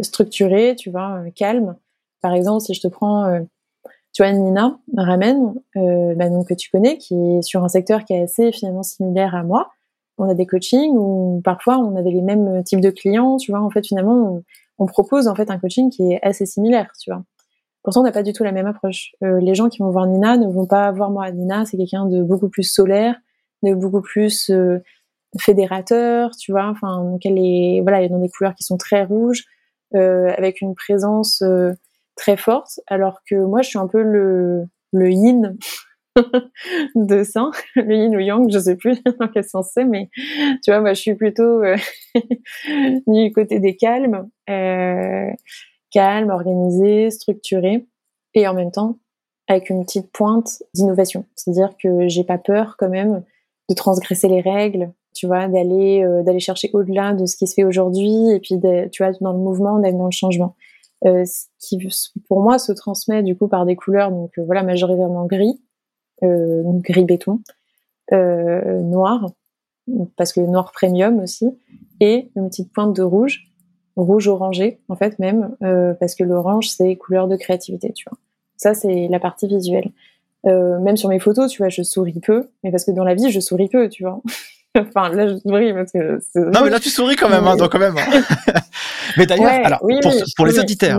structuré, 0.00 0.76
tu 0.76 0.90
vois, 0.90 1.18
euh, 1.18 1.30
calme. 1.30 1.76
Par 2.22 2.32
exemple, 2.32 2.62
si 2.62 2.72
je 2.72 2.80
te 2.80 2.88
prends, 2.88 3.46
tu 4.12 4.22
vois, 4.22 4.32
Nina 4.32 4.78
Ramen, 4.96 5.54
bah, 5.74 6.28
donc 6.28 6.48
que 6.48 6.54
tu 6.54 6.70
connais, 6.70 6.98
qui 6.98 7.14
est 7.14 7.42
sur 7.42 7.64
un 7.64 7.68
secteur 7.68 8.04
qui 8.04 8.12
est 8.14 8.22
assez 8.22 8.52
finalement 8.52 8.82
similaire 8.82 9.34
à 9.34 9.42
moi. 9.42 9.70
On 10.18 10.28
a 10.28 10.34
des 10.34 10.46
coachings 10.46 10.94
où 10.96 11.40
parfois 11.42 11.78
on 11.78 11.96
avait 11.96 12.10
les 12.10 12.20
mêmes 12.20 12.62
types 12.64 12.82
de 12.82 12.90
clients, 12.90 13.38
tu 13.38 13.52
vois. 13.52 13.60
En 13.60 13.70
fait, 13.70 13.86
finalement, 13.86 14.14
on, 14.34 14.42
on 14.78 14.86
propose 14.86 15.28
en 15.28 15.34
fait 15.34 15.50
un 15.50 15.58
coaching 15.58 15.90
qui 15.90 16.12
est 16.12 16.20
assez 16.22 16.44
similaire, 16.44 16.92
tu 17.00 17.10
vois. 17.10 17.22
Pourtant, 17.82 18.00
on 18.00 18.04
n'a 18.04 18.12
pas 18.12 18.22
du 18.22 18.32
tout 18.32 18.44
la 18.44 18.52
même 18.52 18.66
approche. 18.66 19.12
Euh, 19.22 19.40
les 19.40 19.54
gens 19.54 19.68
qui 19.68 19.78
vont 19.78 19.90
voir 19.90 20.06
Nina 20.06 20.36
ne 20.36 20.46
vont 20.46 20.66
pas 20.66 20.90
voir 20.92 21.10
moi. 21.10 21.30
Nina, 21.30 21.64
c'est 21.64 21.76
quelqu'un 21.76 22.06
de 22.06 22.22
beaucoup 22.22 22.48
plus 22.50 22.64
solaire, 22.64 23.16
de 23.62 23.74
beaucoup 23.74 24.02
plus 24.02 24.50
euh, 24.50 24.80
fédérateur, 25.38 26.32
tu 26.36 26.52
vois. 26.52 26.66
Enfin, 26.66 27.02
donc 27.04 27.24
elle 27.24 27.38
est, 27.38 27.80
voilà, 27.82 27.98
elle 27.98 28.06
est 28.06 28.10
dans 28.10 28.20
des 28.20 28.28
couleurs 28.28 28.54
qui 28.54 28.64
sont 28.64 28.76
très 28.76 29.04
rouges, 29.04 29.44
euh, 29.94 30.30
avec 30.36 30.60
une 30.60 30.74
présence 30.74 31.42
très 32.16 32.36
forte. 32.36 32.80
Alors 32.86 33.20
que 33.28 33.36
moi, 33.36 33.62
je 33.62 33.70
suis 33.70 33.78
un 33.78 33.86
peu 33.86 34.02
le, 34.02 34.66
le 34.92 35.10
yin 35.10 35.56
de 36.94 37.24
ça, 37.24 37.50
le 37.76 37.94
yin 37.94 38.14
ou 38.14 38.20
yang, 38.20 38.50
je 38.52 38.58
sais 38.58 38.76
plus 38.76 39.02
dans 39.20 39.28
quel 39.28 39.44
sens 39.44 39.70
c'est, 39.72 39.86
mais 39.86 40.10
tu 40.62 40.70
vois, 40.70 40.80
moi, 40.80 40.92
je 40.92 41.00
suis 41.00 41.14
plutôt 41.14 41.62
du 43.06 43.32
côté 43.32 43.58
des 43.58 43.74
calmes. 43.76 44.28
Calme, 45.90 46.30
organisé, 46.30 47.10
structuré, 47.10 47.86
et 48.34 48.46
en 48.46 48.54
même 48.54 48.70
temps 48.70 48.98
avec 49.48 49.68
une 49.68 49.84
petite 49.84 50.12
pointe 50.12 50.62
d'innovation. 50.74 51.24
C'est-à-dire 51.34 51.74
que 51.82 52.06
j'ai 52.06 52.22
pas 52.22 52.38
peur 52.38 52.76
quand 52.78 52.88
même 52.88 53.24
de 53.68 53.74
transgresser 53.74 54.28
les 54.28 54.40
règles, 54.40 54.92
tu 55.12 55.26
vois, 55.26 55.48
d'aller 55.48 56.04
euh, 56.04 56.22
d'aller 56.22 56.38
chercher 56.38 56.70
au-delà 56.72 57.14
de 57.14 57.26
ce 57.26 57.36
qui 57.36 57.48
se 57.48 57.54
fait 57.54 57.64
aujourd'hui, 57.64 58.30
et 58.30 58.38
puis 58.38 58.54
tu 58.92 59.02
vois 59.02 59.12
dans 59.20 59.32
le 59.32 59.38
mouvement, 59.38 59.80
d'être 59.80 59.98
dans 59.98 60.04
le 60.04 60.12
changement. 60.12 60.54
Euh, 61.04 61.24
ce 61.24 61.46
qui 61.58 61.78
pour 62.28 62.42
moi 62.42 62.58
se 62.58 62.72
transmet 62.72 63.22
du 63.22 63.34
coup 63.34 63.48
par 63.48 63.64
des 63.64 63.74
couleurs 63.74 64.10
donc 64.10 64.32
euh, 64.38 64.44
voilà 64.44 64.62
majoritairement 64.62 65.24
gris, 65.24 65.60
gris 66.22 67.04
béton, 67.04 67.40
noir 68.12 69.32
parce 70.16 70.32
que 70.32 70.40
noir 70.40 70.70
premium 70.72 71.18
aussi, 71.20 71.46
et 72.00 72.30
une 72.36 72.48
petite 72.48 72.72
pointe 72.72 72.94
de 72.94 73.02
rouge 73.02 73.49
rouge 74.02 74.28
orangé 74.28 74.78
en 74.88 74.96
fait 74.96 75.18
même 75.18 75.56
euh, 75.62 75.94
parce 75.94 76.14
que 76.14 76.24
l'orange 76.24 76.68
c'est 76.68 76.96
couleur 76.96 77.28
de 77.28 77.36
créativité 77.36 77.92
tu 77.92 78.04
vois. 78.08 78.18
Ça 78.56 78.74
c'est 78.74 79.08
la 79.08 79.20
partie 79.20 79.46
visuelle. 79.46 79.90
Euh, 80.46 80.78
même 80.78 80.96
sur 80.96 81.10
mes 81.10 81.18
photos 81.18 81.50
tu 81.50 81.58
vois 81.58 81.68
je 81.68 81.82
souris 81.82 82.20
peu 82.20 82.48
mais 82.64 82.70
parce 82.70 82.84
que 82.84 82.92
dans 82.92 83.04
la 83.04 83.14
vie 83.14 83.30
je 83.30 83.40
souris 83.40 83.68
peu 83.68 83.88
tu 83.88 84.04
vois. 84.04 84.20
Enfin 84.78 85.08
là 85.08 85.26
je 85.26 85.36
souris 85.36 85.74
parce 85.74 85.92
que 85.92 86.20
non 86.38 86.60
mais 86.64 86.70
là 86.70 86.78
tu 86.78 86.90
souris 86.90 87.16
quand 87.16 87.28
même 87.28 87.46
hein, 87.46 87.56
donc 87.56 87.72
quand 87.72 87.78
même. 87.78 87.96
Hein. 87.98 88.22
mais 89.16 89.26
d'ailleurs 89.26 89.66
alors 89.66 89.80
pour, 90.36 90.46
les 90.46 90.58
auditeurs 90.58 90.98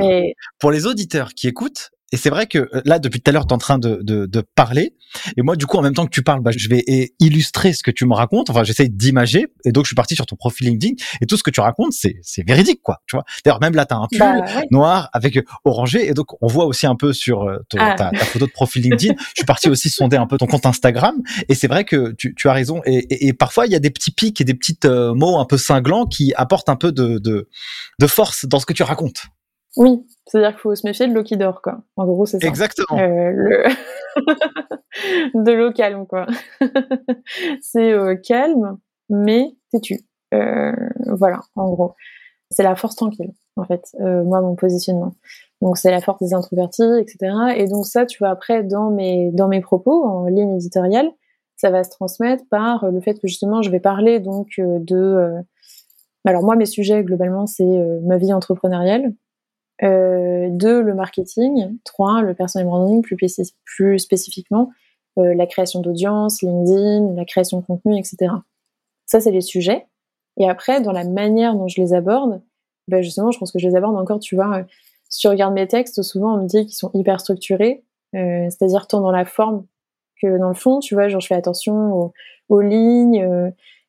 pour 0.59 0.71
les 0.71 0.85
auditeurs 0.85 1.33
qui 1.33 1.47
écoutent 1.47 1.91
et 2.11 2.17
c'est 2.17 2.29
vrai 2.29 2.45
que 2.45 2.57
euh, 2.59 2.81
là, 2.85 2.99
depuis 2.99 3.21
tout 3.21 3.29
à 3.29 3.33
l'heure, 3.33 3.47
tu 3.47 3.51
es 3.51 3.53
en 3.53 3.57
train 3.57 3.77
de, 3.77 3.99
de, 4.01 4.25
de, 4.25 4.43
parler. 4.55 4.95
Et 5.37 5.41
moi, 5.41 5.55
du 5.55 5.65
coup, 5.65 5.77
en 5.77 5.81
même 5.81 5.93
temps 5.93 6.05
que 6.05 6.11
tu 6.11 6.23
parles, 6.23 6.41
bah, 6.41 6.51
je 6.55 6.67
vais 6.67 6.83
illustrer 7.19 7.73
ce 7.73 7.83
que 7.83 7.91
tu 7.91 8.05
me 8.05 8.13
racontes. 8.13 8.49
Enfin, 8.49 8.63
j'essaye 8.63 8.89
d'imager. 8.89 9.47
Et 9.65 9.71
donc, 9.71 9.85
je 9.85 9.89
suis 9.89 9.95
parti 9.95 10.15
sur 10.15 10.25
ton 10.25 10.35
profil 10.35 10.67
LinkedIn. 10.67 10.95
Et 11.21 11.25
tout 11.25 11.37
ce 11.37 11.43
que 11.43 11.51
tu 11.51 11.61
racontes, 11.61 11.93
c'est, 11.93 12.17
c'est 12.21 12.45
véridique, 12.45 12.81
quoi. 12.81 13.01
Tu 13.07 13.15
vois. 13.15 13.23
D'ailleurs, 13.45 13.61
même 13.61 13.75
là, 13.75 13.85
tu 13.85 13.93
as 13.93 13.97
un 13.97 14.07
pull 14.07 14.19
bah, 14.19 14.61
noir 14.71 15.09
avec 15.13 15.37
euh, 15.37 15.43
orangé. 15.63 16.07
Et 16.07 16.13
donc, 16.13 16.27
on 16.41 16.47
voit 16.47 16.65
aussi 16.65 16.85
un 16.85 16.95
peu 16.95 17.13
sur 17.13 17.43
euh, 17.43 17.57
ah. 17.77 17.95
ta, 17.97 18.09
ta, 18.11 18.25
photo 18.25 18.45
de 18.45 18.51
profil 18.51 18.83
LinkedIn. 18.83 19.13
je 19.19 19.33
suis 19.37 19.45
parti 19.45 19.69
aussi 19.69 19.89
sonder 19.89 20.17
un 20.17 20.27
peu 20.27 20.37
ton 20.37 20.47
compte 20.47 20.65
Instagram. 20.65 21.15
Et 21.47 21.55
c'est 21.55 21.67
vrai 21.67 21.85
que 21.85 22.11
tu, 22.17 22.35
tu 22.35 22.49
as 22.49 22.53
raison. 22.53 22.81
Et, 22.85 22.97
et, 22.97 23.27
et, 23.27 23.33
parfois, 23.33 23.67
il 23.67 23.71
y 23.71 23.75
a 23.75 23.79
des 23.79 23.91
petits 23.91 24.11
pics 24.11 24.41
et 24.41 24.43
des 24.43 24.53
petits 24.53 24.77
mots 24.85 25.39
un 25.39 25.45
peu 25.45 25.57
cinglants 25.57 26.05
qui 26.05 26.33
apportent 26.35 26.69
un 26.69 26.75
peu 26.75 26.91
de, 26.91 27.19
de, 27.19 27.47
de 27.99 28.07
force 28.07 28.45
dans 28.45 28.59
ce 28.59 28.65
que 28.65 28.73
tu 28.73 28.83
racontes. 28.83 29.23
Oui, 29.77 30.05
c'est-à-dire 30.27 30.51
qu'il 30.51 30.59
faut 30.59 30.75
se 30.75 30.85
méfier 30.85 31.07
de 31.07 31.13
l'eau 31.13 31.23
qui 31.23 31.37
dort, 31.37 31.61
quoi. 31.61 31.81
En 31.95 32.05
gros, 32.05 32.25
c'est 32.25 32.41
ça. 32.41 32.47
Exactement. 32.47 32.99
Euh, 32.99 33.31
le... 33.33 33.63
de 35.45 35.51
l'eau 35.51 35.71
calme, 35.71 36.05
quoi. 36.05 36.27
c'est 37.61 37.91
euh, 37.93 38.15
calme, 38.15 38.77
mais 39.09 39.55
têtu. 39.71 40.01
Euh, 40.33 40.73
voilà, 41.07 41.39
en 41.55 41.69
gros. 41.69 41.93
C'est 42.49 42.63
la 42.63 42.75
force 42.75 42.97
tranquille, 42.97 43.31
en 43.55 43.63
fait, 43.63 43.95
moi, 43.99 44.41
mon 44.41 44.55
positionnement. 44.55 45.13
Donc, 45.61 45.77
c'est 45.77 45.89
la 45.89 46.01
force 46.01 46.21
des 46.21 46.33
introvertis, 46.33 46.83
etc. 46.99 47.33
Et 47.55 47.65
donc, 47.67 47.85
ça, 47.85 48.05
tu 48.05 48.17
vois, 48.19 48.29
après, 48.29 48.63
dans 48.63 48.91
mes, 48.91 49.31
dans 49.31 49.47
mes 49.47 49.61
propos, 49.61 50.03
en 50.03 50.25
ligne 50.25 50.57
éditoriale, 50.57 51.09
ça 51.55 51.69
va 51.69 51.85
se 51.85 51.91
transmettre 51.91 52.43
par 52.49 52.91
le 52.91 52.99
fait 52.99 53.13
que, 53.13 53.27
justement, 53.29 53.61
je 53.61 53.69
vais 53.69 53.79
parler, 53.79 54.19
donc, 54.19 54.49
de 54.57 55.41
Alors 56.25 56.43
moi, 56.43 56.57
mes 56.57 56.65
sujets, 56.65 57.05
globalement, 57.05 57.47
c'est 57.47 57.63
ma 58.03 58.17
vie 58.17 58.33
entrepreneuriale. 58.33 59.13
Deux, 59.81 60.81
le 60.81 60.93
marketing. 60.93 61.77
Trois, 61.83 62.21
le 62.21 62.33
personal 62.33 62.67
branding, 62.67 63.01
plus, 63.01 63.17
plus 63.65 63.99
spécifiquement, 63.99 64.69
la 65.17 65.45
création 65.47 65.81
d'audience, 65.81 66.41
LinkedIn, 66.41 67.15
la 67.15 67.25
création 67.25 67.59
de 67.59 67.65
contenu, 67.65 67.97
etc. 67.97 68.31
Ça, 69.05 69.19
c'est 69.19 69.31
les 69.31 69.41
sujets. 69.41 69.87
Et 70.37 70.49
après, 70.49 70.81
dans 70.81 70.91
la 70.91 71.03
manière 71.03 71.55
dont 71.55 71.67
je 71.67 71.81
les 71.81 71.93
aborde, 71.93 72.41
ben 72.87 73.01
justement, 73.01 73.31
je 73.31 73.39
pense 73.39 73.51
que 73.51 73.59
je 73.59 73.67
les 73.67 73.75
aborde 73.75 73.97
encore, 73.97 74.19
tu 74.19 74.35
vois, 74.35 74.59
euh, 74.59 74.63
si 75.09 75.19
tu 75.19 75.27
regardes 75.27 75.53
mes 75.53 75.67
textes, 75.67 76.01
souvent 76.01 76.35
on 76.35 76.43
me 76.43 76.47
dit 76.47 76.65
qu'ils 76.65 76.75
sont 76.75 76.91
hyper 76.93 77.19
structurés, 77.19 77.83
euh, 78.15 78.45
c'est-à-dire 78.49 78.87
tant 78.87 79.01
dans 79.01 79.11
la 79.11 79.25
forme 79.25 79.65
que 80.21 80.37
dans 80.37 80.47
le 80.47 80.53
fond, 80.53 80.79
tu 80.79 80.93
vois, 80.93 81.09
genre 81.09 81.21
je 81.21 81.27
fais 81.27 81.35
attention 81.35 82.11
aux, 82.49 82.61
lignes, 82.61 83.15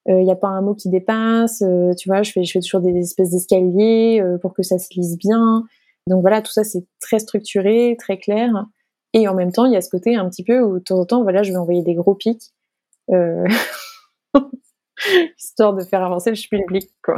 il 0.07 0.13
euh, 0.13 0.23
n'y 0.23 0.31
a 0.31 0.37
pas 0.37 0.49
un 0.49 0.63
mot 0.63 0.75
qui 0.75 0.89
dépasse, 0.89 1.65
tu 1.99 2.09
vois, 2.09 2.23
je 2.23 2.33
fais, 2.33 2.45
je 2.45 2.53
fais 2.53 2.61
toujours 2.61 2.81
des 2.81 2.97
espèces 2.97 3.31
d'escaliers 3.31 4.23
pour 4.41 4.55
que 4.55 4.63
ça 4.63 4.79
se 4.79 4.89
lise 4.95 5.19
bien. 5.19 5.65
Donc 6.09 6.21
voilà, 6.23 6.43
tout 6.43 6.53
ça 6.53 6.65
c'est 6.65 6.85
très 7.01 7.19
structuré, 7.19 7.97
très 7.99 8.19
clair. 8.19 8.67
Et 9.15 9.29
en 9.29 9.35
même 9.35 9.53
temps, 9.53 9.67
il 9.67 9.73
y 9.73 9.77
a 9.77 9.81
ce 9.83 9.91
côté 9.91 10.17
un 10.17 10.29
petit 10.29 10.45
peu 10.45 10.61
où 10.61 10.79
de 10.79 10.85
temps 10.85 10.99
en 10.99 11.05
temps, 11.05 11.23
voilà, 11.23 11.43
je 11.43 11.51
vais 11.51 11.59
envoyer 11.59 11.83
des 11.83 11.95
gros 11.95 12.15
pics. 12.15 12.53
histoire 15.39 15.75
de 15.75 15.85
faire 15.85 16.03
avancer 16.03 16.31
le 16.31 16.49
public, 16.49 16.91
quoi. 17.03 17.17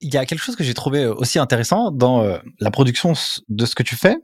Il 0.00 0.12
y 0.12 0.16
a 0.16 0.26
quelque 0.26 0.40
chose 0.40 0.56
que 0.56 0.64
j'ai 0.64 0.74
trouvé 0.74 1.04
euh, 1.04 1.14
aussi 1.14 1.38
intéressant 1.38 1.90
dans 1.90 2.22
euh, 2.22 2.38
la 2.60 2.70
production 2.70 3.14
de 3.48 3.66
ce 3.66 3.74
que 3.74 3.82
tu 3.82 3.96
fais. 3.96 4.16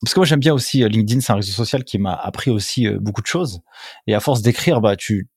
Parce 0.00 0.14
que 0.14 0.20
moi 0.20 0.26
j'aime 0.26 0.40
bien 0.40 0.52
aussi 0.52 0.82
euh, 0.82 0.88
LinkedIn, 0.88 1.20
c'est 1.20 1.32
un 1.32 1.36
réseau 1.36 1.52
social 1.52 1.84
qui 1.84 1.98
m'a 1.98 2.14
appris 2.14 2.50
aussi 2.50 2.88
beaucoup 2.90 3.22
de 3.22 3.26
choses. 3.26 3.60
Et 4.06 4.14
à 4.14 4.20
force 4.20 4.42
d'écrire, 4.42 4.80
bah 4.80 4.96
tu 4.96 5.28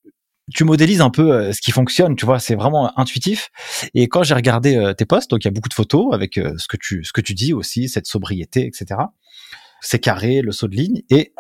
tu 0.54 0.64
modélises 0.64 1.02
un 1.02 1.10
peu 1.10 1.52
ce 1.54 1.62
qui 1.62 1.72
fonctionne, 1.72 2.16
tu 2.16 2.26
vois, 2.26 2.40
c'est 2.40 2.56
vraiment 2.56 2.98
intuitif. 3.00 3.50
Et 3.94 4.08
quand 4.08 4.24
j'ai 4.24 4.34
regardé 4.34 4.94
tes 4.98 5.06
posts, 5.06 5.30
donc 5.30 5.44
il 5.44 5.48
y 5.48 5.50
a 5.50 5.52
beaucoup 5.52 5.70
de 5.70 5.74
photos 5.74 6.14
avec 6.14 6.36
ce 6.36 6.68
que 6.68 6.78
tu 6.78 7.04
ce 7.04 7.14
que 7.14 7.22
tu 7.22 7.34
dis 7.34 7.54
aussi, 7.54 7.88
cette 7.88 8.08
sobriété, 8.08 8.66
etc. 8.66 9.00
C'est 9.82 10.00
carré, 10.00 10.42
le 10.42 10.52
saut 10.52 10.68
de 10.68 10.76
ligne, 10.76 11.02
et 11.10 11.34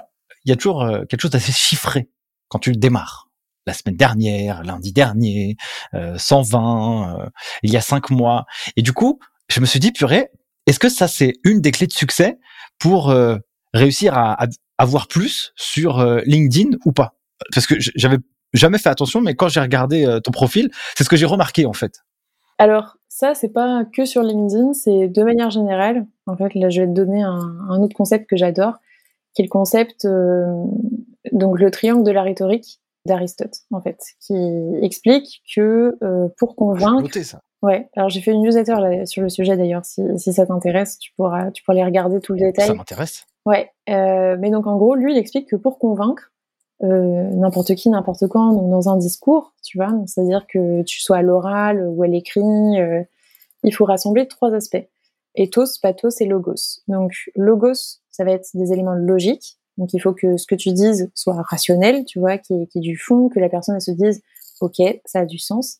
il 0.46 0.50
y 0.50 0.52
a 0.54 0.56
toujours 0.56 0.89
quelque 1.10 1.22
chose 1.22 1.32
d'assez 1.32 1.52
chiffré 1.52 2.10
quand 2.48 2.60
tu 2.60 2.72
démarres 2.72 3.30
la 3.66 3.74
semaine 3.74 3.96
dernière, 3.96 4.63
lundi 4.63 4.92
dernier, 4.92 5.58
120, 5.94 7.20
euh, 7.20 7.24
euh, 7.24 7.30
il 7.63 7.72
y 7.72 7.78
a 7.78 7.82
cinq 7.82 8.10
mois. 8.10 8.46
Et 8.76 8.82
du 8.82 8.94
coup, 8.94 9.20
je 9.50 9.60
me 9.60 9.66
suis 9.66 9.80
dit, 9.80 9.92
purée, 9.92 10.30
est-ce 10.66 10.80
que 10.80 10.89
ça 10.89 11.08
c'est 11.08 11.34
une 11.44 11.62
des 11.62 11.72
clés 11.72 11.88
de 11.88 11.94
succès 11.94 12.38
pour 12.80 13.10
euh, 13.10 13.38
réussir 13.74 14.18
à, 14.18 14.48
avoir 14.78 15.08
plus 15.08 15.54
sur 15.56 16.04
LinkedIn 16.26 16.78
ou 16.86 16.92
pas? 16.92 17.16
Parce 17.54 17.68
que 17.68 17.76
j'avais 17.78 18.18
jamais 18.54 18.78
fait 18.78 18.89
attention, 18.89 19.22
mais 19.22 19.36
quand 19.36 19.48
j'ai 19.48 19.60
regardé 19.60 20.20
ton 20.24 20.32
profil, 20.32 20.70
c'est 20.96 21.04
ce 21.04 21.10
que 21.10 21.16
j'ai 21.16 21.26
remarqué 21.26 21.66
en 21.66 21.74
fait. 21.74 22.00
Alors 22.60 22.98
ça, 23.10 23.34
c'est 23.34 23.50
pas 23.50 23.84
que 23.86 24.06
sur 24.06 24.22
LinkedIn, 24.24 24.74
c'est 24.74 25.08
de 25.08 25.24
manière 25.24 25.50
générale. 25.50 26.06
En 26.28 26.38
fait, 26.38 26.54
là, 26.56 26.70
je 26.70 26.82
vais 26.82 26.88
te 26.88 26.94
donner 26.94 27.22
un, 27.24 27.58
un 27.70 27.80
autre 27.82 27.96
concept 27.96 28.30
que 28.30 28.38
j'adore, 28.38 28.76
qui 29.34 29.42
est 29.42 29.46
le 29.46 29.50
concept 29.50 30.08
donc 31.32 31.60
le 31.60 31.72
triangle 31.72 32.04
de 32.04 32.12
la 32.12 32.22
rhétorique 32.22 32.82
d'Aristote, 33.06 33.60
en 33.72 33.82
fait, 33.82 34.00
qui 34.20 34.36
explique 34.82 35.42
que 35.54 35.98
euh, 36.04 36.28
pour 36.38 36.56
convaincre. 36.56 37.18
ça. 37.22 37.39
Ouais, 37.62 37.89
alors 37.96 38.10
j'ai 38.10 38.22
fait 38.22 38.32
une 38.32 38.42
newsletter 38.42 38.74
là, 38.74 39.06
sur 39.06 39.22
le 39.22 39.30
sujet 39.30 39.56
d'ailleurs, 39.56 39.86
si, 39.86 40.02
si 40.18 40.34
ça 40.34 40.46
t'intéresse, 40.46 41.00
tu 41.00 41.12
pourras, 41.16 41.52
tu 41.52 41.63
pourras 41.63 41.78
aller 41.78 41.86
regarder 41.86 42.20
tout 42.20 42.34
le 42.34 42.39
détail. 42.39 42.68
Ça 42.68 42.74
m'intéresse. 42.74 43.26
Ouais, 43.46 43.72
euh, 43.89 44.38
mais 44.39 44.52
donc 44.52 44.68
en 44.68 44.78
gros, 44.78 44.96
lui, 44.96 45.13
il 45.13 45.18
explique 45.18 45.50
que 45.50 45.56
pour 45.56 45.80
convaincre 45.80 46.33
euh, 46.84 47.30
n'importe 47.32 47.76
qui, 47.76 47.89
n'importe 47.89 48.28
quand, 48.28 48.52
dans 48.52 48.89
un 48.89 48.98
discours, 48.98 49.54
tu 49.63 49.78
vois, 49.78 49.93
c'est-à-dire 50.06 50.46
que 50.48 50.82
tu 50.84 51.02
sois 51.02 51.17
à 51.17 51.22
l'oral 51.22 51.88
ou 51.88 52.04
à 52.04 52.08
l'écrit, 52.08 52.41
euh, 52.41 53.04
il 53.63 53.74
faut 53.74 53.86
rassembler 53.86 54.28
trois 54.28 54.54
aspects 54.54 54.86
ethos, 55.36 55.80
pathos 55.82 56.19
et 56.22 56.26
logos. 56.26 56.82
Donc 56.88 57.13
logos, 57.36 58.00
ça 58.12 58.24
va 58.24 58.32
être 58.32 58.50
des 58.54 58.74
éléments 58.74 58.93
logiques, 58.93 59.58
donc 59.78 59.93
il 59.93 60.00
faut 60.00 60.13
que 60.13 60.38
ce 60.38 60.46
que 60.46 60.56
tu 60.56 60.72
dises 60.72 61.10
soit 61.15 61.41
rationnel, 61.50 62.06
tu 62.06 62.19
vois, 62.19 62.38
qui 62.38 62.54
est, 62.54 62.80
du 62.80 62.98
fond, 62.98 63.30
que 63.30 63.39
la 63.39 63.50
personne 63.50 63.76
elle 63.76 63.82
se 63.82 63.91
dise 63.91 64.22
ok, 64.62 64.82
ça 65.06 65.22
a 65.22 65.26
du 65.26 65.39
sens. 65.39 65.80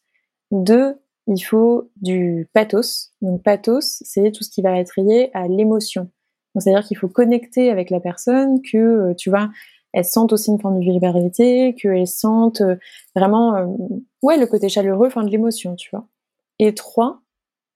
Deux, 0.52 0.96
il 1.28 1.40
faut 1.40 1.90
du 2.02 2.50
pathos. 2.54 3.12
Donc 3.22 3.44
pathos, 3.44 4.02
c'est 4.06 4.32
tout 4.32 4.44
ce 4.44 4.50
qui 4.50 4.62
va 4.62 4.80
être 4.80 4.94
lié 4.98 5.30
à 5.34 5.48
l'émotion. 5.48 6.10
C'est-à-dire 6.58 6.86
qu'il 6.86 6.98
faut 6.98 7.08
connecter 7.08 7.72
avec 7.72 7.90
la 7.90 8.00
personne, 8.00 8.62
que 8.62 8.78
euh, 8.78 9.14
tu 9.16 9.30
vois, 9.30 9.50
elle 9.94 10.06
sente 10.06 10.34
aussi 10.34 10.50
une 10.52 10.60
forme 10.60 10.80
de 10.80 10.84
vulnérabilité, 10.84 11.76
qu'elle 11.76 12.08
sente 12.08 12.62
euh, 12.62 12.76
vraiment, 13.16 13.56
euh, 13.56 13.66
ouais, 14.24 14.38
le 14.38 14.48
côté 14.48 14.68
chaleureux, 14.68 15.08
enfin 15.08 15.24
de 15.24 15.30
l'émotion, 15.30 15.76
tu 15.76 15.92
vois. 15.92 16.06
Et 16.60 16.74
trois, 16.74 17.22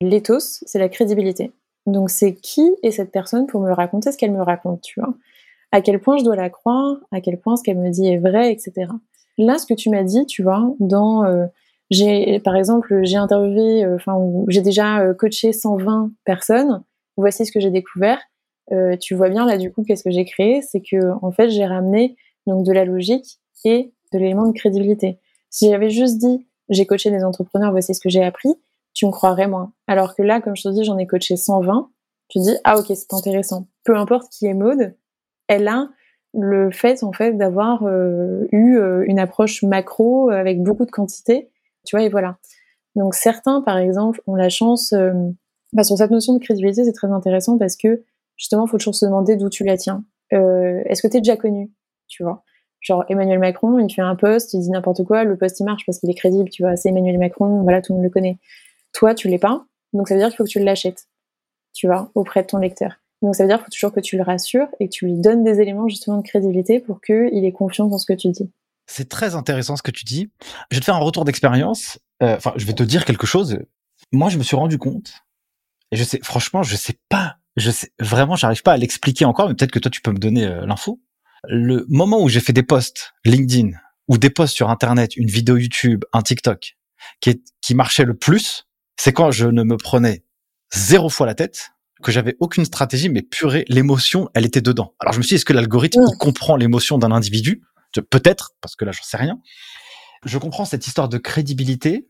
l'éthos, 0.01 0.63
c'est 0.65 0.79
la 0.79 0.89
crédibilité. 0.89 1.51
Donc 1.85 2.09
c'est 2.09 2.33
qui 2.33 2.69
est 2.83 2.91
cette 2.91 3.11
personne 3.11 3.45
pour 3.45 3.61
me 3.61 3.71
raconter 3.71 4.11
ce 4.11 4.17
qu'elle 4.17 4.31
me 4.31 4.41
raconte, 4.41 4.81
tu 4.81 4.99
vois? 4.99 5.13
À 5.71 5.81
quel 5.81 5.99
point 5.99 6.17
je 6.17 6.23
dois 6.23 6.35
la 6.35 6.49
croire, 6.49 6.97
à 7.11 7.21
quel 7.21 7.39
point 7.39 7.55
ce 7.55 7.63
qu'elle 7.63 7.77
me 7.77 7.89
dit 7.89 8.07
est 8.07 8.17
vrai, 8.17 8.51
etc. 8.51 8.91
Là, 9.37 9.57
ce 9.57 9.65
que 9.65 9.73
tu 9.73 9.89
m'as 9.89 10.03
dit, 10.03 10.25
tu 10.25 10.41
vois, 10.41 10.73
dans 10.79 11.23
euh, 11.23 11.45
j'ai 11.91 12.39
par 12.39 12.55
exemple 12.55 13.01
j'ai 13.03 13.17
interviewé, 13.17 13.85
enfin 13.87 14.17
j'ai 14.47 14.61
déjà 14.61 15.13
coaché 15.13 15.53
120 15.53 16.11
personnes. 16.25 16.83
Voici 17.15 17.45
ce 17.45 17.51
que 17.51 17.59
j'ai 17.59 17.71
découvert. 17.71 18.19
Tu 18.99 19.15
vois 19.15 19.29
bien 19.29 19.45
là 19.45 19.57
du 19.57 19.71
coup 19.71 19.83
qu'est-ce 19.83 20.03
que 20.03 20.11
j'ai 20.11 20.25
créé, 20.25 20.61
c'est 20.61 20.81
que 20.81 21.11
en 21.21 21.31
fait 21.31 21.49
j'ai 21.49 21.65
ramené 21.65 22.15
donc 22.45 22.65
de 22.65 22.71
la 22.71 22.85
logique 22.85 23.39
et 23.63 23.93
de 24.13 24.19
l'élément 24.19 24.47
de 24.47 24.53
crédibilité. 24.53 25.19
Si 25.49 25.69
j'avais 25.69 25.89
juste 25.89 26.17
dit 26.17 26.47
j'ai 26.69 26.85
coaché 26.85 27.11
des 27.11 27.23
entrepreneurs, 27.23 27.71
voici 27.71 27.95
ce 27.95 28.01
que 28.01 28.09
j'ai 28.09 28.23
appris, 28.23 28.53
tu 28.93 29.05
me 29.05 29.11
croirais 29.11 29.47
moins. 29.47 29.71
Alors 29.87 30.15
que 30.15 30.21
là, 30.21 30.41
comme 30.41 30.55
je 30.55 30.63
te 30.63 30.69
dis, 30.69 30.83
j'en 30.83 30.97
ai 30.97 31.07
coaché 31.07 31.37
120, 31.37 31.89
tu 32.29 32.39
dis 32.39 32.55
ah 32.63 32.77
ok 32.77 32.87
c'est 32.87 33.13
intéressant. 33.13 33.67
Peu 33.83 33.95
importe 33.95 34.29
qui 34.31 34.47
est 34.47 34.53
mode, 34.53 34.95
elle 35.47 35.67
a 35.67 35.89
le 36.33 36.71
fait 36.71 37.03
en 37.03 37.13
fait 37.13 37.33
d'avoir 37.33 37.83
euh, 37.83 38.47
eu 38.51 38.77
euh, 38.77 39.03
une 39.07 39.19
approche 39.19 39.63
macro 39.63 40.29
avec 40.29 40.61
beaucoup 40.61 40.85
de 40.85 40.91
quantité, 40.91 41.49
tu 41.85 41.95
vois, 41.95 42.05
et 42.05 42.09
voilà. 42.09 42.37
Donc 42.95 43.13
certains, 43.13 43.61
par 43.61 43.77
exemple, 43.77 44.21
ont 44.27 44.35
la 44.35 44.49
chance, 44.49 44.93
euh, 44.93 45.13
bah, 45.73 45.83
sur 45.83 45.97
cette 45.97 46.11
notion 46.11 46.33
de 46.33 46.39
crédibilité, 46.39 46.83
c'est 46.83 46.93
très 46.93 47.11
intéressant 47.11 47.57
parce 47.57 47.77
que 47.77 48.03
justement, 48.37 48.65
il 48.65 48.69
faut 48.69 48.77
toujours 48.77 48.95
se 48.95 49.05
demander 49.05 49.35
d'où 49.35 49.49
tu 49.49 49.63
la 49.63 49.77
tiens. 49.77 50.03
Est-ce 50.31 51.01
que 51.01 51.07
tu 51.07 51.17
es 51.17 51.21
déjà 51.21 51.37
connu, 51.37 51.71
tu 52.07 52.23
vois? 52.23 52.43
Genre 52.79 53.03
Emmanuel 53.09 53.39
Macron, 53.39 53.79
il 53.79 53.93
fait 53.93 54.01
un 54.01 54.15
post, 54.15 54.53
il 54.53 54.61
dit 54.61 54.69
n'importe 54.69 55.03
quoi, 55.03 55.23
le 55.23 55.35
post 55.35 55.59
il 55.59 55.63
marche 55.65 55.85
parce 55.85 55.99
qu'il 55.99 56.09
est 56.09 56.15
crédible, 56.15 56.49
tu 56.49 56.63
vois, 56.63 56.75
c'est 56.75 56.89
Emmanuel 56.89 57.17
Macron, 57.17 57.63
voilà, 57.63 57.81
tout 57.81 57.91
le 57.91 57.97
monde 57.97 58.05
le 58.05 58.09
connaît. 58.11 58.37
Toi, 58.93 59.15
tu 59.15 59.27
l'es 59.27 59.39
pas, 59.39 59.65
donc 59.93 60.07
ça 60.07 60.13
veut 60.13 60.19
dire 60.19 60.29
qu'il 60.29 60.37
faut 60.37 60.43
que 60.43 60.49
tu 60.49 60.59
l'achètes, 60.59 61.07
tu 61.73 61.87
vois, 61.87 62.11
auprès 62.15 62.43
de 62.43 62.47
ton 62.47 62.59
lecteur. 62.59 62.93
Donc 63.23 63.35
ça 63.35 63.43
veut 63.43 63.49
dire 63.49 63.57
qu'il 63.57 63.65
faut 63.65 63.71
toujours 63.71 63.91
que 63.91 63.99
tu 63.99 64.15
le 64.15 64.23
rassures 64.23 64.67
et 64.79 64.87
que 64.87 64.93
tu 64.93 65.05
lui 65.05 65.15
donnes 65.15 65.43
des 65.43 65.59
éléments 65.59 65.87
justement 65.87 66.17
de 66.17 66.21
crédibilité 66.21 66.79
pour 66.79 67.01
qu'il 67.01 67.43
ait 67.43 67.51
confiance 67.51 67.89
dans 67.89 67.97
ce 67.97 68.05
que 68.05 68.13
tu 68.13 68.29
dis. 68.29 68.51
C'est 68.85 69.09
très 69.09 69.35
intéressant 69.35 69.75
ce 69.75 69.81
que 69.81 69.91
tu 69.91 70.05
dis. 70.05 70.29
Je 70.69 70.77
vais 70.77 70.79
te 70.79 70.85
faire 70.85 70.95
un 70.95 70.99
retour 70.99 71.25
d'expérience. 71.25 71.99
Euh, 72.21 72.35
enfin, 72.37 72.53
je 72.55 72.65
vais 72.65 72.73
te 72.73 72.83
dire 72.83 73.05
quelque 73.05 73.25
chose. 73.25 73.59
Moi, 74.11 74.29
je 74.29 74.37
me 74.37 74.43
suis 74.43 74.55
rendu 74.55 74.77
compte, 74.77 75.13
et 75.91 75.97
je 75.97 76.03
sais, 76.03 76.19
franchement, 76.21 76.63
je 76.63 76.75
sais 76.75 76.95
pas, 77.09 77.37
je 77.57 77.71
sais 77.71 77.91
vraiment, 77.99 78.35
j'arrive 78.35 78.61
pas 78.61 78.73
à 78.73 78.77
l'expliquer 78.77 79.25
encore, 79.25 79.49
mais 79.49 79.55
peut-être 79.55 79.71
que 79.71 79.79
toi, 79.79 79.91
tu 79.91 80.01
peux 80.01 80.11
me 80.11 80.19
donner 80.19 80.45
euh, 80.45 80.65
l'info. 80.65 81.01
Le 81.49 81.85
moment 81.89 82.21
où 82.21 82.29
j'ai 82.29 82.39
fait 82.39 82.53
des 82.53 82.63
posts 82.63 83.13
LinkedIn 83.25 83.71
ou 84.07 84.17
des 84.17 84.29
posts 84.29 84.55
sur 84.55 84.69
Internet, 84.69 85.15
une 85.17 85.27
vidéo 85.27 85.57
YouTube, 85.57 86.05
un 86.13 86.21
TikTok, 86.21 86.77
qui, 87.19 87.43
qui 87.61 87.75
marchait 87.75 88.05
le 88.05 88.15
plus, 88.15 88.67
c'est 88.95 89.11
quand 89.11 89.31
je 89.31 89.47
ne 89.47 89.63
me 89.63 89.75
prenais 89.77 90.23
zéro 90.73 91.09
fois 91.09 91.25
la 91.25 91.35
tête 91.35 91.71
que 92.03 92.11
j'avais 92.11 92.35
aucune 92.39 92.65
stratégie, 92.65 93.09
mais 93.09 93.23
purée, 93.23 93.65
l'émotion, 93.69 94.29
elle 94.35 94.45
était 94.45 94.61
dedans. 94.61 94.93
Alors 94.99 95.13
je 95.13 95.17
me 95.17 95.23
suis 95.23 95.29
dit, 95.29 95.35
est-ce 95.35 95.45
que 95.45 95.53
l'algorithme 95.53 96.03
comprend 96.19 96.55
l'émotion 96.55 96.97
d'un 96.97 97.11
individu? 97.11 97.63
Peut-être, 98.11 98.53
parce 98.61 98.75
que 98.75 98.85
là, 98.85 98.91
j'en 98.91 99.03
sais 99.03 99.17
rien. 99.17 99.39
Je 100.25 100.37
comprends 100.37 100.65
cette 100.65 100.85
histoire 100.85 101.09
de 101.09 101.17
crédibilité, 101.17 102.07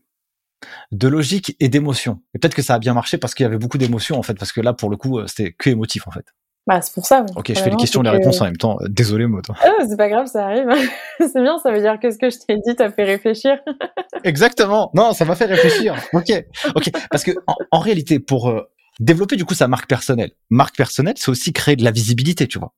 de 0.92 1.08
logique 1.08 1.56
et 1.60 1.68
d'émotion. 1.68 2.20
Et 2.34 2.38
peut-être 2.38 2.54
que 2.54 2.62
ça 2.62 2.74
a 2.74 2.78
bien 2.78 2.94
marché 2.94 3.18
parce 3.18 3.34
qu'il 3.34 3.44
y 3.44 3.46
avait 3.46 3.58
beaucoup 3.58 3.78
d'émotions, 3.78 4.18
en 4.18 4.22
fait, 4.22 4.34
parce 4.34 4.52
que 4.52 4.60
là, 4.60 4.72
pour 4.72 4.90
le 4.90 4.96
coup, 4.96 5.18
euh, 5.18 5.26
c'était 5.26 5.52
que 5.52 5.70
émotif, 5.70 6.06
en 6.06 6.10
fait. 6.10 6.24
Bah, 6.68 6.82
c'est 6.82 6.92
pour 6.92 7.06
ça. 7.06 7.24
Ok, 7.34 7.46
je 7.48 7.60
fais 7.60 7.70
les 7.70 7.76
questions 7.76 8.02
et 8.02 8.04
les 8.04 8.10
réponses 8.10 8.42
en 8.42 8.44
même 8.44 8.58
temps. 8.58 8.76
Euh, 8.82 8.88
désolé, 8.88 9.26
moi. 9.26 9.40
Ah, 9.62 9.70
c'est 9.88 9.96
pas 9.96 10.10
grave, 10.10 10.26
ça 10.26 10.44
arrive. 10.44 10.68
c'est 11.18 11.40
bien, 11.40 11.58
ça 11.58 11.72
veut 11.72 11.80
dire 11.80 11.98
que 11.98 12.10
ce 12.10 12.18
que 12.18 12.28
je 12.28 12.36
t'ai 12.36 12.56
dit 12.56 12.76
t'a 12.76 12.90
fait 12.90 13.04
réfléchir. 13.04 13.56
Exactement. 14.24 14.90
Non, 14.94 15.14
ça 15.14 15.24
m'a 15.24 15.34
fait 15.34 15.46
réfléchir. 15.46 15.96
Ok, 16.12 16.30
ok. 16.74 16.90
Parce 17.10 17.24
que 17.24 17.30
en, 17.70 17.78
réalité, 17.78 18.18
pour 18.18 18.50
euh, 18.50 18.70
développer 19.00 19.36
du 19.36 19.46
coup 19.46 19.54
sa 19.54 19.66
marque 19.66 19.88
personnelle. 19.88 20.32
Marque 20.50 20.76
personnelle, 20.76 21.14
c'est 21.16 21.30
aussi 21.30 21.54
créer 21.54 21.74
de 21.74 21.84
la 21.84 21.90
visibilité, 21.90 22.46
tu 22.46 22.58
vois. 22.58 22.74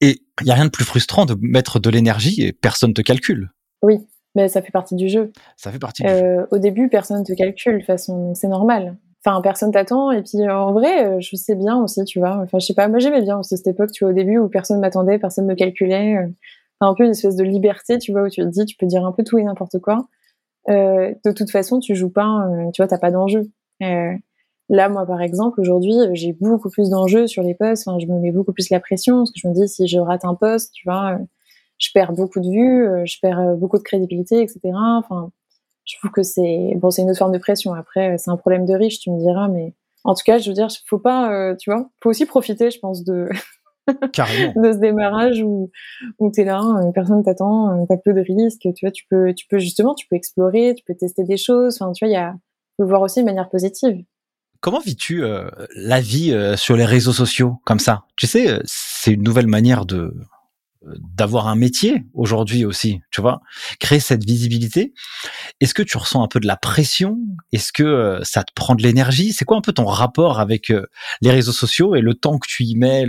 Et 0.00 0.22
il 0.40 0.46
y 0.46 0.52
a 0.52 0.54
rien 0.54 0.66
de 0.66 0.70
plus 0.70 0.84
frustrant 0.84 1.26
de 1.26 1.36
mettre 1.40 1.80
de 1.80 1.90
l'énergie 1.90 2.42
et 2.42 2.52
personne 2.52 2.94
te 2.94 3.02
calcule. 3.02 3.50
Oui, 3.82 3.96
mais 4.34 4.48
ça 4.48 4.62
fait 4.62 4.70
partie 4.70 4.94
du 4.94 5.08
jeu. 5.08 5.32
Ça 5.56 5.70
fait 5.70 5.78
partie 5.78 6.02
du 6.02 6.08
jeu. 6.08 6.14
Euh, 6.14 6.46
au 6.50 6.58
début, 6.58 6.88
personne 6.88 7.24
te 7.24 7.32
calcule, 7.32 7.74
de 7.74 7.78
toute 7.78 7.86
façon, 7.86 8.34
c'est 8.34 8.48
normal. 8.48 8.96
Enfin, 9.24 9.40
personne 9.40 9.72
t'attend. 9.72 10.10
Et 10.10 10.22
puis, 10.22 10.48
en 10.48 10.72
vrai, 10.72 11.06
euh, 11.06 11.20
je 11.20 11.34
sais 11.36 11.54
bien 11.54 11.76
aussi, 11.82 12.04
tu 12.04 12.18
vois. 12.18 12.38
Enfin, 12.42 12.58
je 12.58 12.66
sais 12.66 12.74
pas, 12.74 12.88
moi 12.88 12.98
j'aimais 12.98 13.22
bien 13.22 13.38
aussi 13.38 13.56
cette 13.56 13.66
époque, 13.66 13.90
tu 13.92 14.04
vois, 14.04 14.12
au 14.12 14.14
début 14.14 14.38
où 14.38 14.48
personne 14.48 14.80
m'attendait, 14.80 15.18
personne 15.18 15.46
me 15.46 15.54
calculait. 15.54 16.16
Euh, 16.16 16.28
enfin, 16.80 16.92
un 16.92 16.94
peu 16.94 17.04
une 17.04 17.10
espèce 17.10 17.36
de 17.36 17.44
liberté, 17.44 17.98
tu 17.98 18.12
vois, 18.12 18.22
où 18.22 18.28
tu 18.28 18.42
te 18.42 18.46
dis, 18.46 18.64
tu 18.64 18.76
peux 18.76 18.86
dire 18.86 19.04
un 19.04 19.12
peu 19.12 19.24
tout 19.24 19.38
et 19.38 19.42
n'importe 19.42 19.78
quoi. 19.80 20.06
de 20.68 21.32
toute 21.32 21.50
façon, 21.50 21.80
tu 21.80 21.94
joues 21.94 22.10
pas, 22.12 22.46
tu 22.72 22.82
vois, 22.82 22.88
t'as 22.88 22.98
pas 22.98 23.10
d'enjeu. 23.10 23.50
Là, 24.70 24.90
moi, 24.90 25.06
par 25.06 25.22
exemple, 25.22 25.60
aujourd'hui, 25.62 25.94
j'ai 26.12 26.34
beaucoup 26.34 26.68
plus 26.68 26.90
d'enjeux 26.90 27.26
sur 27.26 27.42
les 27.42 27.54
posts. 27.54 27.88
Enfin, 27.88 27.98
je 27.98 28.06
me 28.06 28.20
mets 28.20 28.32
beaucoup 28.32 28.52
plus 28.52 28.68
la 28.68 28.80
pression 28.80 29.16
parce 29.18 29.32
que 29.32 29.40
je 29.42 29.48
me 29.48 29.54
dis 29.54 29.66
si 29.66 29.88
je 29.88 29.98
rate 29.98 30.26
un 30.26 30.34
post, 30.34 30.72
tu 30.74 30.86
vois, 30.86 31.18
je 31.78 31.90
perds 31.94 32.12
beaucoup 32.12 32.40
de 32.40 32.50
vues, 32.50 33.06
je 33.06 33.16
perds 33.20 33.56
beaucoup 33.56 33.78
de 33.78 33.82
crédibilité, 33.82 34.42
etc. 34.42 34.60
Enfin, 34.74 35.30
je 35.84 35.96
trouve 35.98 36.10
que 36.10 36.22
c'est 36.22 36.74
bon, 36.76 36.90
c'est 36.90 37.02
une 37.02 37.10
autre 37.10 37.18
forme 37.18 37.32
de 37.32 37.38
pression. 37.38 37.72
Après, 37.74 38.18
c'est 38.18 38.30
un 38.30 38.36
problème 38.36 38.66
de 38.66 38.74
riche, 38.74 39.00
tu 39.00 39.10
me 39.10 39.18
diras, 39.18 39.48
mais 39.48 39.74
en 40.04 40.14
tout 40.14 40.22
cas, 40.24 40.38
je 40.38 40.48
veux 40.50 40.54
dire, 40.54 40.68
faut 40.86 40.98
pas, 40.98 41.32
euh, 41.32 41.56
tu 41.56 41.70
vois, 41.70 41.90
faut 42.02 42.10
aussi 42.10 42.26
profiter, 42.26 42.70
je 42.70 42.78
pense, 42.78 43.04
de 43.04 43.28
de 43.88 44.72
ce 44.72 44.78
démarrage 44.78 45.42
où 45.42 45.70
où 46.18 46.30
t'es 46.30 46.44
là, 46.44 46.60
euh, 46.60 46.92
personne 46.92 47.22
t'attend, 47.22 47.70
euh, 47.70 47.84
t'as 47.88 47.96
peu 47.96 48.12
de 48.12 48.20
risques, 48.20 48.68
tu 48.74 48.84
vois, 48.86 48.90
tu 48.90 49.04
peux, 49.10 49.32
tu 49.34 49.46
peux 49.48 49.58
justement, 49.58 49.94
tu 49.94 50.06
peux 50.08 50.16
explorer, 50.16 50.74
tu 50.76 50.84
peux 50.84 50.94
tester 50.94 51.24
des 51.24 51.36
choses. 51.36 51.78
Enfin, 51.80 51.92
tu 51.92 52.04
vois, 52.04 52.10
il 52.10 52.14
y 52.14 52.18
a, 52.18 52.32
faut 52.76 52.84
le 52.84 52.88
voir 52.88 53.02
aussi 53.02 53.20
de 53.20 53.24
manière 53.24 53.48
positive. 53.48 54.04
Comment 54.60 54.80
vis-tu 54.80 55.22
la 55.76 56.00
vie 56.00 56.36
sur 56.56 56.76
les 56.76 56.84
réseaux 56.84 57.12
sociaux 57.12 57.60
comme 57.64 57.78
ça? 57.78 58.02
Tu 58.16 58.26
sais, 58.26 58.58
c'est 58.64 59.12
une 59.12 59.22
nouvelle 59.22 59.46
manière 59.46 59.86
de 59.86 60.12
d'avoir 61.14 61.48
un 61.48 61.56
métier 61.56 62.04
aujourd'hui 62.14 62.64
aussi, 62.64 63.00
tu 63.10 63.20
vois, 63.20 63.40
créer 63.80 64.00
cette 64.00 64.24
visibilité. 64.24 64.92
Est-ce 65.60 65.74
que 65.74 65.82
tu 65.82 65.96
ressens 65.96 66.22
un 66.22 66.28
peu 66.28 66.40
de 66.40 66.46
la 66.46 66.56
pression? 66.56 67.18
Est-ce 67.52 67.72
que 67.72 67.82
euh, 67.82 68.20
ça 68.22 68.44
te 68.44 68.52
prend 68.54 68.74
de 68.74 68.82
l'énergie? 68.82 69.32
C'est 69.32 69.44
quoi 69.44 69.56
un 69.56 69.60
peu 69.60 69.72
ton 69.72 69.86
rapport 69.86 70.40
avec 70.40 70.70
euh, 70.70 70.86
les 71.20 71.30
réseaux 71.30 71.52
sociaux 71.52 71.94
et 71.94 72.00
le 72.00 72.14
temps 72.14 72.38
que 72.38 72.46
tu 72.48 72.64
y 72.64 72.76
mets, 72.76 73.06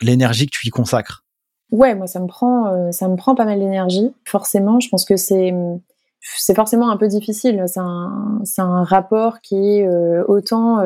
l'énergie 0.00 0.46
que 0.46 0.56
tu 0.56 0.68
y 0.68 0.70
consacres? 0.70 1.24
Ouais, 1.70 1.94
moi 1.94 2.06
ça 2.06 2.20
me 2.20 2.26
prend, 2.26 2.68
euh, 2.68 2.92
ça 2.92 3.08
me 3.08 3.16
prend 3.16 3.34
pas 3.34 3.44
mal 3.44 3.58
d'énergie. 3.58 4.12
Forcément, 4.24 4.80
je 4.80 4.88
pense 4.88 5.04
que 5.04 5.16
c'est 5.16 5.52
c'est 6.20 6.54
forcément 6.54 6.90
un 6.90 6.96
peu 6.96 7.08
difficile. 7.08 7.64
C'est 7.66 7.80
un, 7.80 8.40
c'est 8.44 8.62
un 8.62 8.82
rapport 8.82 9.40
qui 9.42 9.56
est 9.56 9.88
autant 10.26 10.80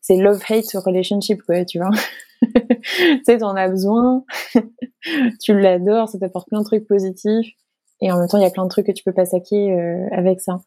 c'est 0.00 0.16
love 0.16 0.42
hate 0.48 0.72
relationship 0.74 1.42
quoi, 1.42 1.64
tu 1.64 1.78
vois. 1.78 1.90
tu 2.42 3.20
sais, 3.24 3.38
t'en 3.38 3.54
as 3.54 3.68
besoin, 3.68 4.24
tu 5.40 5.58
l'adores, 5.58 6.08
ça 6.08 6.18
t'apporte 6.18 6.48
plein 6.48 6.60
de 6.60 6.64
trucs 6.64 6.86
positifs, 6.86 7.54
et 8.00 8.10
en 8.10 8.18
même 8.18 8.28
temps, 8.28 8.38
il 8.38 8.42
y 8.42 8.46
a 8.46 8.50
plein 8.50 8.64
de 8.64 8.68
trucs 8.68 8.86
que 8.86 8.92
tu 8.92 9.04
peux 9.04 9.12
pas 9.12 9.26
saquer 9.26 9.72
euh, 9.72 10.06
avec 10.12 10.40
ça. 10.40 10.60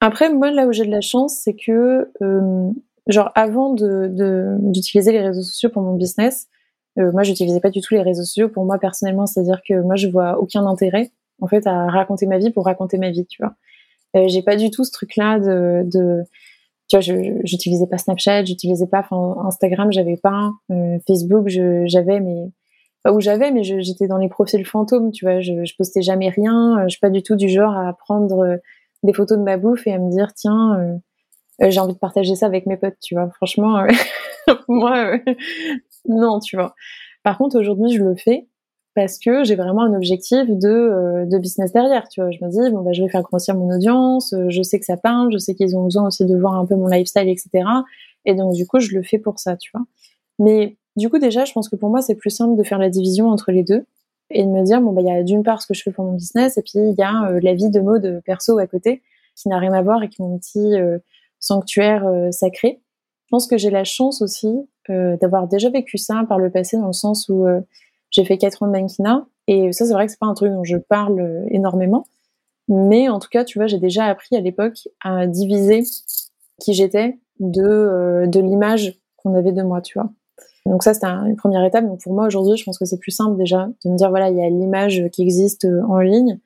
Après, 0.00 0.32
moi, 0.32 0.50
là 0.50 0.66
où 0.66 0.72
j'ai 0.72 0.84
de 0.84 0.90
la 0.90 1.00
chance, 1.00 1.40
c'est 1.42 1.54
que, 1.54 2.10
euh, 2.22 2.70
genre, 3.06 3.30
avant 3.34 3.74
de 3.74 4.08
d'utiliser 4.60 5.12
les 5.12 5.20
réseaux 5.20 5.42
sociaux 5.42 5.70
pour 5.70 5.82
mon 5.82 5.94
business, 5.94 6.46
euh, 6.98 7.12
moi, 7.12 7.22
j'utilisais 7.24 7.60
pas 7.60 7.70
du 7.70 7.80
tout 7.80 7.94
les 7.94 8.02
réseaux 8.02 8.22
sociaux 8.22 8.48
pour 8.48 8.64
moi 8.64 8.78
personnellement, 8.78 9.26
c'est-à-dire 9.26 9.60
que 9.68 9.80
moi, 9.82 9.96
je 9.96 10.08
vois 10.08 10.38
aucun 10.38 10.66
intérêt, 10.66 11.10
en 11.40 11.46
fait, 11.46 11.66
à 11.66 11.88
raconter 11.88 12.26
ma 12.26 12.38
vie 12.38 12.50
pour 12.50 12.64
raconter 12.64 12.96
ma 12.98 13.10
vie, 13.10 13.26
tu 13.26 13.42
vois. 13.42 13.54
j'ai 14.28 14.42
pas 14.42 14.56
du 14.56 14.70
tout 14.70 14.84
ce 14.84 14.90
truc-là 14.90 15.38
de, 15.38 15.82
de 15.84 16.22
tu 16.88 16.96
vois, 16.96 17.00
j'utilisais 17.44 17.86
pas 17.86 17.98
Snapchat, 17.98 18.46
j'utilisais 18.46 18.86
pas 18.86 19.06
Instagram, 19.44 19.92
j'avais 19.92 20.16
pas 20.16 20.52
euh, 20.70 20.98
Facebook, 21.06 21.48
j'avais 21.48 22.20
mais 22.20 22.50
pas 23.04 23.12
où 23.12 23.20
j'avais, 23.20 23.50
mais 23.50 23.62
j'étais 23.62 24.08
dans 24.08 24.16
les 24.16 24.28
profils 24.28 24.64
fantômes, 24.66 25.12
tu 25.12 25.24
vois, 25.24 25.40
je, 25.40 25.64
je 25.64 25.76
postais 25.76 26.02
jamais 26.02 26.30
rien, 26.30 26.78
euh, 26.78 26.82
je 26.84 26.88
suis 26.88 27.00
pas 27.00 27.10
du 27.10 27.22
tout 27.22 27.36
du 27.36 27.48
genre 27.48 27.76
à 27.76 27.92
prendre 27.92 28.44
euh, 28.44 28.56
des 29.02 29.12
photos 29.12 29.38
de 29.38 29.42
ma 29.42 29.58
bouffe 29.58 29.86
et 29.86 29.92
à 29.92 29.98
me 29.98 30.10
dire 30.10 30.32
tiens, 30.34 30.98
j'ai 31.60 31.78
envie 31.78 31.92
de 31.92 31.98
partager 31.98 32.34
ça 32.34 32.46
avec 32.46 32.66
mes 32.66 32.76
potes, 32.76 32.96
tu 33.00 33.14
vois. 33.14 33.30
Franchement, 33.30 33.84
moi, 34.68 35.18
non, 36.08 36.40
tu 36.40 36.56
vois. 36.56 36.74
Par 37.22 37.38
contre, 37.38 37.58
aujourd'hui, 37.60 37.92
je 37.96 38.02
le 38.02 38.16
fais 38.16 38.48
parce 38.98 39.20
que 39.20 39.44
j'ai 39.44 39.54
vraiment 39.54 39.82
un 39.82 39.94
objectif 39.94 40.48
de, 40.48 40.68
euh, 40.68 41.24
de 41.24 41.38
business 41.38 41.72
derrière, 41.72 42.08
tu 42.08 42.20
vois. 42.20 42.32
Je 42.32 42.44
me 42.44 42.50
dis, 42.50 42.68
bon, 42.72 42.82
bah, 42.82 42.90
je 42.92 43.04
vais 43.04 43.08
faire 43.08 43.22
grossir 43.22 43.54
mon 43.54 43.72
audience, 43.72 44.32
euh, 44.32 44.46
je 44.48 44.60
sais 44.60 44.80
que 44.80 44.84
ça 44.84 44.96
parle, 44.96 45.30
je 45.30 45.38
sais 45.38 45.54
qu'ils 45.54 45.76
ont 45.76 45.84
besoin 45.84 46.08
aussi 46.08 46.26
de 46.26 46.36
voir 46.36 46.54
un 46.54 46.66
peu 46.66 46.74
mon 46.74 46.88
lifestyle, 46.88 47.28
etc. 47.28 47.64
Et 48.24 48.34
donc, 48.34 48.54
du 48.54 48.66
coup, 48.66 48.80
je 48.80 48.96
le 48.96 49.04
fais 49.04 49.18
pour 49.18 49.38
ça, 49.38 49.56
tu 49.56 49.70
vois. 49.72 49.84
Mais 50.40 50.78
du 50.96 51.08
coup, 51.08 51.20
déjà, 51.20 51.44
je 51.44 51.52
pense 51.52 51.68
que 51.68 51.76
pour 51.76 51.90
moi, 51.90 52.02
c'est 52.02 52.16
plus 52.16 52.30
simple 52.30 52.56
de 52.56 52.62
faire 52.64 52.78
la 52.78 52.90
division 52.90 53.28
entre 53.28 53.52
les 53.52 53.62
deux 53.62 53.86
et 54.30 54.42
de 54.42 54.48
me 54.48 54.64
dire, 54.64 54.80
bon, 54.80 54.90
bah, 54.90 55.00
il 55.02 55.06
y 55.06 55.12
a 55.12 55.22
d'une 55.22 55.44
part 55.44 55.62
ce 55.62 55.68
que 55.68 55.74
je 55.74 55.84
fais 55.84 55.92
pour 55.92 56.04
mon 56.04 56.14
business 56.14 56.58
et 56.58 56.62
puis 56.62 56.72
il 56.74 56.96
y 56.98 57.02
a 57.02 57.30
euh, 57.30 57.38
la 57.40 57.54
vie 57.54 57.70
de 57.70 57.78
mode 57.78 58.20
perso 58.26 58.58
à 58.58 58.66
côté 58.66 59.02
qui 59.36 59.48
n'a 59.48 59.60
rien 59.60 59.74
à 59.74 59.82
voir 59.82 60.02
et 60.02 60.08
qui 60.08 60.20
est 60.20 60.24
mon 60.24 60.38
petit 60.38 60.74
sanctuaire 61.38 62.04
sacré. 62.32 62.80
Je 63.26 63.28
pense 63.30 63.46
que 63.46 63.56
j'ai 63.56 63.70
la 63.70 63.84
chance 63.84 64.20
aussi 64.22 64.52
d'avoir 64.88 65.46
déjà 65.46 65.70
vécu 65.70 65.98
ça 65.98 66.24
par 66.28 66.40
le 66.40 66.50
passé 66.50 66.76
dans 66.76 66.88
le 66.88 66.92
sens 66.92 67.28
où 67.28 67.46
j'ai 68.10 68.24
fait 68.24 68.38
quatre 68.38 68.62
ans 68.62 68.66
de 68.66 68.72
mannequinat 68.72 69.26
et 69.48 69.72
ça, 69.72 69.86
c'est 69.86 69.92
vrai 69.94 70.06
que 70.06 70.12
c'est 70.12 70.20
pas 70.20 70.26
un 70.26 70.34
truc 70.34 70.52
dont 70.52 70.62
je 70.62 70.76
parle 70.76 71.20
euh, 71.20 71.46
énormément. 71.50 72.04
Mais 72.68 73.08
en 73.08 73.18
tout 73.18 73.30
cas, 73.30 73.44
tu 73.44 73.58
vois, 73.58 73.66
j'ai 73.66 73.78
déjà 73.78 74.04
appris 74.04 74.36
à 74.36 74.40
l'époque 74.40 74.88
à 75.02 75.26
diviser 75.26 75.82
qui 76.60 76.74
j'étais 76.74 77.18
de, 77.40 77.62
euh, 77.62 78.26
de 78.26 78.40
l'image 78.40 79.00
qu'on 79.16 79.34
avait 79.34 79.52
de 79.52 79.62
moi, 79.62 79.80
tu 79.80 79.98
vois. 79.98 80.10
Donc 80.66 80.82
ça, 80.82 80.92
c'était 80.92 81.06
une 81.06 81.36
première 81.36 81.64
étape. 81.64 81.86
Donc 81.86 82.02
pour 82.02 82.12
moi, 82.12 82.26
aujourd'hui, 82.26 82.58
je 82.58 82.64
pense 82.64 82.78
que 82.78 82.84
c'est 82.84 82.98
plus 82.98 83.10
simple 83.10 83.38
déjà 83.38 83.70
de 83.84 83.90
me 83.90 83.96
dire, 83.96 84.10
voilà, 84.10 84.28
il 84.28 84.36
y 84.36 84.42
a 84.42 84.50
l'image 84.50 85.02
qui 85.12 85.22
existe 85.22 85.64
euh, 85.64 85.80
en 85.88 86.00
ligne 86.00 86.38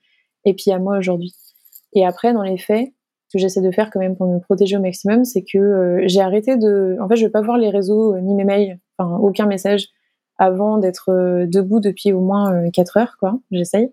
et 0.44 0.54
puis 0.54 0.64
il 0.66 0.70
y 0.70 0.72
a 0.72 0.78
moi 0.78 0.98
aujourd'hui. 0.98 1.34
Et 1.94 2.06
après, 2.06 2.32
dans 2.32 2.42
les 2.42 2.56
faits, 2.56 2.92
ce 3.28 3.36
que 3.36 3.40
j'essaie 3.40 3.62
de 3.62 3.70
faire 3.72 3.90
quand 3.90 3.98
même 3.98 4.16
pour 4.16 4.28
me 4.28 4.38
protéger 4.38 4.76
au 4.76 4.80
maximum, 4.80 5.24
c'est 5.24 5.42
que 5.42 6.02
j'ai 6.04 6.20
arrêté 6.20 6.56
de... 6.56 6.96
En 7.00 7.08
fait, 7.08 7.16
je 7.16 7.24
vais 7.24 7.30
pas 7.30 7.40
voir 7.40 7.58
les 7.58 7.70
réseaux 7.70 8.18
ni 8.20 8.34
mes 8.34 8.44
mails, 8.44 8.78
enfin, 8.98 9.16
aucun 9.16 9.46
message 9.46 9.88
avant 10.42 10.76
d'être 10.76 11.10
euh, 11.10 11.46
debout 11.46 11.78
depuis 11.78 12.12
au 12.12 12.20
moins 12.20 12.68
4 12.70 12.96
euh, 12.96 13.00
heures, 13.00 13.16
quoi. 13.20 13.38
J'essaye. 13.52 13.92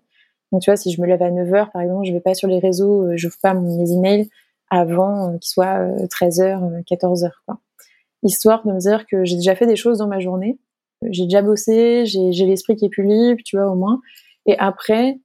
Donc, 0.50 0.62
tu 0.62 0.70
vois, 0.70 0.76
si 0.76 0.90
je 0.90 1.00
me 1.00 1.06
lève 1.06 1.22
à 1.22 1.30
9 1.30 1.54
heures, 1.54 1.70
par 1.70 1.80
exemple, 1.80 2.04
je 2.04 2.12
vais 2.12 2.20
pas 2.20 2.34
sur 2.34 2.48
les 2.48 2.58
réseaux, 2.58 3.04
euh, 3.04 3.16
je 3.16 3.28
n'ouvre 3.28 3.36
pas 3.40 3.54
mes 3.54 3.92
emails 3.92 4.28
avant 4.68 5.38
qu'il 5.38 5.48
soit 5.48 5.86
13 6.10 6.40
heures, 6.40 6.68
14 6.86 7.24
heures. 7.24 7.44
Histoire 8.24 8.66
de 8.66 8.72
me 8.72 8.78
dire 8.78 9.06
que 9.06 9.24
j'ai 9.24 9.36
déjà 9.36 9.54
fait 9.54 9.66
des 9.66 9.76
choses 9.76 9.98
dans 9.98 10.08
ma 10.08 10.18
journée. 10.18 10.58
J'ai 11.08 11.24
déjà 11.24 11.42
bossé, 11.42 12.04
j'ai 12.06 12.46
l'esprit 12.46 12.76
qui 12.76 12.84
est 12.84 12.90
plus 12.90 13.04
libre, 13.04 13.40
tu 13.44 13.56
vois, 13.56 13.68
au 13.68 13.74
moins. 13.74 14.00
Et 14.46 14.56
après, 14.58 15.18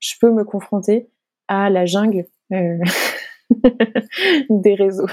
je 0.00 0.14
peux 0.20 0.30
me 0.30 0.42
confronter 0.42 1.10
à 1.48 1.68
la 1.68 1.84
jungle 1.84 2.24
des 2.50 2.80
réseaux. 4.74 5.08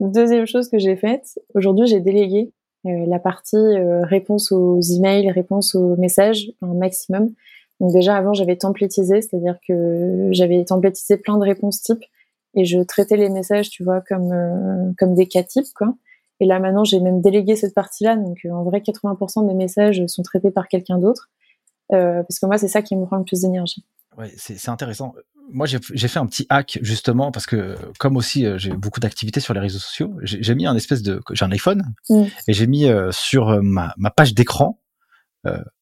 Deuxième 0.00 0.46
chose 0.46 0.70
que 0.70 0.78
j'ai 0.78 0.96
faite, 0.96 1.38
aujourd'hui 1.54 1.86
j'ai 1.86 2.00
délégué 2.00 2.52
la 3.06 3.18
partie 3.18 3.56
euh, 3.56 4.04
réponse 4.04 4.52
aux 4.52 4.80
emails, 4.80 5.30
réponse 5.30 5.74
aux 5.74 5.96
messages, 5.96 6.52
un 6.62 6.74
maximum. 6.74 7.30
Donc 7.80 7.92
déjà 7.92 8.16
avant 8.16 8.32
j'avais 8.32 8.56
templétisé, 8.56 9.20
c'est-à-dire 9.20 9.58
que 9.66 10.28
j'avais 10.32 10.64
templétisé 10.64 11.16
plein 11.16 11.36
de 11.38 11.44
réponses 11.44 11.82
types 11.82 12.04
et 12.54 12.64
je 12.64 12.80
traitais 12.80 13.16
les 13.16 13.28
messages, 13.28 13.68
tu 13.70 13.84
vois, 13.84 14.00
comme 14.00 14.32
euh, 14.32 14.92
comme 14.98 15.14
des 15.14 15.26
cas 15.26 15.42
types 15.42 15.72
quoi. 15.74 15.94
Et 16.40 16.46
là 16.46 16.58
maintenant 16.58 16.84
j'ai 16.84 17.00
même 17.00 17.20
délégué 17.20 17.56
cette 17.56 17.74
partie-là, 17.74 18.16
donc 18.16 18.38
en 18.50 18.62
vrai 18.62 18.80
80% 18.80 19.46
des 19.46 19.54
messages 19.54 20.04
sont 20.06 20.22
traités 20.22 20.50
par 20.50 20.68
quelqu'un 20.68 20.98
d'autre, 20.98 21.30
parce 21.90 22.38
que 22.38 22.46
moi 22.46 22.58
c'est 22.58 22.68
ça 22.68 22.82
qui 22.82 22.96
me 22.96 23.06
prend 23.06 23.16
le 23.16 23.24
plus 23.24 23.40
d'énergie. 23.40 23.84
Ouais, 24.16 24.32
c'est 24.36 24.68
intéressant 24.68 25.14
moi, 25.50 25.66
j'ai 25.66 26.08
fait 26.08 26.18
un 26.18 26.26
petit 26.26 26.46
hack 26.48 26.78
justement 26.82 27.30
parce 27.30 27.46
que 27.46 27.76
comme 27.98 28.16
aussi 28.16 28.44
euh, 28.44 28.58
j'ai 28.58 28.70
beaucoup 28.70 29.00
d'activités 29.00 29.40
sur 29.40 29.54
les 29.54 29.60
réseaux 29.60 29.78
sociaux, 29.78 30.16
j'ai 30.22 30.54
mis 30.54 30.66
un 30.66 30.76
espèce 30.76 31.02
de 31.02 31.20
j'ai 31.32 31.44
un 31.44 31.52
iPhone 31.52 31.94
mm. 32.08 32.24
et 32.48 32.52
j'ai 32.52 32.66
mis 32.66 32.86
euh, 32.86 33.10
sur 33.12 33.50
euh, 33.50 33.60
ma, 33.62 33.94
ma 33.96 34.10
page 34.10 34.34
d'écran 34.34 34.80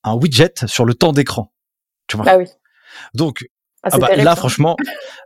un 0.03 0.15
widget 0.15 0.67
sur 0.67 0.85
le 0.85 0.93
temps 0.93 1.13
d'écran. 1.13 1.51
Tu 2.07 2.19
vois? 2.19 2.27
Ah 2.29 2.37
oui. 2.37 2.45
Donc 3.15 3.47
ah, 3.85 3.89
ah 3.93 3.99
bah, 3.99 4.17
là, 4.17 4.37
franchement, 4.37 4.77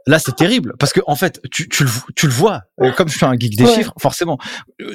là, 0.06 0.18
c'est 0.18 0.34
terrible 0.34 0.74
parce 0.78 0.92
que 0.92 1.00
en 1.06 1.16
fait, 1.16 1.40
tu, 1.50 1.68
tu, 1.68 1.84
le, 1.84 1.90
tu 2.16 2.26
le 2.26 2.32
vois. 2.32 2.62
comme 2.96 3.08
je 3.08 3.16
suis 3.16 3.26
un 3.26 3.34
geek 3.38 3.56
des 3.56 3.66
chiffres, 3.66 3.92
forcément, 3.98 4.38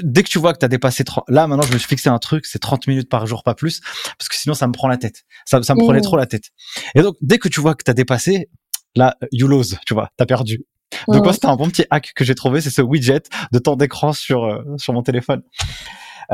dès 0.03 0.23
que 0.23 0.29
tu 0.29 0.39
vois 0.39 0.53
que 0.53 0.59
tu 0.59 0.65
as 0.65 0.69
dépassé 0.69 1.03
30, 1.03 1.25
là, 1.27 1.47
maintenant, 1.47 1.65
je 1.65 1.73
me 1.73 1.77
suis 1.77 1.87
fixé 1.87 2.09
un 2.09 2.19
truc, 2.19 2.45
c'est 2.45 2.59
30 2.59 2.87
minutes 2.87 3.09
par 3.09 3.25
jour, 3.25 3.43
pas 3.43 3.55
plus, 3.55 3.81
parce 4.17 4.29
que 4.29 4.35
sinon, 4.35 4.53
ça 4.53 4.67
me 4.67 4.73
prend 4.73 4.87
la 4.87 4.97
tête. 4.97 5.23
Ça, 5.45 5.61
ça 5.63 5.75
me 5.75 5.79
prenait 5.79 5.99
mm. 5.99 6.03
trop 6.03 6.17
la 6.17 6.25
tête. 6.25 6.49
Et 6.95 7.01
donc, 7.01 7.15
dès 7.21 7.39
que 7.39 7.47
tu 7.47 7.61
vois 7.61 7.75
que 7.75 7.83
tu 7.83 7.91
as 7.91 7.93
dépassé, 7.93 8.49
là, 8.95 9.15
you 9.31 9.47
lose, 9.47 9.77
tu 9.85 9.93
vois, 9.93 10.09
t'as 10.17 10.25
perdu. 10.25 10.65
Donc 11.07 11.23
moi, 11.23 11.33
c'était 11.33 11.47
un 11.47 11.55
bon 11.55 11.69
petit 11.69 11.85
hack 11.89 12.11
que 12.15 12.23
j'ai 12.23 12.35
trouvé, 12.35 12.61
c'est 12.61 12.69
ce 12.69 12.81
widget 12.81 13.23
de 13.51 13.59
temps 13.59 13.75
d'écran 13.75 14.13
sur 14.13 14.43
euh, 14.43 14.61
sur 14.77 14.93
mon 14.93 15.01
téléphone. 15.01 15.41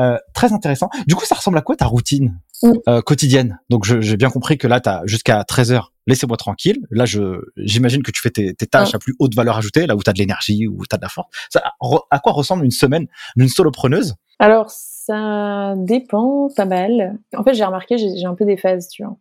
Euh, 0.00 0.18
très 0.34 0.52
intéressant. 0.52 0.88
Du 1.06 1.14
coup, 1.14 1.24
ça 1.24 1.34
ressemble 1.34 1.58
à 1.58 1.60
quoi 1.60 1.76
ta 1.76 1.86
routine 1.86 2.40
euh, 2.88 3.02
quotidienne? 3.02 3.60
Donc, 3.68 3.84
j'ai 3.84 4.16
bien 4.16 4.30
compris 4.30 4.58
que 4.58 4.66
là, 4.66 4.80
tu 4.80 4.88
as 4.88 5.02
jusqu'à 5.04 5.44
13 5.44 5.72
heures. 5.72 5.92
Laissez-moi 6.06 6.36
tranquille. 6.36 6.78
Là, 6.90 7.04
je 7.04 7.40
j'imagine 7.56 8.02
que 8.02 8.10
tu 8.10 8.20
fais 8.20 8.30
tes, 8.30 8.54
tes 8.54 8.66
tâches 8.66 8.94
à 8.94 8.98
plus 8.98 9.14
haute 9.18 9.34
valeur 9.34 9.56
ajoutée, 9.58 9.86
là 9.86 9.94
où 9.94 10.02
tu 10.02 10.10
as 10.10 10.12
de 10.12 10.18
l'énergie, 10.18 10.66
où 10.66 10.84
tu 10.88 10.94
as 10.94 10.96
de 10.96 11.02
la 11.02 11.08
force. 11.08 11.28
Ça, 11.50 11.62
à 12.10 12.18
quoi 12.18 12.32
ressemble 12.32 12.64
une 12.64 12.70
semaine 12.70 13.06
d'une 13.36 13.48
solopreneuse? 13.48 14.14
Alors, 14.38 14.70
ça 14.70 15.74
dépend 15.76 16.48
pas 16.56 16.64
mal. 16.64 17.18
En 17.36 17.44
fait, 17.44 17.54
j'ai 17.54 17.64
remarqué, 17.64 17.98
j'ai 17.98 18.26
un 18.26 18.34
peu 18.34 18.46
des 18.46 18.56
phases, 18.56 18.88
tu 18.88 19.04
vois 19.04 19.16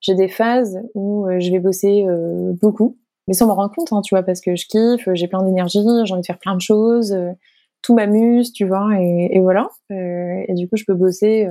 j'ai 0.00 0.14
des 0.14 0.28
phases 0.28 0.80
où 0.94 1.26
euh, 1.26 1.40
je 1.40 1.50
vais 1.50 1.58
bosser 1.58 2.04
euh, 2.08 2.52
beaucoup, 2.60 2.96
mais 3.28 3.34
sans 3.34 3.46
m'en 3.46 3.54
rendre 3.54 3.74
compte, 3.74 3.92
hein, 3.92 4.00
tu 4.02 4.14
vois, 4.14 4.22
parce 4.22 4.40
que 4.40 4.56
je 4.56 4.66
kiffe, 4.66 5.08
j'ai 5.12 5.28
plein 5.28 5.42
d'énergie, 5.42 5.84
j'ai 6.04 6.12
envie 6.12 6.22
de 6.22 6.26
faire 6.26 6.38
plein 6.38 6.54
de 6.54 6.60
choses, 6.60 7.14
tout 7.82 7.94
m'amuse, 7.94 8.52
tu 8.52 8.66
vois, 8.66 8.90
et, 9.00 9.30
et 9.32 9.40
voilà. 9.40 9.68
et 9.90 10.54
du 10.54 10.68
coup, 10.68 10.76
je 10.76 10.84
peux 10.84 10.94
bosser 10.94 11.48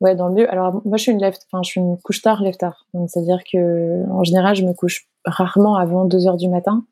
ouais 0.00 0.14
dans 0.14 0.28
le 0.28 0.42
lieu. 0.42 0.50
Alors 0.50 0.82
moi, 0.84 0.96
je 0.96 1.02
suis 1.02 1.12
une 1.12 1.20
left, 1.20 1.46
enfin, 1.50 1.62
je 1.62 1.70
suis 1.70 1.80
une 1.80 1.96
couche 1.98 2.22
tard, 2.22 2.42
lève 2.42 2.56
tard. 2.56 2.86
Donc 2.94 3.10
c'est 3.10 3.20
à 3.20 3.22
dire 3.22 3.42
que 3.50 4.08
en 4.10 4.24
général, 4.24 4.54
je 4.54 4.64
me 4.64 4.72
couche 4.74 5.08
rarement 5.24 5.76
avant 5.76 6.04
2 6.04 6.26
heures 6.26 6.36
du 6.36 6.48
matin. 6.48 6.84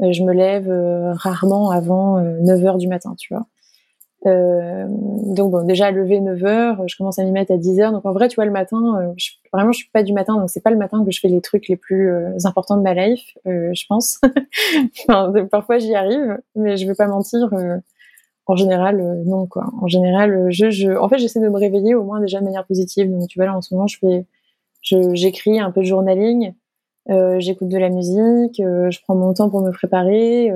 je 0.00 0.22
me 0.22 0.32
lève 0.32 0.70
rarement 1.16 1.70
avant 1.70 2.20
9 2.20 2.64
heures 2.64 2.78
du 2.78 2.88
matin, 2.88 3.14
tu 3.18 3.34
vois. 3.34 3.46
Euh, 4.26 4.86
donc 4.88 5.52
bon, 5.52 5.64
déjà 5.64 5.90
lever 5.90 6.20
9 6.20 6.44
heures, 6.44 6.88
je 6.88 6.96
commence 6.96 7.18
à 7.18 7.24
m'y 7.24 7.30
mettre 7.30 7.52
à 7.52 7.56
10 7.56 7.80
heures. 7.80 7.92
Donc 7.92 8.04
en 8.04 8.12
vrai, 8.12 8.28
tu 8.28 8.34
vois, 8.36 8.44
le 8.44 8.50
matin, 8.50 8.96
euh, 9.00 9.12
je, 9.16 9.30
vraiment, 9.52 9.72
je 9.72 9.78
suis 9.78 9.90
pas 9.90 10.02
du 10.02 10.12
matin, 10.12 10.34
donc 10.34 10.50
c'est 10.50 10.62
pas 10.62 10.70
le 10.70 10.76
matin 10.76 11.04
que 11.04 11.10
je 11.10 11.20
fais 11.20 11.28
les 11.28 11.40
trucs 11.40 11.68
les 11.68 11.76
plus 11.76 12.10
euh, 12.10 12.36
importants 12.44 12.76
de 12.76 12.82
ma 12.82 12.94
life, 12.94 13.36
euh, 13.46 13.70
je 13.74 13.84
pense. 13.88 14.20
enfin, 15.08 15.32
parfois 15.50 15.78
j'y 15.78 15.94
arrive, 15.94 16.38
mais 16.56 16.76
je 16.76 16.86
vais 16.86 16.94
pas 16.94 17.06
mentir. 17.06 17.50
En 18.48 18.56
général, 18.56 19.22
non 19.26 19.46
quoi. 19.46 19.66
En 19.80 19.86
général, 19.86 20.46
je, 20.50 20.70
je, 20.70 20.90
en 20.90 21.08
fait, 21.08 21.18
j'essaie 21.18 21.40
de 21.40 21.48
me 21.48 21.58
réveiller 21.58 21.94
au 21.94 22.04
moins 22.04 22.20
déjà 22.20 22.40
de 22.40 22.44
manière 22.44 22.66
positive. 22.66 23.10
Donc 23.10 23.28
tu 23.28 23.38
vois 23.38 23.46
là, 23.46 23.56
en 23.56 23.60
ce 23.60 23.74
moment, 23.74 23.86
je 23.86 23.98
fais, 23.98 24.26
j'écris 24.82 25.60
un 25.60 25.70
peu 25.70 25.80
de 25.80 25.86
journaling, 25.86 26.54
j'écoute 27.38 27.68
de 27.68 27.78
la 27.78 27.90
musique, 27.90 28.56
je 28.58 28.98
prends 29.02 29.14
mon 29.14 29.34
temps 29.34 29.50
pour 29.50 29.60
me 29.62 29.70
préparer, 29.70 30.50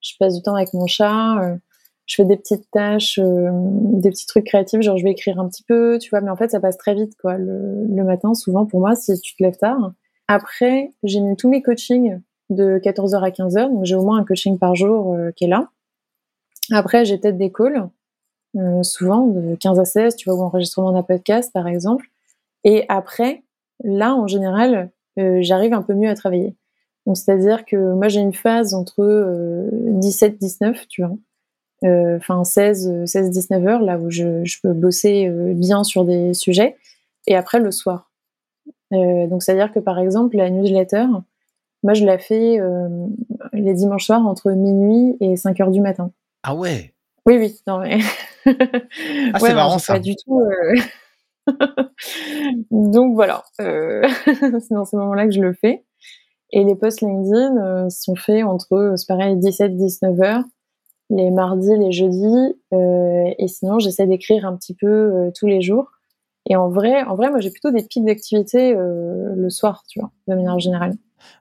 je 0.00 0.12
passe 0.18 0.36
du 0.36 0.42
temps 0.42 0.54
avec 0.54 0.72
mon 0.72 0.86
chat 0.86 1.58
je 2.06 2.14
fais 2.14 2.24
des 2.24 2.36
petites 2.36 2.70
tâches, 2.70 3.18
euh, 3.18 3.50
des 3.52 4.10
petits 4.10 4.26
trucs 4.26 4.46
créatifs, 4.46 4.80
genre 4.80 4.96
je 4.96 5.04
vais 5.04 5.10
écrire 5.10 5.38
un 5.40 5.48
petit 5.48 5.64
peu, 5.64 5.98
tu 6.00 6.10
vois, 6.10 6.20
mais 6.20 6.30
en 6.30 6.36
fait 6.36 6.50
ça 6.50 6.60
passe 6.60 6.78
très 6.78 6.94
vite 6.94 7.14
quoi. 7.20 7.36
Le, 7.36 7.84
le 7.88 8.04
matin, 8.04 8.32
souvent 8.34 8.64
pour 8.64 8.80
moi, 8.80 8.94
si 8.94 9.20
tu 9.20 9.36
te 9.36 9.42
lèves 9.42 9.56
tard. 9.56 9.92
Après, 10.28 10.92
j'ai 11.02 11.20
mis 11.20 11.36
tous 11.36 11.48
mes 11.48 11.62
coachings 11.62 12.20
de 12.48 12.78
14h 12.78 13.22
à 13.22 13.30
15h, 13.30 13.70
donc 13.70 13.84
j'ai 13.84 13.96
au 13.96 14.04
moins 14.04 14.18
un 14.18 14.24
coaching 14.24 14.58
par 14.58 14.74
jour 14.76 15.14
euh, 15.14 15.30
qui 15.32 15.44
est 15.44 15.48
là. 15.48 15.68
Après, 16.72 17.04
j'ai 17.04 17.18
peut-être 17.18 17.38
des 17.38 17.52
calls, 17.52 17.88
euh, 18.56 18.82
souvent 18.82 19.26
de 19.26 19.54
15 19.56 19.78
à 19.78 19.84
16, 19.84 20.16
tu 20.16 20.28
vois, 20.28 20.38
ou 20.38 20.42
enregistrement 20.42 20.92
d'un 20.92 21.02
podcast 21.02 21.52
par 21.52 21.68
exemple. 21.68 22.06
Et 22.64 22.84
après, 22.88 23.44
là 23.84 24.14
en 24.14 24.26
général, 24.26 24.90
j'arrive 25.16 25.72
un 25.72 25.82
peu 25.82 25.94
mieux 25.94 26.10
à 26.10 26.14
travailler. 26.14 26.56
Donc 27.06 27.16
c'est-à-dire 27.16 27.64
que 27.64 27.94
moi 27.94 28.08
j'ai 28.08 28.20
une 28.20 28.34
phase 28.34 28.74
entre 28.74 29.02
17-19, 29.72 30.86
tu 30.88 31.02
vois 31.02 31.16
euh, 31.84 32.16
enfin 32.16 32.42
16, 32.42 33.04
16, 33.04 33.30
19 33.30 33.66
heures, 33.66 33.82
là 33.82 33.98
où 33.98 34.10
je, 34.10 34.44
je 34.44 34.60
peux 34.62 34.72
bosser 34.72 35.28
euh, 35.28 35.52
bien 35.54 35.84
sur 35.84 36.04
des 36.04 36.32
sujets, 36.32 36.76
et 37.26 37.36
après 37.36 37.58
le 37.58 37.70
soir. 37.70 38.10
Euh, 38.92 39.26
donc 39.26 39.42
c'est-à-dire 39.42 39.72
que 39.72 39.80
par 39.80 39.98
exemple 39.98 40.36
la 40.36 40.48
newsletter, 40.48 41.06
moi 41.82 41.92
je 41.92 42.04
la 42.04 42.18
fais 42.18 42.58
les 43.52 43.74
dimanches 43.74 44.06
soirs 44.06 44.26
entre 44.26 44.50
minuit 44.52 45.16
et 45.20 45.36
5 45.36 45.60
heures 45.60 45.70
du 45.70 45.80
matin. 45.80 46.10
Ah 46.48 46.54
ouais. 46.54 46.94
Oui 47.26 47.36
oui, 47.38 47.60
non 47.66 47.78
mais. 47.80 47.98
ah 48.46 49.38
c'est 49.38 49.54
marrant 49.54 49.78
ça. 49.78 49.94
Pas 49.94 49.98
du 49.98 50.14
tout. 50.16 50.42
donc 52.70 53.14
voilà, 53.14 53.44
c'est 53.58 54.70
dans 54.70 54.84
ces 54.84 54.96
moments-là 54.96 55.26
que 55.26 55.32
je 55.32 55.40
le 55.40 55.52
fais. 55.52 55.84
Et 56.52 56.62
les 56.64 56.76
posts 56.76 57.00
LinkedIn 57.00 57.90
sont 57.90 58.14
faits 58.14 58.44
entre, 58.44 58.94
c'est 58.96 59.08
pareil, 59.08 59.34
17-19 59.36 60.24
heures 60.24 60.44
les 61.10 61.30
mardis, 61.30 61.76
les 61.78 61.92
jeudis, 61.92 62.56
euh, 62.72 63.30
et 63.38 63.48
sinon 63.48 63.78
j'essaie 63.78 64.06
d'écrire 64.06 64.46
un 64.46 64.56
petit 64.56 64.74
peu 64.74 64.86
euh, 64.86 65.30
tous 65.34 65.46
les 65.46 65.60
jours. 65.62 65.92
Et 66.48 66.56
en 66.56 66.68
vrai, 66.68 67.02
en 67.02 67.16
vrai, 67.16 67.30
moi 67.30 67.40
j'ai 67.40 67.50
plutôt 67.50 67.70
des 67.70 67.82
pics 67.82 68.04
d'activité 68.04 68.74
euh, 68.74 69.34
le 69.36 69.50
soir, 69.50 69.84
tu 69.88 70.00
vois, 70.00 70.10
de 70.28 70.34
manière 70.34 70.58
générale. 70.58 70.94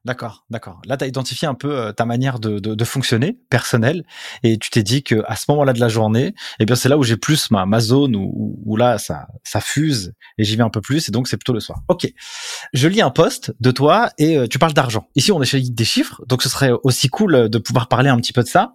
D'accord, 0.04 0.46
d'accord. 0.50 0.82
Là, 0.86 0.98
tu 0.98 1.04
as 1.04 1.08
identifié 1.08 1.48
un 1.48 1.54
peu 1.54 1.94
ta 1.94 2.06
manière 2.06 2.40
de, 2.40 2.60
de, 2.60 2.76
de 2.76 2.86
fonctionner, 2.86 3.40
personnelle, 3.50 4.04
et 4.44 4.58
tu 4.58 4.70
t'es 4.70 4.84
dit 4.84 5.04
que 5.04 5.24
à 5.28 5.36
ce 5.36 5.46
moment-là 5.50 5.74
de 5.74 5.80
la 5.80 5.88
journée, 5.88 6.34
eh 6.60 6.66
bien, 6.66 6.76
c'est 6.76 6.90
là 6.90 6.98
où 6.98 7.04
j'ai 7.04 7.18
plus 7.18 7.52
ma, 7.52 7.66
ma 7.66 7.80
zone 7.80 8.16
où, 8.16 8.60
où 8.64 8.78
là, 8.78 8.98
ça, 8.98 9.28
ça 9.44 9.62
fuse 9.62 10.14
et 10.38 10.44
j'y 10.44 10.56
vais 10.56 10.64
un 10.64 10.70
peu 10.70 10.82
plus, 10.82 11.08
et 11.10 11.12
donc 11.12 11.28
c'est 11.28 11.38
plutôt 11.38 11.54
le 11.54 11.60
soir. 11.60 11.80
Ok. 11.88 12.12
Je 12.74 12.88
lis 12.88 13.02
un 13.02 13.12
post 13.12 13.54
de 13.60 13.72
toi 13.72 14.10
et 14.18 14.48
tu 14.50 14.60
parles 14.60 14.74
d'argent. 14.74 15.08
Ici, 15.16 15.32
on 15.32 15.42
est 15.42 15.46
chez 15.46 15.62
des 15.62 15.86
chiffres, 15.86 16.22
donc 16.28 16.44
ce 16.44 16.50
serait 16.50 16.72
aussi 16.84 17.10
cool 17.10 17.50
de 17.50 17.58
pouvoir 17.58 17.88
parler 17.88 18.10
un 18.10 18.18
petit 18.18 18.34
peu 18.34 18.44
de 18.44 18.48
ça 18.48 18.74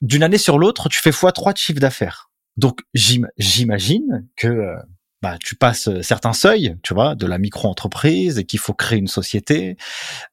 d'une 0.00 0.22
année 0.22 0.38
sur 0.38 0.58
l'autre, 0.58 0.88
tu 0.88 1.00
fais 1.00 1.12
fois 1.12 1.32
trois 1.32 1.52
de 1.52 1.58
chiffre 1.58 1.80
d'affaires. 1.80 2.30
Donc 2.56 2.80
j'imagine 2.94 4.28
que 4.36 4.48
euh, 4.48 4.76
bah, 5.22 5.36
tu 5.42 5.56
passes 5.56 5.88
euh, 5.88 6.02
certains 6.02 6.32
seuils, 6.32 6.76
tu 6.82 6.94
vois, 6.94 7.14
de 7.14 7.26
la 7.26 7.38
micro-entreprise 7.38 8.38
et 8.38 8.44
qu'il 8.44 8.60
faut 8.60 8.74
créer 8.74 8.98
une 8.98 9.08
société. 9.08 9.76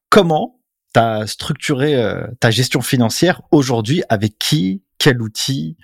Comment 0.09 0.59
tu 0.93 0.99
as 0.99 1.27
structuré 1.27 1.95
euh, 1.95 2.27
ta 2.39 2.51
gestion 2.51 2.81
financière 2.81 3.41
aujourd'hui? 3.51 4.03
Avec 4.09 4.37
qui? 4.37 4.83
Quel 4.97 5.21
outil? 5.21 5.77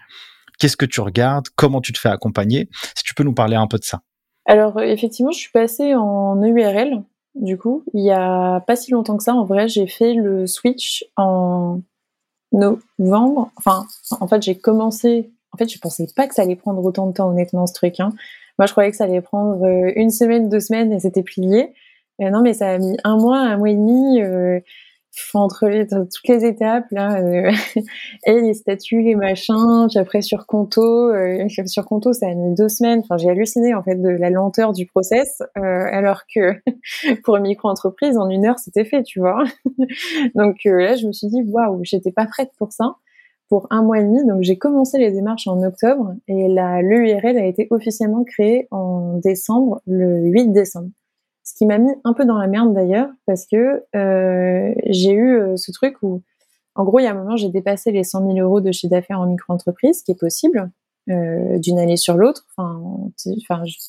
Qu'est-ce 0.59 0.77
que 0.77 0.85
tu 0.85 1.01
regardes? 1.01 1.47
Comment 1.55 1.81
tu 1.81 1.93
te 1.93 1.99
fais 1.99 2.09
accompagner? 2.09 2.69
Si 2.95 3.03
tu 3.03 3.13
peux 3.13 3.23
nous 3.23 3.33
parler 3.33 3.55
un 3.55 3.67
peu 3.67 3.77
de 3.77 3.83
ça. 3.83 4.01
Alors 4.45 4.81
effectivement, 4.81 5.31
je 5.31 5.39
suis 5.39 5.51
passée 5.51 5.95
en 5.95 6.35
EURL. 6.41 7.03
Du 7.35 7.57
coup, 7.57 7.83
il 7.93 8.03
y 8.03 8.11
a 8.11 8.59
pas 8.61 8.75
si 8.75 8.91
longtemps 8.91 9.17
que 9.17 9.23
ça, 9.23 9.33
en 9.33 9.45
vrai, 9.45 9.67
j'ai 9.67 9.87
fait 9.87 10.13
le 10.13 10.47
switch 10.47 11.05
en 11.15 11.81
novembre. 12.51 13.51
Enfin, 13.55 13.85
en 14.19 14.27
fait, 14.27 14.41
j'ai 14.41 14.57
commencé. 14.57 15.31
En 15.53 15.57
fait, 15.57 15.71
je 15.71 15.79
pensais 15.79 16.07
pas 16.15 16.27
que 16.27 16.35
ça 16.35 16.43
allait 16.43 16.55
prendre 16.55 16.83
autant 16.83 17.07
de 17.07 17.13
temps, 17.13 17.29
honnêtement, 17.29 17.67
ce 17.67 17.73
truc. 17.73 17.99
Hein. 17.99 18.09
Moi, 18.57 18.65
je 18.67 18.71
croyais 18.71 18.91
que 18.91 18.97
ça 18.97 19.05
allait 19.05 19.21
prendre 19.21 19.63
euh, 19.65 19.91
une 19.95 20.09
semaine, 20.09 20.49
deux 20.49 20.59
semaines 20.59 20.91
et 20.93 20.99
c'était 20.99 21.23
plié. 21.23 21.73
Euh, 22.21 22.29
non, 22.29 22.41
mais 22.41 22.53
ça 22.53 22.69
a 22.69 22.77
mis 22.77 22.97
un 23.03 23.17
mois, 23.17 23.39
un 23.39 23.57
mois 23.57 23.69
et 23.69 23.75
demi. 23.75 24.21
Euh, 24.21 24.59
entre 25.33 25.67
les, 25.67 25.87
toutes 25.87 26.27
les 26.29 26.45
étapes 26.45 26.85
là 26.91 27.21
euh, 27.21 27.51
et 28.25 28.41
les 28.41 28.53
statuts 28.53 29.01
les 29.01 29.15
machins 29.15 29.87
puis 29.89 29.99
après 29.99 30.21
sur 30.21 30.45
Conto 30.45 30.81
euh, 30.81 31.47
sur 31.65 31.85
Conto 31.85 32.13
ça 32.13 32.27
a 32.27 32.33
mis 32.33 32.55
deux 32.55 32.69
semaines 32.69 32.99
enfin 32.99 33.17
j'ai 33.17 33.29
halluciné 33.29 33.73
en 33.73 33.83
fait 33.83 33.95
de 33.95 34.09
la 34.09 34.29
lenteur 34.29 34.71
du 34.71 34.85
process 34.85 35.41
alors 35.55 36.21
que 36.33 36.55
pour 37.23 37.35
une 37.35 37.43
micro 37.43 37.67
entreprise 37.67 38.17
en 38.17 38.29
une 38.29 38.45
heure 38.45 38.59
c'était 38.59 38.85
fait 38.85 39.03
tu 39.03 39.19
vois 39.19 39.43
donc 40.35 40.57
là 40.63 40.95
je 40.95 41.07
me 41.07 41.11
suis 41.11 41.27
dit 41.27 41.41
waouh 41.45 41.81
j'étais 41.83 42.11
pas 42.11 42.25
prête 42.25 42.51
pour 42.57 42.71
ça 42.71 42.95
pour 43.51 43.67
un 43.69 43.83
mois 43.83 43.99
et 43.99 44.03
demi 44.03 44.25
donc 44.25 44.41
j'ai 44.41 44.57
commencé 44.57 44.97
les 44.97 45.11
démarches 45.11 45.47
en 45.47 45.61
octobre 45.61 46.15
et 46.27 46.47
l'URL 46.47 47.37
a 47.37 47.45
été 47.45 47.67
officiellement 47.69 48.23
créée 48.23 48.67
en 48.71 49.17
décembre 49.17 49.81
le 49.85 50.21
8 50.21 50.53
décembre 50.53 50.89
ce 51.51 51.57
qui 51.57 51.65
m'a 51.65 51.77
mis 51.77 51.91
un 52.03 52.13
peu 52.13 52.25
dans 52.25 52.37
la 52.37 52.47
merde 52.47 52.73
d'ailleurs, 52.73 53.09
parce 53.25 53.45
que 53.45 53.83
euh, 53.95 54.73
j'ai 54.85 55.11
eu 55.11 55.37
euh, 55.37 55.57
ce 55.57 55.71
truc 55.71 55.97
où, 56.01 56.21
en 56.75 56.83
gros, 56.83 56.99
il 56.99 57.03
y 57.03 57.07
a 57.07 57.11
un 57.11 57.15
moment, 57.15 57.35
j'ai 57.35 57.49
dépassé 57.49 57.91
les 57.91 58.03
100 58.03 58.33
000 58.33 58.39
euros 58.39 58.61
de 58.61 58.71
chiffre 58.71 58.91
d'affaires 58.91 59.19
en 59.19 59.25
micro-entreprise, 59.25 59.99
ce 59.99 60.03
qui 60.03 60.11
est 60.11 60.19
possible 60.19 60.71
euh, 61.09 61.57
d'une 61.59 61.79
année 61.79 61.97
sur 61.97 62.15
l'autre. 62.15 62.45
Enfin, 62.57 63.03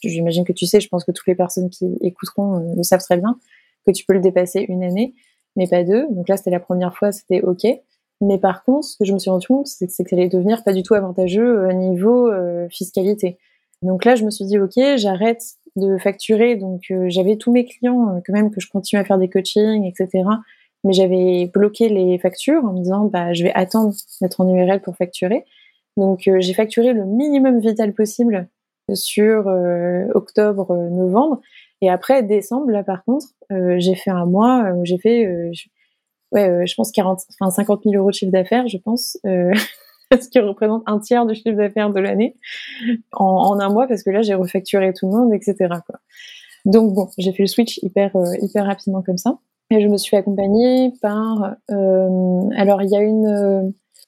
j'imagine 0.02 0.44
que 0.44 0.52
tu 0.52 0.66
sais, 0.66 0.80
je 0.80 0.88
pense 0.88 1.04
que 1.04 1.12
toutes 1.12 1.26
les 1.26 1.34
personnes 1.34 1.70
qui 1.70 1.86
écouteront 2.00 2.74
le 2.74 2.82
savent 2.82 3.00
très 3.02 3.18
bien, 3.18 3.38
que 3.86 3.92
tu 3.92 4.04
peux 4.04 4.14
le 4.14 4.20
dépasser 4.20 4.64
une 4.68 4.82
année, 4.82 5.14
mais 5.54 5.68
pas 5.68 5.84
deux. 5.84 6.08
Donc 6.10 6.28
là, 6.28 6.36
c'était 6.36 6.50
la 6.50 6.60
première 6.60 6.96
fois, 6.96 7.12
c'était 7.12 7.42
OK. 7.42 7.64
Mais 8.23 8.39
par 8.39 8.64
contre, 8.64 8.87
ce 8.87 8.97
que 8.97 9.05
je 9.05 9.12
me 9.12 9.18
suis 9.18 9.31
rendu 9.31 9.47
compte, 9.47 9.66
c'est 9.66 9.87
que, 9.87 9.93
ça 9.93 10.05
allait 10.12 10.29
devenir 10.29 10.64
pas 10.64 10.73
du 10.73 10.83
tout 10.83 10.95
avantageux 10.95 11.68
au 11.68 11.73
niveau 11.73 12.31
fiscalité. 12.70 13.37
Donc 13.83 14.05
là, 14.05 14.14
je 14.14 14.25
me 14.25 14.31
suis 14.31 14.47
dit, 14.47 14.59
OK, 14.59 14.75
j'arrête 14.97 15.43
de 15.77 15.99
facturer. 15.99 16.57
Donc 16.57 16.83
euh, 16.91 17.07
j'avais 17.09 17.37
tous 17.37 17.53
mes 17.53 17.64
clients 17.64 18.09
euh, 18.09 18.20
quand 18.27 18.33
même 18.33 18.51
que 18.51 18.61
je 18.61 18.68
continue 18.68 19.01
à 19.01 19.05
faire 19.05 19.18
des 19.18 19.29
coachings, 19.29 19.85
etc. 19.85 20.25
Mais 20.85 20.93
j'avais 20.93 21.51
bloqué 21.53 21.89
les 21.89 22.18
factures 22.18 22.64
en 22.64 22.73
me 22.73 22.79
disant 22.79 23.05
bah 23.07 23.33
je 23.33 23.45
vais 23.45 23.53
attendre 23.55 23.95
d'être 24.20 24.41
en 24.41 24.49
URL 24.49 24.81
pour 24.81 24.97
facturer. 24.97 25.45
Donc 25.97 26.27
euh, 26.29 26.41
j'ai 26.41 26.55
facturé 26.55 26.93
le 26.93 27.05
minimum 27.05 27.61
vital 27.61 27.93
possible 27.93 28.49
sur 28.95 29.47
octobre, 30.14 30.75
novembre. 30.75 31.41
Et 31.81 31.89
après 31.89 32.23
décembre, 32.23 32.70
là 32.70 32.83
par 32.83 33.05
contre, 33.05 33.27
j'ai 33.79 33.95
fait 33.95 34.11
un 34.11 34.27
mois 34.27 34.70
où 34.73 34.85
j'ai 34.85 34.99
fait, 34.99 35.27
ouais, 36.33 36.66
je 36.66 36.74
pense 36.74 36.93
40, 36.93 37.20
enfin 37.41 37.51
50 37.51 37.83
000 37.85 37.97
euros 37.97 38.11
de 38.11 38.14
chiffre 38.14 38.33
d'affaires, 38.33 38.68
je 38.68 38.78
pense. 38.78 39.18
ce 40.20 40.28
qui 40.28 40.39
représente 40.41 40.83
un 40.87 40.99
tiers 40.99 41.26
du 41.26 41.35
chiffre 41.35 41.57
d'affaires 41.57 41.91
de 41.91 42.01
l'année 42.01 42.37
en, 43.12 43.59
un 43.59 43.70
mois 43.70 43.87
parce 43.87 44.03
que 44.03 44.11
là 44.11 44.22
j'ai 44.22 44.35
refacturé 44.35 44.93
tout 44.93 45.07
le 45.07 45.12
monde, 45.12 45.33
etc. 45.33 45.57
Quoi. 45.87 46.01
Donc 46.64 46.93
bon, 46.95 47.09
j'ai 47.18 47.33
fait 47.33 47.45
le 47.45 47.49
switch 47.49 47.78
hyper 47.83 48.14
euh, 48.16 48.35
hyper 48.41 48.66
rapidement 48.66 49.03
comme 49.03 49.18
ça 49.18 49.39
et 49.70 49.80
je 49.80 49.89
me 49.89 49.97
suis 49.97 50.16
accompagnée 50.16 50.93
par 51.01 51.55
euh, 51.70 52.41
alors 52.57 52.83
il 52.83 52.91
y 52.91 52.97
a 52.97 53.01
une 53.01 53.26
euh, 53.26 53.62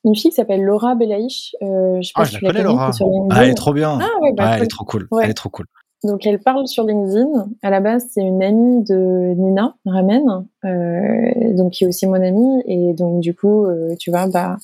une 0.04 0.14
fille 0.14 0.30
qui 0.30 0.36
s'appelle 0.36 0.62
Laura 0.62 0.94
Belaïch. 0.94 1.56
Euh, 1.62 1.96
je 2.02 2.08
sais 2.08 2.12
pas 2.14 2.22
ah, 2.22 2.26
si 2.26 2.36
je 2.36 2.44
la 2.44 2.50
connais, 2.50 2.62
Laura. 2.62 2.90
Ah, 3.30 3.42
elle 3.44 3.50
est 3.50 3.54
trop 3.54 3.72
bien. 3.72 3.98
Ah, 4.00 4.20
ouais, 4.20 4.32
bah, 4.36 4.44
ah, 4.46 4.56
elle 4.58 4.64
est 4.64 4.68
trop 4.68 4.84
cool. 4.84 5.08
Elle 5.22 5.30
est 5.30 5.34
trop 5.34 5.48
cool. 5.48 5.64
Donc 6.04 6.26
elle 6.26 6.38
parle 6.38 6.68
sur 6.68 6.84
LinkedIn. 6.84 7.48
À 7.62 7.70
la 7.70 7.80
base, 7.80 8.06
c'est 8.10 8.20
une 8.20 8.42
amie 8.42 8.84
de 8.84 9.34
Nina 9.36 9.74
Ramen, 9.86 10.46
euh, 10.64 11.54
donc 11.54 11.72
qui 11.72 11.84
est 11.84 11.86
aussi 11.86 12.06
mon 12.06 12.22
amie. 12.22 12.62
Et 12.66 12.92
donc 12.92 13.20
du 13.20 13.34
coup, 13.34 13.64
euh, 13.64 13.96
tu 13.98 14.10
vois, 14.10 14.28
bah 14.28 14.58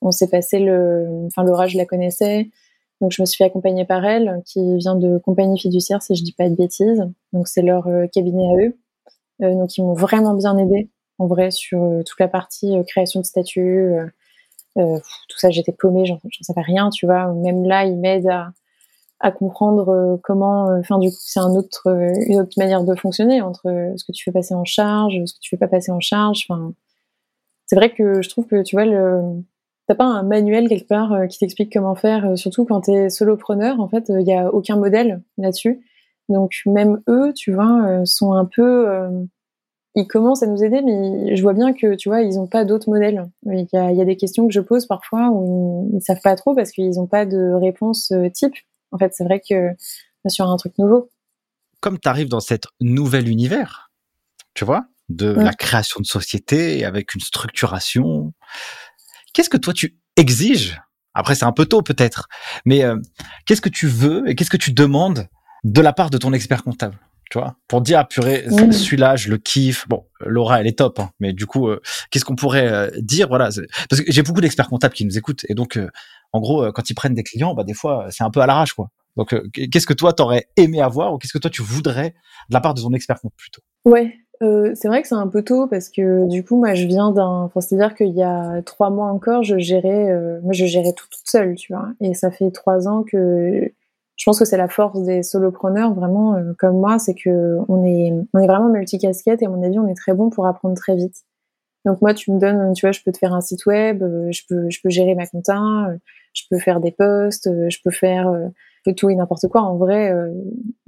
on 0.00 0.10
s'est 0.10 0.28
passé 0.28 0.58
le, 0.58 1.26
enfin 1.26 1.44
Laura, 1.44 1.68
je 1.68 1.78
la 1.78 1.86
connaissais, 1.86 2.50
donc 3.00 3.12
je 3.12 3.22
me 3.22 3.26
suis 3.26 3.36
fait 3.38 3.44
accompagner 3.44 3.84
par 3.84 4.04
elle, 4.04 4.42
qui 4.44 4.76
vient 4.78 4.96
de 4.96 5.18
compagnie 5.18 5.58
fiduciaire, 5.58 6.02
si 6.02 6.16
je 6.16 6.24
dis 6.24 6.32
pas 6.32 6.48
de 6.48 6.56
bêtises. 6.56 7.08
Donc 7.32 7.46
c'est 7.46 7.62
leur 7.62 7.86
euh, 7.86 8.06
cabinet 8.08 8.44
à 8.44 8.66
eux. 8.66 8.76
Donc 9.40 9.76
ils 9.78 9.82
m'ont 9.82 9.94
vraiment 9.94 10.34
bien 10.34 10.58
aidé, 10.58 10.90
en 11.18 11.26
vrai, 11.26 11.52
sur 11.52 12.02
toute 12.06 12.20
la 12.20 12.28
partie 12.28 12.74
création 12.86 13.20
de 13.20 13.24
statut. 13.26 13.92
tout 14.76 15.38
ça, 15.38 15.50
j'étais 15.50 15.72
paumée, 15.72 16.06
j'en 16.06 16.18
savais 16.42 16.60
rien, 16.62 16.90
tu 16.90 17.06
vois. 17.06 17.32
Même 17.32 17.64
là, 17.64 17.84
ils 17.84 17.96
m'aident 17.96 18.28
à, 18.28 18.52
à 19.22 19.32
comprendre 19.32 20.18
comment, 20.22 20.66
enfin 20.78 20.98
du 20.98 21.08
coup, 21.08 21.16
c'est 21.18 21.40
un 21.40 21.54
autre, 21.54 21.88
une 22.28 22.40
autre 22.40 22.52
manière 22.58 22.84
de 22.84 22.94
fonctionner 22.94 23.40
entre 23.40 23.92
ce 23.96 24.04
que 24.04 24.12
tu 24.12 24.24
fais 24.24 24.32
passer 24.32 24.54
en 24.54 24.64
charge, 24.64 25.14
ce 25.24 25.34
que 25.34 25.38
tu 25.40 25.50
fais 25.50 25.56
pas 25.56 25.68
passer 25.68 25.92
en 25.92 26.00
charge. 26.00 26.46
Enfin, 26.48 26.74
c'est 27.66 27.76
vrai 27.76 27.92
que 27.94 28.20
je 28.20 28.28
trouve 28.28 28.46
que 28.46 28.62
tu 28.62 28.76
vois 28.76 28.84
t'as 29.88 29.94
pas 29.94 30.04
un 30.04 30.22
manuel 30.22 30.68
quelque 30.68 30.88
part 30.88 31.26
qui 31.28 31.38
t'explique 31.38 31.72
comment 31.72 31.94
faire, 31.94 32.36
surtout 32.36 32.64
quand 32.64 32.82
t'es 32.82 33.08
solopreneur. 33.10 33.80
En 33.80 33.88
fait, 33.88 34.04
il 34.08 34.26
y 34.26 34.34
a 34.34 34.52
aucun 34.52 34.76
modèle 34.76 35.22
là-dessus. 35.38 35.80
Donc 36.28 36.52
même 36.66 37.00
eux, 37.08 37.32
tu 37.34 37.52
vois, 37.52 38.04
sont 38.04 38.32
un 38.32 38.44
peu 38.44 38.86
ils 39.94 40.06
commencent 40.06 40.42
à 40.42 40.46
nous 40.46 40.64
aider, 40.64 40.80
mais 40.82 41.36
je 41.36 41.42
vois 41.42 41.52
bien 41.52 41.72
que, 41.72 41.94
tu 41.94 42.08
vois, 42.08 42.22
ils 42.22 42.36
n'ont 42.36 42.46
pas 42.46 42.64
d'autres 42.64 42.88
modèles. 42.88 43.28
Il 43.46 43.66
y, 43.72 43.76
a, 43.76 44.04
des 44.04 44.16
questions 44.16 44.46
que 44.46 44.52
je 44.52 44.60
pose 44.60 44.86
parfois 44.86 45.28
où 45.30 45.88
ils, 45.90 45.96
ne 45.96 46.00
savent 46.00 46.20
pas 46.22 46.34
trop 46.34 46.54
parce 46.54 46.70
qu'ils 46.70 46.92
n'ont 46.92 47.06
pas 47.06 47.26
de 47.26 47.52
réponse 47.52 48.10
euh, 48.12 48.30
type. 48.30 48.54
En 48.92 48.98
fait, 48.98 49.12
c'est 49.14 49.24
vrai 49.24 49.40
que 49.40 49.70
sur 50.28 50.48
un 50.48 50.56
truc 50.56 50.78
nouveau. 50.78 51.10
Comme 51.80 51.98
tu 51.98 52.08
arrives 52.08 52.28
dans 52.28 52.40
cet 52.40 52.66
nouvel 52.80 53.28
univers, 53.28 53.90
tu 54.54 54.64
vois, 54.64 54.84
de 55.08 55.32
la 55.32 55.52
création 55.52 56.00
de 56.00 56.06
société 56.06 56.84
avec 56.84 57.14
une 57.14 57.20
structuration, 57.20 58.32
qu'est-ce 59.34 59.50
que 59.50 59.56
toi 59.56 59.72
tu 59.72 59.98
exiges? 60.16 60.80
Après, 61.14 61.34
c'est 61.34 61.44
un 61.44 61.52
peu 61.52 61.66
tôt 61.66 61.82
peut-être, 61.82 62.28
mais 62.64 62.84
euh, 62.84 62.96
qu'est-ce 63.44 63.60
que 63.60 63.68
tu 63.68 63.86
veux 63.88 64.28
et 64.28 64.34
qu'est-ce 64.34 64.50
que 64.50 64.56
tu 64.56 64.72
demandes 64.72 65.28
de 65.64 65.80
la 65.80 65.92
part 65.92 66.10
de 66.10 66.18
ton 66.18 66.32
expert 66.32 66.62
comptable 66.62 66.98
tu 67.32 67.38
vois, 67.38 67.56
pour 67.66 67.80
dire 67.80 67.98
ah 67.98 68.04
purée, 68.04 68.44
celui-là 68.50 69.16
je 69.16 69.30
le 69.30 69.38
kiffe. 69.38 69.88
Bon, 69.88 70.04
Laura 70.20 70.60
elle 70.60 70.66
est 70.66 70.76
top, 70.76 71.00
hein, 71.00 71.12
mais 71.18 71.32
du 71.32 71.46
coup, 71.46 71.66
euh, 71.66 71.80
qu'est-ce 72.10 72.26
qu'on 72.26 72.36
pourrait 72.36 72.70
euh, 72.70 72.90
dire? 72.98 73.26
Voilà, 73.28 73.48
parce 73.88 74.02
que 74.02 74.12
j'ai 74.12 74.22
beaucoup 74.22 74.42
d'experts 74.42 74.68
comptables 74.68 74.92
qui 74.92 75.06
nous 75.06 75.16
écoutent 75.16 75.46
et 75.48 75.54
donc, 75.54 75.78
euh, 75.78 75.88
en 76.32 76.40
gros, 76.40 76.72
quand 76.72 76.90
ils 76.90 76.94
prennent 76.94 77.14
des 77.14 77.22
clients, 77.22 77.54
bah 77.54 77.64
des 77.64 77.74
fois 77.74 78.06
c'est 78.10 78.24
un 78.24 78.30
peu 78.30 78.40
à 78.40 78.46
l'arrache 78.46 78.72
quoi. 78.74 78.88
Donc, 79.16 79.34
qu'est-ce 79.52 79.86
que 79.86 79.92
toi 79.92 80.14
t'aurais 80.14 80.46
aimé 80.56 80.80
avoir 80.80 81.12
ou 81.12 81.18
qu'est-ce 81.18 81.34
que 81.34 81.38
toi 81.38 81.50
tu 81.50 81.62
voudrais 81.62 82.10
de 82.48 82.54
la 82.54 82.60
part 82.60 82.72
de 82.72 82.80
ton 82.80 82.92
expert 82.94 83.18
plutôt? 83.36 83.60
Ouais, 83.84 84.14
c'est 84.40 84.88
vrai 84.88 85.02
que 85.02 85.08
c'est 85.08 85.14
un 85.14 85.28
peu 85.28 85.42
tôt 85.42 85.66
parce 85.66 85.90
que 85.90 86.26
du 86.28 86.42
coup, 86.42 86.56
moi, 86.56 86.72
je 86.72 86.86
viens 86.86 87.12
d'un. 87.12 87.42
Enfin, 87.42 87.60
c'est-à-dire 87.60 87.94
qu'il 87.94 88.16
y 88.16 88.22
a 88.22 88.62
trois 88.62 88.88
mois 88.88 89.08
encore, 89.08 89.42
je 89.42 89.58
gérais, 89.58 90.40
moi, 90.42 90.54
je 90.54 90.64
gérais 90.64 90.94
tout 90.94 91.04
toute 91.10 91.28
seule, 91.28 91.56
tu 91.56 91.74
vois. 91.74 91.88
Et 92.00 92.14
ça 92.14 92.30
fait 92.30 92.50
trois 92.50 92.88
ans 92.88 93.02
que 93.02 93.70
je 94.22 94.24
pense 94.24 94.38
que 94.38 94.44
c'est 94.44 94.56
la 94.56 94.68
force 94.68 95.02
des 95.02 95.24
solopreneurs 95.24 95.94
vraiment 95.94 96.36
euh, 96.36 96.52
comme 96.56 96.78
moi, 96.78 97.00
c'est 97.00 97.14
que 97.14 97.58
on 97.68 97.84
est 97.84 98.12
on 98.32 98.38
est 98.38 98.46
vraiment 98.46 98.68
multicasquette 98.68 99.42
et 99.42 99.46
à 99.46 99.48
mon 99.48 99.62
avis 99.64 99.80
on 99.80 99.88
est 99.88 99.96
très 99.96 100.14
bon 100.14 100.30
pour 100.30 100.46
apprendre 100.46 100.76
très 100.76 100.94
vite. 100.94 101.24
Donc 101.84 102.00
moi 102.00 102.14
tu 102.14 102.30
me 102.32 102.38
donnes, 102.38 102.72
tu 102.74 102.86
vois, 102.86 102.92
je 102.92 103.00
peux 103.04 103.12
te 103.12 103.18
faire 103.18 103.34
un 103.34 103.40
site 103.40 103.66
web, 103.66 104.02
euh, 104.02 104.30
je 104.30 104.42
peux 104.48 104.70
je 104.70 104.80
peux 104.82 104.90
gérer 104.90 105.14
ma 105.14 105.26
compta, 105.26 105.58
euh, 105.88 105.96
je 106.32 106.42
peux 106.50 106.58
faire 106.58 106.80
des 106.80 106.92
posts, 106.92 107.48
je 107.68 107.78
peux 107.84 107.90
faire 107.90 108.32
tout 108.96 109.10
et 109.10 109.14
n'importe 109.14 109.48
quoi. 109.48 109.62
En 109.62 109.76
vrai, 109.76 110.12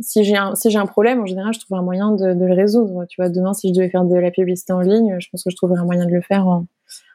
si 0.00 0.24
j'ai 0.24 0.36
un 0.36 0.54
si 0.54 0.70
j'ai 0.70 0.78
un 0.78 0.86
problème, 0.86 1.20
en 1.20 1.26
général 1.26 1.52
je 1.52 1.60
trouve 1.60 1.76
un 1.76 1.82
moyen 1.82 2.12
de, 2.12 2.32
de, 2.34 2.44
le 2.44 2.54
résoudre. 2.54 3.04
Tu 3.08 3.20
vois, 3.20 3.28
demain 3.28 3.52
si 3.54 3.68
je 3.68 3.74
devais 3.74 3.90
faire 3.90 4.04
de 4.04 4.16
la 4.16 4.30
publicité 4.30 4.72
en 4.72 4.80
ligne, 4.80 5.16
je 5.18 5.28
pense 5.30 5.44
que 5.44 5.50
je 5.50 5.56
trouverais 5.56 5.80
un 5.80 5.84
moyen 5.84 6.06
de 6.06 6.12
le 6.12 6.22
faire 6.22 6.46
en, 6.46 6.66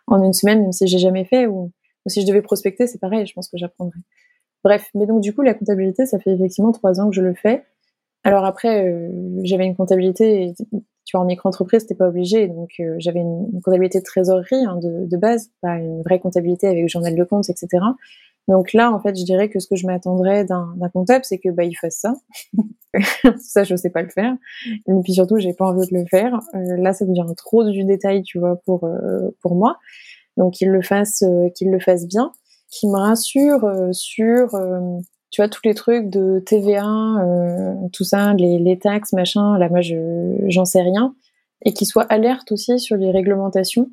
en 0.07 0.23
une 0.23 0.34
semaine, 0.34 0.61
même 0.61 0.71
si 0.71 0.88
j'ai 0.88 0.99
jamais 0.99 1.25
fait 1.25 1.47
ou, 1.47 1.71
ou 2.05 2.09
si 2.09 2.21
je 2.21 2.27
devais 2.27 2.41
prospecter, 2.41 2.88
c'est 2.88 2.99
pareil, 2.99 3.25
je 3.25 3.34
pense 3.34 3.49
que 3.49 3.57
j'apprendrais. 3.57 3.99
Bref, 4.63 4.89
mais 4.93 5.05
donc 5.05 5.21
du 5.21 5.34
coup, 5.34 5.41
la 5.41 5.53
comptabilité, 5.53 6.05
ça 6.05 6.19
fait 6.19 6.32
effectivement 6.32 6.71
trois 6.71 6.99
ans 6.99 7.09
que 7.09 7.15
je 7.15 7.21
le 7.21 7.34
fais. 7.34 7.63
Alors 8.23 8.43
après, 8.43 8.86
euh, 8.86 9.09
j'avais 9.43 9.65
une 9.65 9.75
comptabilité, 9.75 10.53
tu 11.06 11.18
vois, 11.18 11.24
en 11.24 11.28
micro-entreprise, 11.28 11.82
c'était 11.82 11.95
pas 11.95 12.08
obligé, 12.08 12.47
donc 12.47 12.72
euh, 12.80 12.95
j'avais 13.00 13.22
une, 13.22 13.62
comptabilité 13.64 14.00
de 14.00 14.04
trésorerie 14.04 14.66
hein, 14.66 14.80
de, 14.82 15.18
base, 15.18 15.52
pas 15.62 15.76
une 15.78 16.02
vraie 16.02 16.20
comptabilité 16.20 16.68
avec 16.68 16.88
journal 16.88 17.16
de 17.16 17.24
compte, 17.24 17.50
etc. 17.50 17.84
Donc 18.47 18.74
là, 18.74 18.91
en 18.91 19.00
fait, 19.00 19.18
je 19.18 19.24
dirais 19.24 19.50
que 19.50 19.60
ce 19.60 19.68
que 19.68 19.76
je 19.76 19.86
m'attendrais 19.86 20.45
d'un 20.45 20.76
comptable, 20.91 21.24
c'est 21.24 21.38
que 21.38 21.50
bah 21.50 21.64
il 21.64 21.76
fasse 21.76 21.97
ça. 21.97 22.14
ça, 23.39 23.64
je 23.64 23.76
sais 23.76 23.91
pas 23.91 24.02
le 24.02 24.10
faire. 24.10 24.36
Et 24.68 24.91
puis 25.04 25.14
surtout, 25.14 25.38
j'ai 25.38 25.54
pas 25.54 25.66
envie 25.66 25.88
de 25.88 25.95
le 25.95 26.06
faire. 26.06 26.39
Euh, 26.56 26.78
là, 26.78 26.93
ça 26.93 27.06
devient 27.06 27.26
trop 27.38 27.64
du 27.70 27.84
détail, 27.84 28.24
tu 28.24 28.39
vois, 28.39 28.56
pour 28.66 28.89
pour 29.41 29.56
moi. 29.56 29.78
Donc 30.38 30.54
qu'il 30.54 30.70
le 30.70 30.82
fasse, 30.82 31.24
qu'il 31.56 31.70
le 31.70 31.80
fasse 31.80 32.08
bien 32.08 32.32
qui 32.70 32.88
me 32.88 32.97
rassure 32.97 33.64
euh, 33.66 33.91
sur 33.91 34.54
euh, 34.56 35.00
tu 35.32 35.41
vois 35.41 35.49
tous 35.49 35.61
les 35.63 35.73
trucs 35.73 36.09
de 36.09 36.39
TVA, 36.45 36.86
euh, 36.86 37.73
tout 37.93 38.03
ça, 38.03 38.34
les, 38.34 38.59
les, 38.59 38.80
taxes, 38.80 39.13
machin. 39.13 39.57
Là, 39.57 39.69
moi, 39.69 39.82
je 39.82 40.36
j'en 40.47 40.65
sais 40.65 40.82
rien, 40.82 41.15
et 41.65 41.73
qui 41.73 41.86
soit 41.86 42.03
alerte 42.03 42.51
aussi 42.51 42.80
sur 42.80 42.95
les 42.95 43.11
réglementations 43.11 43.89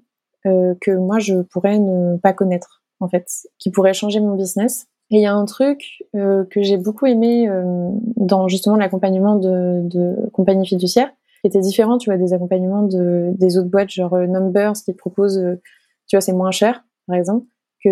que 0.80 0.96
moi 0.96 1.18
je 1.18 1.42
pourrais 1.42 1.80
ne 1.80 2.18
pas 2.18 2.32
connaître 2.32 2.84
en 3.00 3.08
fait, 3.08 3.26
qui 3.58 3.72
pourrait 3.72 3.94
changer 3.94 4.20
mon 4.20 4.36
business. 4.36 4.86
Et 5.10 5.16
il 5.16 5.20
y 5.20 5.26
a 5.26 5.34
un 5.34 5.44
truc 5.44 6.04
que 6.14 6.62
j'ai 6.62 6.76
beaucoup 6.76 7.06
aimé 7.06 7.50
dans 8.14 8.46
justement 8.46 8.76
l'accompagnement 8.76 9.34
de, 9.34 9.80
de 9.88 10.30
compagnies 10.32 10.64
fiduciaires, 10.64 11.10
qui 11.40 11.48
était 11.48 11.58
différent, 11.58 11.98
tu 11.98 12.10
vois, 12.10 12.16
des 12.16 12.32
accompagnements 12.32 12.84
de, 12.84 13.32
des 13.36 13.58
autres 13.58 13.68
boîtes, 13.68 13.90
genre 13.90 14.16
Numbers, 14.16 14.74
qui 14.84 14.92
proposent, 14.92 15.42
tu 16.06 16.14
vois, 16.14 16.20
c'est 16.20 16.32
moins 16.32 16.52
cher, 16.52 16.84
par 17.08 17.16
exemple 17.16 17.44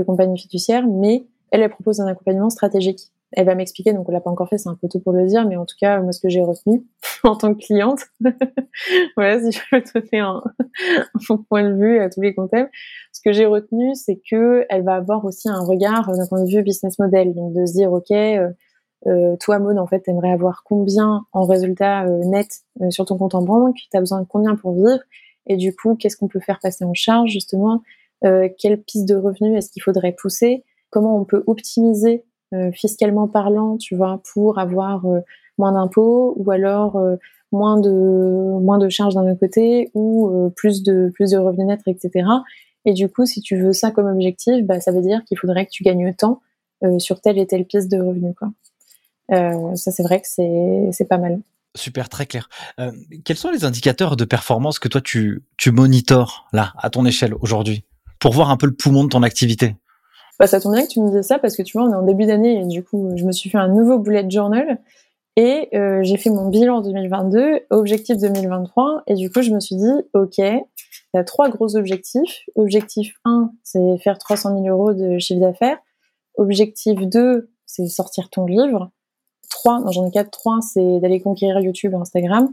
compagnie 0.02 0.38
fiduciaire, 0.38 0.86
mais 0.88 1.26
elle, 1.50 1.62
elle 1.62 1.70
propose 1.70 2.00
un 2.00 2.06
accompagnement 2.06 2.50
stratégique. 2.50 3.12
Elle 3.36 3.46
va 3.46 3.54
m'expliquer, 3.56 3.92
donc 3.92 4.08
on 4.08 4.12
l'a 4.12 4.20
pas 4.20 4.30
encore 4.30 4.48
fait, 4.48 4.58
c'est 4.58 4.68
un 4.68 4.76
peu 4.80 4.88
tôt 4.88 5.00
pour 5.00 5.12
le 5.12 5.26
dire, 5.26 5.46
mais 5.46 5.56
en 5.56 5.66
tout 5.66 5.74
cas, 5.80 6.00
moi, 6.00 6.12
ce 6.12 6.20
que 6.20 6.28
j'ai 6.28 6.42
retenu 6.42 6.84
en 7.24 7.36
tant 7.36 7.52
que 7.54 7.64
cliente, 7.64 8.00
voilà, 9.16 9.40
si 9.40 9.50
je 9.50 9.60
peux 9.70 9.82
donner 9.92 10.20
un, 10.20 10.42
un 11.30 11.36
point 11.48 11.64
de 11.64 11.74
vue 11.74 11.98
à 11.98 12.08
tous 12.08 12.20
les 12.20 12.34
comptables, 12.34 12.70
ce 13.12 13.20
que 13.20 13.32
j'ai 13.32 13.46
retenu, 13.46 13.94
c'est 13.94 14.20
que 14.30 14.66
elle 14.68 14.84
va 14.84 14.94
avoir 14.94 15.24
aussi 15.24 15.48
un 15.48 15.60
regard 15.60 16.12
d'un 16.12 16.26
point 16.26 16.42
de 16.44 16.48
vue 16.48 16.62
business 16.62 16.98
model, 16.98 17.34
donc 17.34 17.52
de 17.52 17.66
se 17.66 17.72
dire, 17.72 17.92
ok, 17.92 18.10
euh, 18.12 18.50
euh 19.06 19.36
toi, 19.40 19.58
Maud, 19.58 19.78
en 19.78 19.86
fait, 19.86 20.00
t'aimerais 20.00 20.30
avoir 20.30 20.62
combien 20.64 21.26
en 21.32 21.44
résultat 21.44 22.04
euh, 22.06 22.24
net 22.24 22.48
euh, 22.82 22.90
sur 22.90 23.04
ton 23.04 23.18
compte 23.18 23.34
en 23.34 23.42
banque, 23.42 23.76
t'as 23.90 24.00
besoin 24.00 24.20
de 24.20 24.26
combien 24.26 24.54
pour 24.54 24.74
vivre, 24.74 25.02
et 25.46 25.56
du 25.56 25.74
coup, 25.74 25.96
qu'est-ce 25.96 26.16
qu'on 26.16 26.28
peut 26.28 26.40
faire 26.40 26.60
passer 26.60 26.84
en 26.84 26.94
charge, 26.94 27.30
justement, 27.30 27.82
quelle 28.22 28.80
piste 28.82 29.06
de 29.06 29.16
revenus 29.16 29.58
est-ce 29.58 29.70
qu'il 29.70 29.82
faudrait 29.82 30.12
pousser, 30.12 30.64
comment 30.88 31.20
on 31.20 31.26
peut 31.26 31.44
optimiser 31.46 32.24
fiscalement 32.72 33.28
parlant, 33.28 33.76
tu 33.76 33.96
vois, 33.96 34.20
pour 34.32 34.58
avoir 34.58 35.04
euh, 35.06 35.20
moins 35.58 35.72
d'impôts 35.72 36.34
ou 36.36 36.50
alors 36.50 37.00
moins 37.52 37.80
de 37.80 37.90
moins 38.60 38.78
de 38.78 38.88
charges 38.88 39.14
d'un 39.14 39.30
autre 39.30 39.40
côté 39.40 39.90
ou 39.94 40.50
plus 40.56 40.82
de 40.82 41.10
plus 41.14 41.30
de 41.30 41.38
revenus 41.38 41.66
nets, 41.66 41.80
etc. 41.86 42.26
Et 42.84 42.92
du 42.92 43.08
coup, 43.08 43.24
si 43.24 43.40
tu 43.40 43.56
veux 43.56 43.72
ça 43.72 43.90
comme 43.90 44.06
objectif, 44.06 44.64
bah, 44.64 44.80
ça 44.80 44.90
veut 44.92 45.00
dire 45.00 45.22
qu'il 45.24 45.38
faudrait 45.38 45.64
que 45.64 45.70
tu 45.70 45.84
gagnes 45.84 46.12
temps 46.14 46.40
sur 46.98 47.20
telle 47.20 47.38
et 47.38 47.46
telle 47.46 47.64
piste 47.64 47.90
de 47.90 48.00
revenus. 48.00 48.34
Ça, 49.30 49.92
c'est 49.92 50.02
vrai 50.02 50.20
que 50.20 50.26
c'est 50.26 51.08
pas 51.08 51.18
mal. 51.18 51.40
Super, 51.76 52.08
très 52.08 52.26
clair. 52.26 52.48
quels 53.24 53.36
sont 53.36 53.50
les 53.50 53.64
indicateurs 53.64 54.16
de 54.16 54.24
performance 54.24 54.80
que 54.80 54.88
toi 54.88 55.00
tu, 55.00 55.44
tu 55.56 55.72
là, 56.52 56.72
à 56.76 56.90
ton 56.90 57.06
échelle 57.06 57.34
aujourd'hui 57.40 57.84
pour 58.18 58.32
voir 58.32 58.50
un 58.50 58.56
peu 58.56 58.66
le 58.66 58.74
poumon 58.74 59.04
de 59.04 59.08
ton 59.10 59.22
activité? 59.22 59.76
Bah, 60.44 60.48
Ça 60.48 60.60
tombe 60.60 60.74
bien 60.74 60.84
que 60.84 60.90
tu 60.90 61.00
me 61.00 61.10
dises 61.10 61.26
ça 61.26 61.38
parce 61.38 61.56
que 61.56 61.62
tu 61.62 61.78
vois, 61.78 61.88
on 61.88 61.92
est 61.92 61.96
en 61.96 62.02
début 62.02 62.26
d'année 62.26 62.60
et 62.60 62.66
du 62.66 62.84
coup, 62.84 63.10
je 63.16 63.24
me 63.24 63.32
suis 63.32 63.48
fait 63.48 63.56
un 63.56 63.68
nouveau 63.68 63.98
bullet 63.98 64.28
journal 64.28 64.78
et 65.36 65.70
euh, 65.74 66.02
j'ai 66.02 66.18
fait 66.18 66.28
mon 66.28 66.50
bilan 66.50 66.82
2022, 66.82 67.60
objectif 67.70 68.18
2023 68.18 69.04
et 69.06 69.14
du 69.14 69.30
coup, 69.30 69.40
je 69.40 69.52
me 69.52 69.58
suis 69.58 69.76
dit, 69.76 69.92
ok, 70.12 70.36
il 70.36 70.62
y 71.14 71.18
a 71.18 71.24
trois 71.24 71.48
gros 71.48 71.76
objectifs. 71.76 72.44
Objectif 72.56 73.14
1, 73.24 73.52
c'est 73.62 73.96
faire 73.98 74.18
300 74.18 74.62
000 74.62 74.68
euros 74.68 74.92
de 74.92 75.18
chiffre 75.18 75.40
d'affaires. 75.40 75.78
Objectif 76.36 77.00
2, 77.00 77.50
c'est 77.64 77.86
sortir 77.86 78.28
ton 78.28 78.44
livre. 78.44 78.90
3, 79.48 79.80
non 79.80 79.92
j'en 79.92 80.06
ai 80.06 80.10
4, 80.10 80.30
3, 80.30 80.58
c'est 80.60 81.00
d'aller 81.00 81.22
conquérir 81.22 81.58
YouTube 81.60 81.92
et 81.94 81.96
Instagram. 81.96 82.52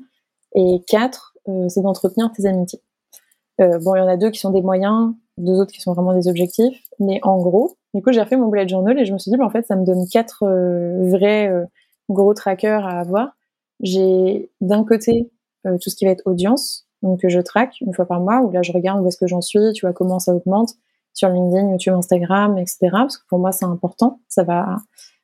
Et 0.55 0.81
4, 0.87 1.33
euh, 1.49 1.67
c'est 1.67 1.81
d'entretenir 1.81 2.31
tes 2.31 2.45
amitiés. 2.45 2.81
Euh, 3.59 3.79
bon, 3.79 3.95
il 3.95 3.99
y 3.99 4.01
en 4.01 4.07
a 4.07 4.15
deux 4.15 4.31
qui 4.31 4.39
sont 4.39 4.51
des 4.51 4.61
moyens, 4.61 5.13
deux 5.37 5.59
autres 5.59 5.73
qui 5.73 5.81
sont 5.81 5.93
vraiment 5.93 6.13
des 6.13 6.29
objectifs. 6.29 6.81
Mais 6.99 7.19
en 7.23 7.37
gros, 7.37 7.75
du 7.93 8.01
coup, 8.01 8.11
j'ai 8.11 8.21
refait 8.21 8.37
mon 8.37 8.47
bullet 8.47 8.67
journal 8.67 8.97
et 8.99 9.05
je 9.05 9.13
me 9.13 9.17
suis 9.17 9.31
dit, 9.31 9.37
bah, 9.37 9.45
en 9.45 9.49
fait, 9.49 9.65
ça 9.65 9.75
me 9.75 9.85
donne 9.85 10.07
quatre 10.07 10.43
euh, 10.43 11.09
vrais 11.09 11.49
euh, 11.49 11.65
gros 12.09 12.33
trackers 12.33 12.85
à 12.85 12.99
avoir. 12.99 13.35
J'ai 13.81 14.49
d'un 14.61 14.83
côté 14.83 15.29
euh, 15.65 15.77
tout 15.77 15.89
ce 15.89 15.95
qui 15.95 16.05
va 16.05 16.11
être 16.11 16.25
audience, 16.25 16.87
donc 17.01 17.21
que 17.21 17.29
je 17.29 17.39
traque 17.39 17.81
une 17.81 17.93
fois 17.93 18.05
par 18.05 18.19
mois, 18.19 18.41
où 18.41 18.51
là, 18.51 18.61
je 18.61 18.71
regarde 18.71 19.03
où 19.03 19.07
est-ce 19.07 19.17
que 19.17 19.27
j'en 19.27 19.41
suis, 19.41 19.73
tu 19.73 19.85
vois 19.85 19.93
comment 19.93 20.19
ça 20.19 20.33
augmente 20.33 20.75
sur 21.13 21.29
LinkedIn, 21.29 21.71
YouTube, 21.71 21.93
Instagram, 21.93 22.57
etc. 22.57 22.89
Parce 22.91 23.17
que 23.17 23.27
pour 23.27 23.39
moi, 23.39 23.51
c'est 23.51 23.65
important. 23.65 24.21
Ça 24.29 24.43
va, 24.43 24.77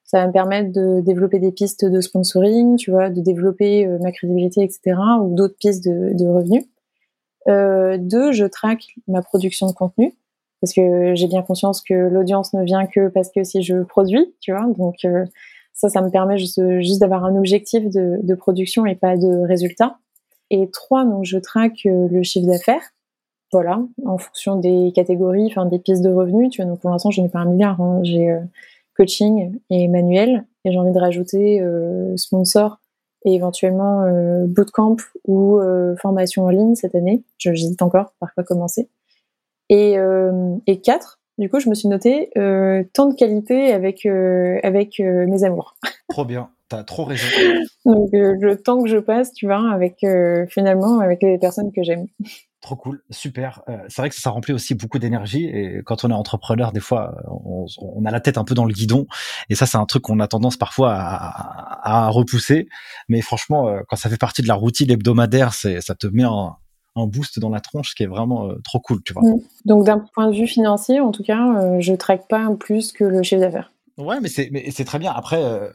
ça 0.03 0.19
va 0.19 0.27
me 0.27 0.33
permettre 0.33 0.73
de 0.73 0.99
développer 0.99 1.39
des 1.39 1.51
pistes 1.51 1.85
de 1.85 2.01
sponsoring, 2.01 2.75
tu 2.75 2.91
vois, 2.91 3.09
de 3.09 3.21
développer 3.21 3.87
ma 4.01 4.11
crédibilité, 4.11 4.63
etc. 4.63 4.97
ou 5.21 5.33
d'autres 5.33 5.55
pistes 5.57 5.85
de, 5.85 6.11
de 6.13 6.27
revenus. 6.27 6.65
Euh, 7.47 7.97
deux, 7.97 8.31
je 8.31 8.45
traque 8.45 8.95
ma 9.07 9.21
production 9.21 9.67
de 9.67 9.71
contenu 9.71 10.13
parce 10.61 10.73
que 10.73 11.13
j'ai 11.15 11.27
bien 11.27 11.41
conscience 11.41 11.81
que 11.81 11.93
l'audience 11.93 12.53
ne 12.53 12.63
vient 12.63 12.85
que 12.87 13.09
parce 13.09 13.31
que 13.31 13.43
si 13.43 13.63
je 13.63 13.83
produis, 13.83 14.33
tu 14.39 14.51
vois. 14.51 14.65
Donc 14.77 15.05
euh, 15.05 15.25
ça, 15.73 15.89
ça 15.89 16.01
me 16.01 16.09
permet 16.09 16.37
juste, 16.37 16.59
d'avoir 16.99 17.25
un 17.25 17.35
objectif 17.35 17.83
de, 17.89 18.35
production 18.35 18.85
et 18.85 18.95
pas 18.95 19.17
de 19.17 19.47
résultat. 19.47 19.97
Et 20.49 20.69
trois, 20.71 21.05
donc 21.05 21.25
je 21.25 21.37
traque 21.37 21.85
euh, 21.85 22.07
le 22.09 22.23
chiffre 22.23 22.47
d'affaires. 22.47 22.93
Voilà, 23.53 23.81
en 24.05 24.17
fonction 24.17 24.57
des 24.57 24.91
catégories, 24.93 25.45
enfin 25.45 25.65
des 25.65 25.79
pistes 25.79 26.03
de 26.03 26.09
revenus. 26.09 26.49
Tu 26.49 26.61
vois, 26.61 26.69
donc 26.69 26.81
pour 26.81 26.89
l'instant, 26.89 27.11
je 27.11 27.21
n'ai 27.21 27.29
pas 27.29 27.39
un 27.39 27.45
milliard. 27.45 27.79
Hein. 27.79 28.01
J'ai 28.03 28.29
euh, 28.29 28.39
coaching 28.97 29.57
et 29.69 29.87
manuel, 29.87 30.45
et 30.65 30.71
j'ai 30.71 30.77
envie 30.77 30.91
de 30.91 30.99
rajouter 30.99 31.63
sponsor 32.15 32.79
et 33.27 33.33
éventuellement 33.33 34.03
euh, 34.03 34.45
bootcamp 34.47 34.97
ou 35.25 35.59
euh, 35.59 35.95
formation 35.97 36.45
en 36.45 36.49
ligne 36.49 36.75
cette 36.75 36.95
année. 36.95 37.23
J'hésite 37.37 37.81
encore 37.81 38.13
par 38.19 38.33
quoi 38.33 38.43
commencer. 38.43 38.89
Et, 39.69 39.97
euh, 39.97 40.55
et 40.65 40.81
4, 40.81 41.19
du 41.37 41.49
coup, 41.49 41.59
je 41.59 41.69
me 41.69 41.75
suis 41.75 41.87
noté 41.87 42.29
euh, 42.37 42.83
temps 42.93 43.07
de 43.07 43.15
qualité 43.15 43.71
avec, 43.71 44.05
euh, 44.05 44.59
avec 44.63 44.99
euh, 44.99 45.27
mes 45.27 45.43
amours. 45.43 45.75
Trop 46.09 46.25
bien, 46.25 46.49
t'as 46.67 46.83
trop 46.83 47.03
raison. 47.03 47.27
Donc, 47.85 48.13
euh, 48.13 48.35
le 48.39 48.57
temps 48.57 48.81
que 48.81 48.89
je 48.89 48.97
passe, 48.97 49.33
tu 49.33 49.45
vois, 49.45 49.71
avec 49.71 50.03
euh, 50.03 50.45
finalement, 50.49 50.99
avec 50.99 51.21
les 51.21 51.37
personnes 51.37 51.71
que 51.75 51.83
j'aime. 51.83 52.07
Trop 52.61 52.75
cool, 52.75 53.03
super. 53.11 53.61
Euh, 53.69 53.77
c'est 53.87 54.01
vrai 54.01 54.09
que 54.09 54.15
ça 54.15 54.31
remplit 54.31 54.53
aussi 54.53 54.73
beaucoup 54.73 54.97
d'énergie 54.97 55.45
et 55.45 55.81
quand 55.85 56.03
on 56.03 56.09
est 56.09 56.13
entrepreneur, 56.13 56.71
des 56.71 56.79
fois, 56.79 57.15
on, 57.27 57.67
on, 57.79 58.05
a 58.05 58.11
la 58.11 58.19
tête 58.19 58.39
un 58.39 58.43
peu 58.43 58.55
dans 58.55 58.65
le 58.65 58.73
guidon 58.73 59.05
et 59.49 59.55
ça, 59.55 59.67
c'est 59.67 59.77
un 59.77 59.85
truc 59.85 60.01
qu'on 60.01 60.19
a 60.19 60.27
tendance 60.27 60.57
parfois 60.57 60.95
à, 60.95 62.05
à, 62.05 62.09
repousser. 62.09 62.67
Mais 63.09 63.21
franchement, 63.21 63.69
quand 63.87 63.95
ça 63.95 64.09
fait 64.09 64.17
partie 64.17 64.41
de 64.41 64.47
la 64.47 64.55
routine 64.55 64.89
hebdomadaire, 64.89 65.53
c'est 65.53 65.81
ça 65.81 65.93
te 65.93 66.07
met 66.07 66.23
un, 66.23 66.55
un 66.97 67.07
boost 67.07 67.39
dans 67.39 67.49
la 67.49 67.59
tronche 67.59 67.95
qui 67.95 68.03
est 68.03 68.07
vraiment 68.07 68.49
euh, 68.49 68.55
trop 68.63 68.79
cool, 68.79 69.01
tu 69.03 69.13
vois. 69.13 69.23
Mm. 69.23 69.39
Donc 69.65 69.85
d'un 69.85 69.99
point 69.99 70.29
de 70.29 70.35
vue 70.35 70.47
financier, 70.47 70.99
en 70.99 71.11
tout 71.11 71.23
cas, 71.23 71.55
euh, 71.57 71.77
je 71.79 71.93
traque 71.93 72.27
pas 72.27 72.49
plus 72.59 72.91
que 72.91 73.03
le 73.03 73.23
chiffre 73.23 73.41
d'affaires. 73.41 73.71
Ouais, 73.97 74.19
mais 74.21 74.29
c'est 74.29 74.49
mais 74.51 74.69
c'est 74.69 74.85
très 74.85 74.99
bien. 74.99 75.11
Après, 75.11 75.43
euh, 75.43 75.69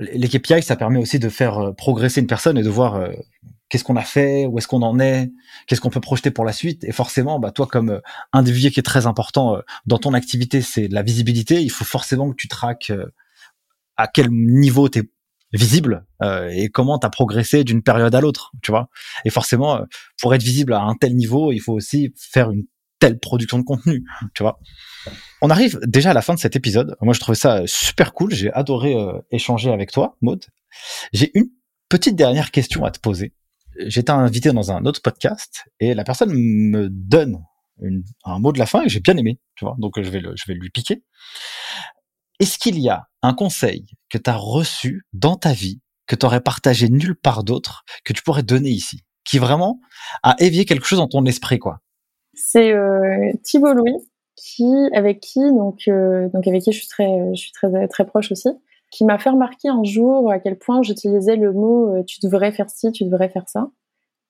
les 0.00 0.28
KPI, 0.28 0.62
ça 0.62 0.74
permet 0.74 0.98
aussi 0.98 1.20
de 1.20 1.28
faire 1.28 1.58
euh, 1.58 1.72
progresser 1.72 2.20
une 2.20 2.26
personne 2.26 2.58
et 2.58 2.62
de 2.62 2.68
voir 2.68 2.96
euh, 2.96 3.12
qu'est-ce 3.68 3.84
qu'on 3.84 3.94
a 3.94 4.02
fait, 4.02 4.46
où 4.46 4.58
est-ce 4.58 4.66
qu'on 4.66 4.82
en 4.82 4.98
est, 4.98 5.30
qu'est-ce 5.66 5.80
qu'on 5.80 5.90
peut 5.90 6.00
projeter 6.00 6.32
pour 6.32 6.44
la 6.44 6.52
suite. 6.52 6.82
Et 6.82 6.90
forcément, 6.90 7.38
bah 7.38 7.52
toi, 7.52 7.68
comme 7.68 8.00
un 8.32 8.42
des 8.42 8.50
leviers 8.50 8.72
qui 8.72 8.80
est 8.80 8.84
très 8.84 9.06
important 9.06 9.58
dans 9.86 9.98
ton 9.98 10.12
activité, 10.12 10.60
c'est 10.60 10.88
la 10.88 11.02
visibilité. 11.02 11.62
Il 11.62 11.70
faut 11.70 11.84
forcément 11.84 12.30
que 12.30 12.36
tu 12.36 12.48
traques 12.48 12.92
à 13.96 14.08
quel 14.08 14.28
niveau 14.30 14.88
tu 14.88 15.00
es 15.00 15.02
visible 15.52 16.06
euh, 16.22 16.48
et 16.48 16.68
comment 16.68 16.98
tu 16.98 17.06
as 17.06 17.10
progressé 17.10 17.64
d'une 17.64 17.82
période 17.82 18.14
à 18.14 18.20
l'autre, 18.20 18.52
tu 18.62 18.70
vois. 18.70 18.88
Et 19.24 19.30
forcément, 19.30 19.76
euh, 19.76 19.84
pour 20.20 20.34
être 20.34 20.42
visible 20.42 20.72
à 20.72 20.82
un 20.82 20.94
tel 20.94 21.14
niveau, 21.14 21.52
il 21.52 21.60
faut 21.60 21.72
aussi 21.72 22.12
faire 22.16 22.50
une 22.50 22.64
telle 22.98 23.18
production 23.18 23.58
de 23.58 23.64
contenu, 23.64 24.04
tu 24.34 24.42
vois. 24.42 24.60
On 25.40 25.50
arrive 25.50 25.80
déjà 25.86 26.10
à 26.10 26.14
la 26.14 26.22
fin 26.22 26.34
de 26.34 26.38
cet 26.38 26.54
épisode. 26.54 26.96
Moi, 27.00 27.14
je 27.14 27.20
trouvais 27.20 27.36
ça 27.36 27.62
super 27.66 28.12
cool. 28.14 28.32
J'ai 28.32 28.52
adoré 28.52 28.94
euh, 28.94 29.18
échanger 29.30 29.72
avec 29.72 29.90
toi, 29.90 30.16
Maud. 30.20 30.44
J'ai 31.12 31.30
une 31.34 31.48
petite 31.88 32.14
dernière 32.14 32.50
question 32.50 32.84
à 32.84 32.90
te 32.90 33.00
poser. 33.00 33.34
J'étais 33.86 34.12
invité 34.12 34.52
dans 34.52 34.70
un 34.70 34.84
autre 34.84 35.02
podcast 35.02 35.64
et 35.80 35.94
la 35.94 36.04
personne 36.04 36.32
me 36.32 36.88
donne 36.90 37.42
un 38.24 38.38
mot 38.38 38.52
de 38.52 38.58
la 38.58 38.66
fin 38.66 38.84
et 38.84 38.88
j'ai 38.88 39.00
bien 39.00 39.16
aimé, 39.16 39.40
tu 39.56 39.64
vois. 39.64 39.76
Donc 39.78 40.00
je 40.00 40.08
vais 40.08 40.20
le, 40.20 40.34
je 40.36 40.44
vais 40.46 40.54
lui 40.54 40.70
piquer. 40.70 41.02
Est-ce 42.42 42.58
qu'il 42.58 42.80
y 42.80 42.88
a 42.88 43.06
un 43.22 43.34
conseil 43.34 43.86
que 44.10 44.18
tu 44.18 44.28
as 44.28 44.34
reçu 44.34 45.06
dans 45.12 45.36
ta 45.36 45.52
vie, 45.52 45.80
que 46.08 46.16
tu 46.16 46.26
aurais 46.26 46.40
partagé 46.40 46.88
nulle 46.88 47.14
part 47.14 47.44
d'autre, 47.44 47.84
que 48.04 48.12
tu 48.12 48.20
pourrais 48.24 48.42
donner 48.42 48.70
ici, 48.70 49.04
qui 49.24 49.38
vraiment 49.38 49.78
a 50.24 50.34
éveillé 50.40 50.64
quelque 50.64 50.84
chose 50.84 50.98
dans 50.98 51.06
ton 51.06 51.24
esprit, 51.24 51.60
quoi? 51.60 51.78
C'est 52.34 52.72
euh, 52.72 53.32
Thibault 53.44 53.74
Louis, 53.74 53.94
qui, 54.34 54.66
avec 54.92 55.20
qui, 55.20 55.38
donc, 55.38 55.82
euh, 55.86 56.28
donc 56.30 56.48
avec 56.48 56.64
qui 56.64 56.72
je 56.72 56.78
suis 56.78 56.88
très, 56.88 57.32
je 57.32 57.40
suis 57.40 57.52
très, 57.52 57.86
très 57.86 58.04
proche 58.06 58.32
aussi, 58.32 58.48
qui 58.90 59.04
m'a 59.04 59.20
fait 59.20 59.30
remarquer 59.30 59.68
un 59.68 59.84
jour 59.84 60.32
à 60.32 60.40
quel 60.40 60.58
point 60.58 60.82
j'utilisais 60.82 61.36
le 61.36 61.52
mot 61.52 61.94
euh, 61.94 62.02
tu 62.02 62.18
devrais 62.24 62.50
faire 62.50 62.68
ci, 62.68 62.90
tu 62.90 63.04
devrais 63.04 63.28
faire 63.28 63.48
ça, 63.48 63.70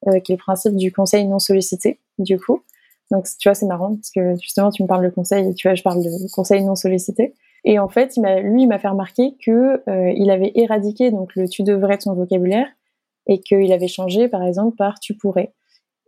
euh, 0.08 0.20
qui 0.20 0.32
est 0.32 0.36
le 0.36 0.38
principe 0.38 0.76
du 0.76 0.92
conseil 0.92 1.26
non 1.26 1.38
sollicité, 1.38 1.98
du 2.18 2.38
coup. 2.38 2.62
Donc, 3.10 3.24
tu 3.38 3.48
vois, 3.48 3.54
c'est 3.54 3.64
marrant 3.64 3.94
parce 3.94 4.10
que 4.10 4.34
justement, 4.38 4.70
tu 4.70 4.82
me 4.82 4.86
parles 4.86 5.04
de 5.06 5.14
conseil 5.14 5.48
et 5.48 5.54
tu 5.54 5.66
vois, 5.66 5.74
je 5.74 5.82
parle 5.82 6.02
de 6.04 6.30
conseil 6.34 6.62
non 6.62 6.74
sollicité. 6.74 7.34
Et 7.64 7.78
en 7.78 7.88
fait, 7.88 8.16
il 8.16 8.22
lui, 8.42 8.62
il 8.62 8.66
m'a 8.66 8.78
fait 8.78 8.88
remarquer 8.88 9.36
que 9.44 9.82
euh, 9.88 10.12
il 10.16 10.30
avait 10.30 10.52
éradiqué 10.54 11.10
donc 11.10 11.34
le 11.36 11.48
tu 11.48 11.62
devrais 11.62 11.96
de 11.96 12.02
son 12.02 12.14
vocabulaire 12.14 12.66
et 13.26 13.40
qu'il 13.40 13.72
avait 13.72 13.88
changé, 13.88 14.28
par 14.28 14.42
exemple, 14.42 14.76
par 14.76 14.98
tu 14.98 15.14
pourrais. 15.14 15.52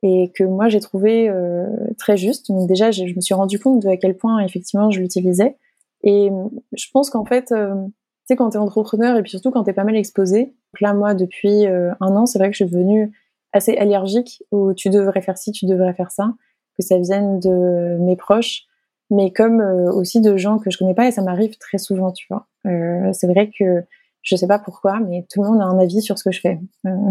Et 0.03 0.33
que 0.35 0.45
moi, 0.45 0.69
j'ai 0.69 0.81
trouvé 0.81 1.29
euh, 1.29 1.67
très 1.97 2.17
juste. 2.17 2.51
Donc 2.51 2.69
déjà, 2.69 2.91
je 2.91 3.05
me 3.05 3.21
suis 3.21 3.35
rendu 3.35 3.59
compte 3.59 3.81
de 3.81 3.89
à 3.89 3.97
quel 3.97 4.17
point, 4.17 4.41
effectivement, 4.41 4.91
je 4.91 5.01
l'utilisais. 5.01 5.57
Et 6.03 6.31
je 6.73 6.87
pense 6.93 7.09
qu'en 7.09 7.25
fait, 7.25 7.51
euh, 7.53 7.75
tu 7.75 7.93
sais, 8.27 8.37
quand 8.37 8.51
tu 8.51 8.57
es 8.57 8.61
entrepreneur 8.61 9.17
et 9.17 9.23
puis 9.23 9.31
surtout 9.31 9.51
quand 9.51 9.65
tu 9.65 9.71
es 9.71 9.73
pas 9.73 9.85
mal 9.85 9.97
exposé, 9.97 10.55
là, 10.81 10.93
moi, 10.93 11.15
depuis 11.15 11.67
euh, 11.67 11.93
un 12.01 12.15
an, 12.15 12.27
c'est 12.27 12.39
vrai 12.39 12.51
que 12.51 12.57
je 12.57 12.65
suis 12.65 12.73
devenue 12.73 13.11
assez 13.53 13.77
allergique 13.77 14.43
au 14.51 14.75
tu 14.75 14.91
devrais 14.91 15.23
faire 15.23 15.39
ci, 15.39 15.53
tu 15.53 15.65
devrais 15.65 15.95
faire 15.95 16.11
ça, 16.11 16.35
que 16.77 16.83
ça 16.83 16.99
vienne 16.99 17.41
de 17.41 17.97
mes 18.01 18.17
proches 18.17 18.67
mais 19.11 19.33
comme 19.33 19.61
euh, 19.61 19.93
aussi 19.93 20.21
de 20.21 20.37
gens 20.37 20.59
que 20.59 20.71
je 20.71 20.79
connais 20.79 20.95
pas 20.95 21.07
et 21.07 21.11
ça 21.11 21.23
m'arrive 21.23 21.57
très 21.59 21.79
souvent, 21.79 22.13
tu 22.13 22.27
vois. 22.31 22.47
Euh, 22.67 23.13
c'est 23.13 23.27
vrai 23.27 23.51
que 23.57 23.83
je 24.23 24.37
sais 24.37 24.47
pas 24.47 24.59
pourquoi, 24.59 25.01
mais 25.01 25.27
tout 25.31 25.43
le 25.43 25.49
monde 25.51 25.61
a 25.61 25.65
un 25.65 25.79
avis 25.79 26.01
sur 26.01 26.19
ce 26.19 26.25
que 26.25 26.33
je 26.33 26.41
fais, 26.41 26.59
euh, 26.87 27.11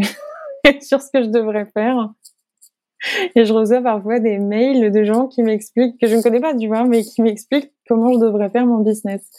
sur 0.81 1.01
ce 1.01 1.09
que 1.11 1.23
je 1.23 1.29
devrais 1.29 1.65
faire. 1.73 2.09
Et 3.35 3.45
je 3.45 3.53
reçois 3.53 3.81
parfois 3.81 4.19
des 4.19 4.39
mails 4.39 4.91
de 4.91 5.03
gens 5.03 5.27
qui 5.27 5.43
m'expliquent 5.43 5.99
que 5.99 6.07
je 6.07 6.15
ne 6.15 6.21
connais 6.21 6.39
pas, 6.39 6.55
tu 6.55 6.67
vois, 6.67 6.85
mais 6.85 7.03
qui 7.03 7.21
m'expliquent 7.21 7.73
comment 7.87 8.13
je 8.13 8.19
devrais 8.19 8.49
faire 8.49 8.65
mon 8.65 8.79
business. 8.79 9.29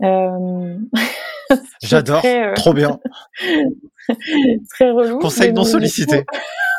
J'adore, 1.82 2.20
très, 2.20 2.54
trop 2.54 2.74
bien. 2.74 2.98
très 4.70 4.90
relou. 4.90 5.18
Conseil 5.18 5.52
non 5.52 5.64
sollicité. 5.64 6.24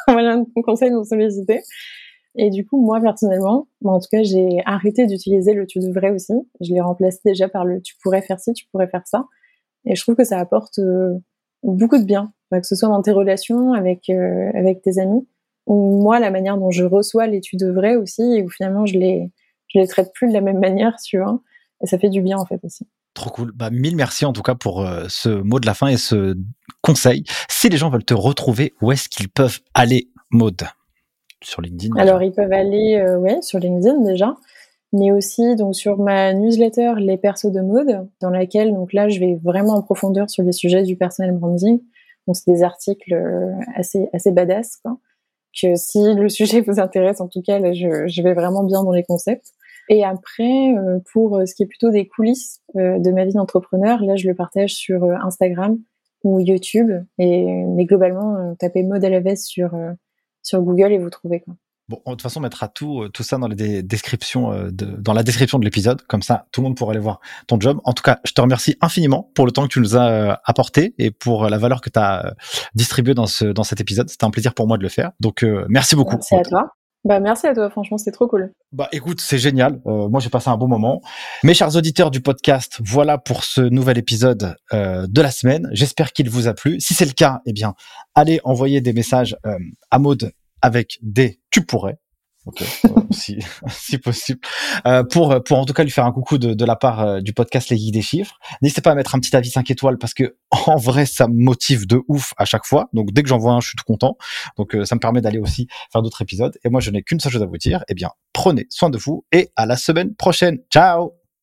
voilà, 0.08 0.44
conseil 0.64 0.92
non 0.92 1.04
sollicité. 1.04 1.62
Et 2.42 2.50
du 2.52 2.66
coup, 2.66 2.82
moi, 2.82 3.02
personnellement, 3.02 3.68
en 3.84 4.00
tout 4.00 4.08
cas, 4.10 4.24
j'ai 4.24 4.62
arrêté 4.66 5.06
d'utiliser 5.08 5.54
le 5.54 5.68
tu 5.68 5.80
devrais 5.80 6.10
aussi. 6.10 6.32
Je 6.62 6.74
l'ai 6.74 6.80
remplacé 6.80 7.20
déjà 7.26 7.50
par 7.50 7.66
le 7.66 7.82
tu 7.82 7.96
pourrais 8.02 8.22
faire 8.22 8.40
ci, 8.40 8.54
tu 8.54 8.66
pourrais 8.72 8.88
faire 8.88 9.06
ça. 9.06 9.26
Et 9.86 9.94
je 9.94 10.02
trouve 10.02 10.16
que 10.16 10.24
ça 10.24 10.40
apporte 10.40 10.80
euh, 10.80 11.18
beaucoup 11.64 11.98
de 11.98 12.06
bien, 12.06 12.32
que 12.50 12.64
ce 12.64 12.78
soit 12.78 12.88
dans 12.88 13.02
tes 13.02 13.12
relations 13.12 13.74
avec, 13.74 14.10
euh, 14.10 14.52
avec 14.54 14.82
tes 14.82 15.00
amis, 15.02 15.28
ou 15.66 16.02
moi, 16.02 16.22
la 16.22 16.32
manière 16.32 16.58
dont 16.58 16.72
je 16.72 16.86
reçois 16.86 17.28
les 17.28 17.42
tu 17.42 17.58
devrais 17.58 17.98
aussi, 17.98 18.22
et 18.22 18.42
où 18.42 18.50
finalement, 18.50 18.86
je 18.86 18.98
les, 18.98 19.34
je 19.68 19.80
les 19.80 19.88
traite 19.88 20.14
plus 20.14 20.30
de 20.30 20.34
la 20.34 20.42
même 20.42 20.60
manière, 20.60 20.96
tu 21.04 21.20
vois. 21.20 21.42
Et 21.84 21.88
ça 21.88 22.00
fait 22.00 22.10
du 22.10 22.22
bien, 22.22 22.38
en 22.38 22.46
fait, 22.46 22.62
aussi. 22.64 22.88
Trop 23.16 23.32
cool. 23.32 23.52
Bah, 23.54 23.70
mille 23.70 23.98
merci 23.98 24.24
en 24.26 24.32
tout 24.32 24.44
cas 24.44 24.56
pour 24.56 24.86
euh, 24.86 25.08
ce 25.10 25.28
mot 25.28 25.60
de 25.60 25.66
la 25.66 25.74
fin 25.74 25.88
et 25.88 25.98
ce 25.98 26.38
conseil. 26.82 27.26
Si 27.50 27.68
les 27.68 27.76
gens 27.76 27.90
veulent 27.90 28.06
te 28.06 28.14
retrouver, 28.14 28.76
où 28.82 28.94
est-ce 28.94 29.10
qu'ils 29.10 29.28
peuvent 29.28 29.60
aller, 29.74 30.10
Maude? 30.32 30.70
Sur 31.44 31.62
LinkedIn 31.62 31.96
Alors, 31.98 32.22
ils 32.22 32.32
peuvent 32.32 32.52
aller 32.52 32.96
euh, 32.96 33.18
ouais, 33.18 33.42
sur 33.42 33.60
LinkedIn 33.60 34.02
déjà, 34.02 34.36
mais 34.94 35.12
aussi 35.12 35.56
donc 35.56 35.76
sur 35.76 35.98
ma 35.98 36.34
newsletter 36.34 36.94
Les 36.98 37.18
Persos 37.18 37.52
de 37.52 37.62
Mode, 37.62 38.08
dans 38.22 38.30
laquelle 38.30 38.74
donc 38.74 38.94
là, 38.94 39.10
je 39.10 39.20
vais 39.20 39.36
vraiment 39.42 39.74
en 39.74 39.82
profondeur 39.82 40.30
sur 40.30 40.44
les 40.44 40.52
sujets 40.52 40.84
du 40.84 40.96
personal 40.96 41.32
branding. 41.34 41.82
Donc, 42.28 42.36
c'est 42.36 42.52
des 42.52 42.64
articles 42.64 43.14
euh, 43.14 43.52
assez, 43.76 44.10
assez 44.14 44.32
badass, 44.32 44.78
quoi. 44.78 44.98
Que 45.60 45.76
si 45.76 46.14
le 46.14 46.30
sujet 46.30 46.62
vous 46.62 46.80
intéresse, 46.80 47.22
en 47.22 47.28
tout 47.28 47.42
cas, 47.42 47.60
là, 47.60 47.74
je, 47.74 48.22
vais 48.22 48.34
vraiment 48.34 48.64
bien 48.64 48.84
dans 48.84 48.92
les 48.92 49.04
concepts. 49.04 49.52
Et 49.92 50.04
après, 50.04 50.76
euh, 50.78 51.00
pour 51.12 51.42
ce 51.48 51.56
qui 51.56 51.64
est 51.64 51.66
plutôt 51.66 51.90
des 51.90 52.08
coulisses 52.08 52.62
de 52.76 53.12
ma 53.12 53.26
vie 53.26 53.34
d'entrepreneur, 53.34 54.04
là, 54.04 54.16
je 54.16 54.28
le 54.28 54.36
partage 54.36 54.76
sur 54.76 55.04
Instagram 55.04 55.80
ou 56.24 56.40
YouTube. 56.40 56.92
Et, 57.18 57.46
mais 57.46 57.86
globalement, 57.86 58.54
tapez 58.60 58.84
Mode 58.84 59.04
à 59.04 59.10
la 59.10 59.20
veste 59.22 59.48
sur 59.48 59.72
sur 60.42 60.62
Google 60.62 60.92
et 60.94 60.98
vous 60.98 61.10
trouvez 61.10 61.42
quoi. 61.42 61.56
Bon, 61.90 61.98
de 62.06 62.12
toute 62.12 62.22
façon, 62.22 62.40
on 62.40 62.44
mettra 62.44 62.68
tout, 62.68 63.02
euh, 63.02 63.10
tout 63.10 63.24
ça 63.24 63.40
dans 63.40 63.48
les 63.48 63.82
descriptions, 63.82 64.54
euh, 64.54 64.70
de, 64.70 64.86
dans 64.86 65.14
la 65.14 65.24
description 65.24 65.58
de 65.58 65.66
l'épisode. 65.66 66.04
Comme 66.04 66.22
ça, 66.22 66.46
tout 66.52 66.62
le 66.62 66.66
monde 66.66 66.78
pourra 66.78 66.92
aller 66.92 67.00
voir 67.00 67.20
ton 67.48 67.60
job. 67.60 67.82
En 67.84 67.94
tout 67.94 68.04
cas, 68.04 68.20
je 68.26 68.32
te 68.34 68.42
remercie 68.42 68.78
infiniment 68.80 69.32
pour 69.34 69.48
le 69.48 69.52
temps 69.52 69.64
que 69.64 69.70
tu 69.70 69.80
nous 69.80 69.98
as 69.98 70.08
euh, 70.08 70.36
apporté 70.46 70.94
et 71.00 71.10
pour 71.10 71.50
la 71.50 71.58
valeur 71.58 71.82
que 71.82 71.90
tu 71.90 71.98
as 71.98 72.36
distribuée 72.76 73.16
dans 73.16 73.26
ce, 73.26 73.46
dans 73.46 73.64
cet 73.64 73.82
épisode. 73.82 74.08
C'était 74.08 74.26
un 74.26 74.30
plaisir 74.30 74.54
pour 74.54 74.68
moi 74.68 74.78
de 74.78 74.84
le 74.84 74.90
faire. 74.90 75.14
Donc, 75.20 75.44
merci 75.68 75.96
beaucoup. 75.96 76.14
Merci 76.14 76.36
à 76.36 76.44
toi. 76.44 76.79
Bah, 77.06 77.20
merci 77.20 77.48
à 77.48 77.54
toi, 77.54 77.70
franchement, 77.70 77.98
c'est 77.98 78.12
trop 78.12 78.28
cool. 78.28 78.52
Bah, 78.74 78.90
écoute, 78.92 79.22
c'est 79.22 79.38
génial. 79.38 79.82
Euh, 79.86 80.10
moi, 80.10 80.20
j'ai 80.20 80.30
passé 80.30 80.50
un 80.50 80.58
bon 80.58 80.68
moment. 80.68 81.02
Mes 81.44 81.54
chers 81.54 81.76
auditeurs 81.76 82.12
du 82.12 82.20
podcast, 82.20 82.80
voilà 82.84 83.18
pour 83.18 83.46
ce 83.46 83.62
nouvel 83.62 83.98
épisode 83.98 84.56
euh, 84.74 85.08
de 85.08 85.22
la 85.22 85.32
semaine. 85.32 85.70
J'espère 85.72 86.12
qu'il 86.12 86.30
vous 86.30 86.48
a 86.48 86.54
plu. 86.54 86.80
Si 86.82 86.94
c'est 86.94 87.06
le 87.06 87.14
cas, 87.14 87.40
eh 87.46 87.54
bien, 87.54 87.74
allez 88.16 88.42
envoyer 88.44 88.82
des 88.82 88.92
messages 88.92 89.38
euh, 89.46 89.58
à 89.92 90.00
Maude 90.00 90.34
avec 90.62 91.00
des 91.02 91.40
tu 91.52 91.66
pourrais. 91.66 91.98
Okay, 92.50 92.66
si, 93.12 93.38
si 93.68 94.00
possible, 94.00 94.40
euh, 94.88 95.04
pour 95.04 95.44
pour 95.44 95.60
en 95.60 95.66
tout 95.66 95.74
cas 95.74 95.84
lui 95.84 95.92
faire 95.92 96.06
un 96.06 96.12
coucou 96.12 96.40
de, 96.40 96.56
de 96.56 96.66
la 96.66 96.76
part 96.76 97.02
euh, 97.02 97.22
du 97.22 97.32
podcast 97.32 97.70
Les 97.70 97.78
Geeks 97.78 97.94
des 97.94 98.02
chiffres. 98.02 98.40
N'hésitez 98.64 98.82
pas 98.82 98.90
à 98.92 98.96
mettre 98.96 99.14
un 99.14 99.20
petit 99.20 99.36
avis 99.36 99.52
5 99.52 99.70
étoiles 99.70 100.00
parce 100.00 100.16
que 100.16 100.36
en 100.66 100.78
vrai 100.78 101.06
ça 101.06 101.28
me 101.28 101.36
motive 101.44 101.86
de 101.86 102.02
ouf 102.08 102.34
à 102.38 102.46
chaque 102.46 102.66
fois. 102.66 102.90
Donc 102.92 103.12
dès 103.12 103.22
que 103.22 103.30
j'en 103.30 103.38
vois 103.38 103.54
un, 103.54 103.60
je 103.60 103.68
suis 103.68 103.76
tout 103.76 103.86
content. 103.86 104.18
Donc 104.58 104.76
euh, 104.76 104.84
ça 104.84 104.96
me 104.96 105.00
permet 105.00 105.22
d'aller 105.22 105.38
aussi 105.38 105.68
faire 105.92 106.02
d'autres 106.02 106.24
épisodes. 106.24 106.58
Et 106.64 106.70
moi 106.70 106.82
je 106.82 106.90
n'ai 106.90 107.04
qu'une 107.04 107.20
seule 107.20 107.34
chose 107.34 107.44
à 107.44 107.46
vous 107.46 107.58
dire. 107.58 107.84
Eh 107.88 107.94
bien 107.94 108.10
prenez 108.34 108.66
soin 108.72 108.90
de 108.90 108.98
vous 108.98 109.26
et 109.32 109.52
à 109.56 109.68
la 109.68 109.78
semaine 109.78 110.16
prochaine. 110.16 110.58
Ciao. 110.72 111.19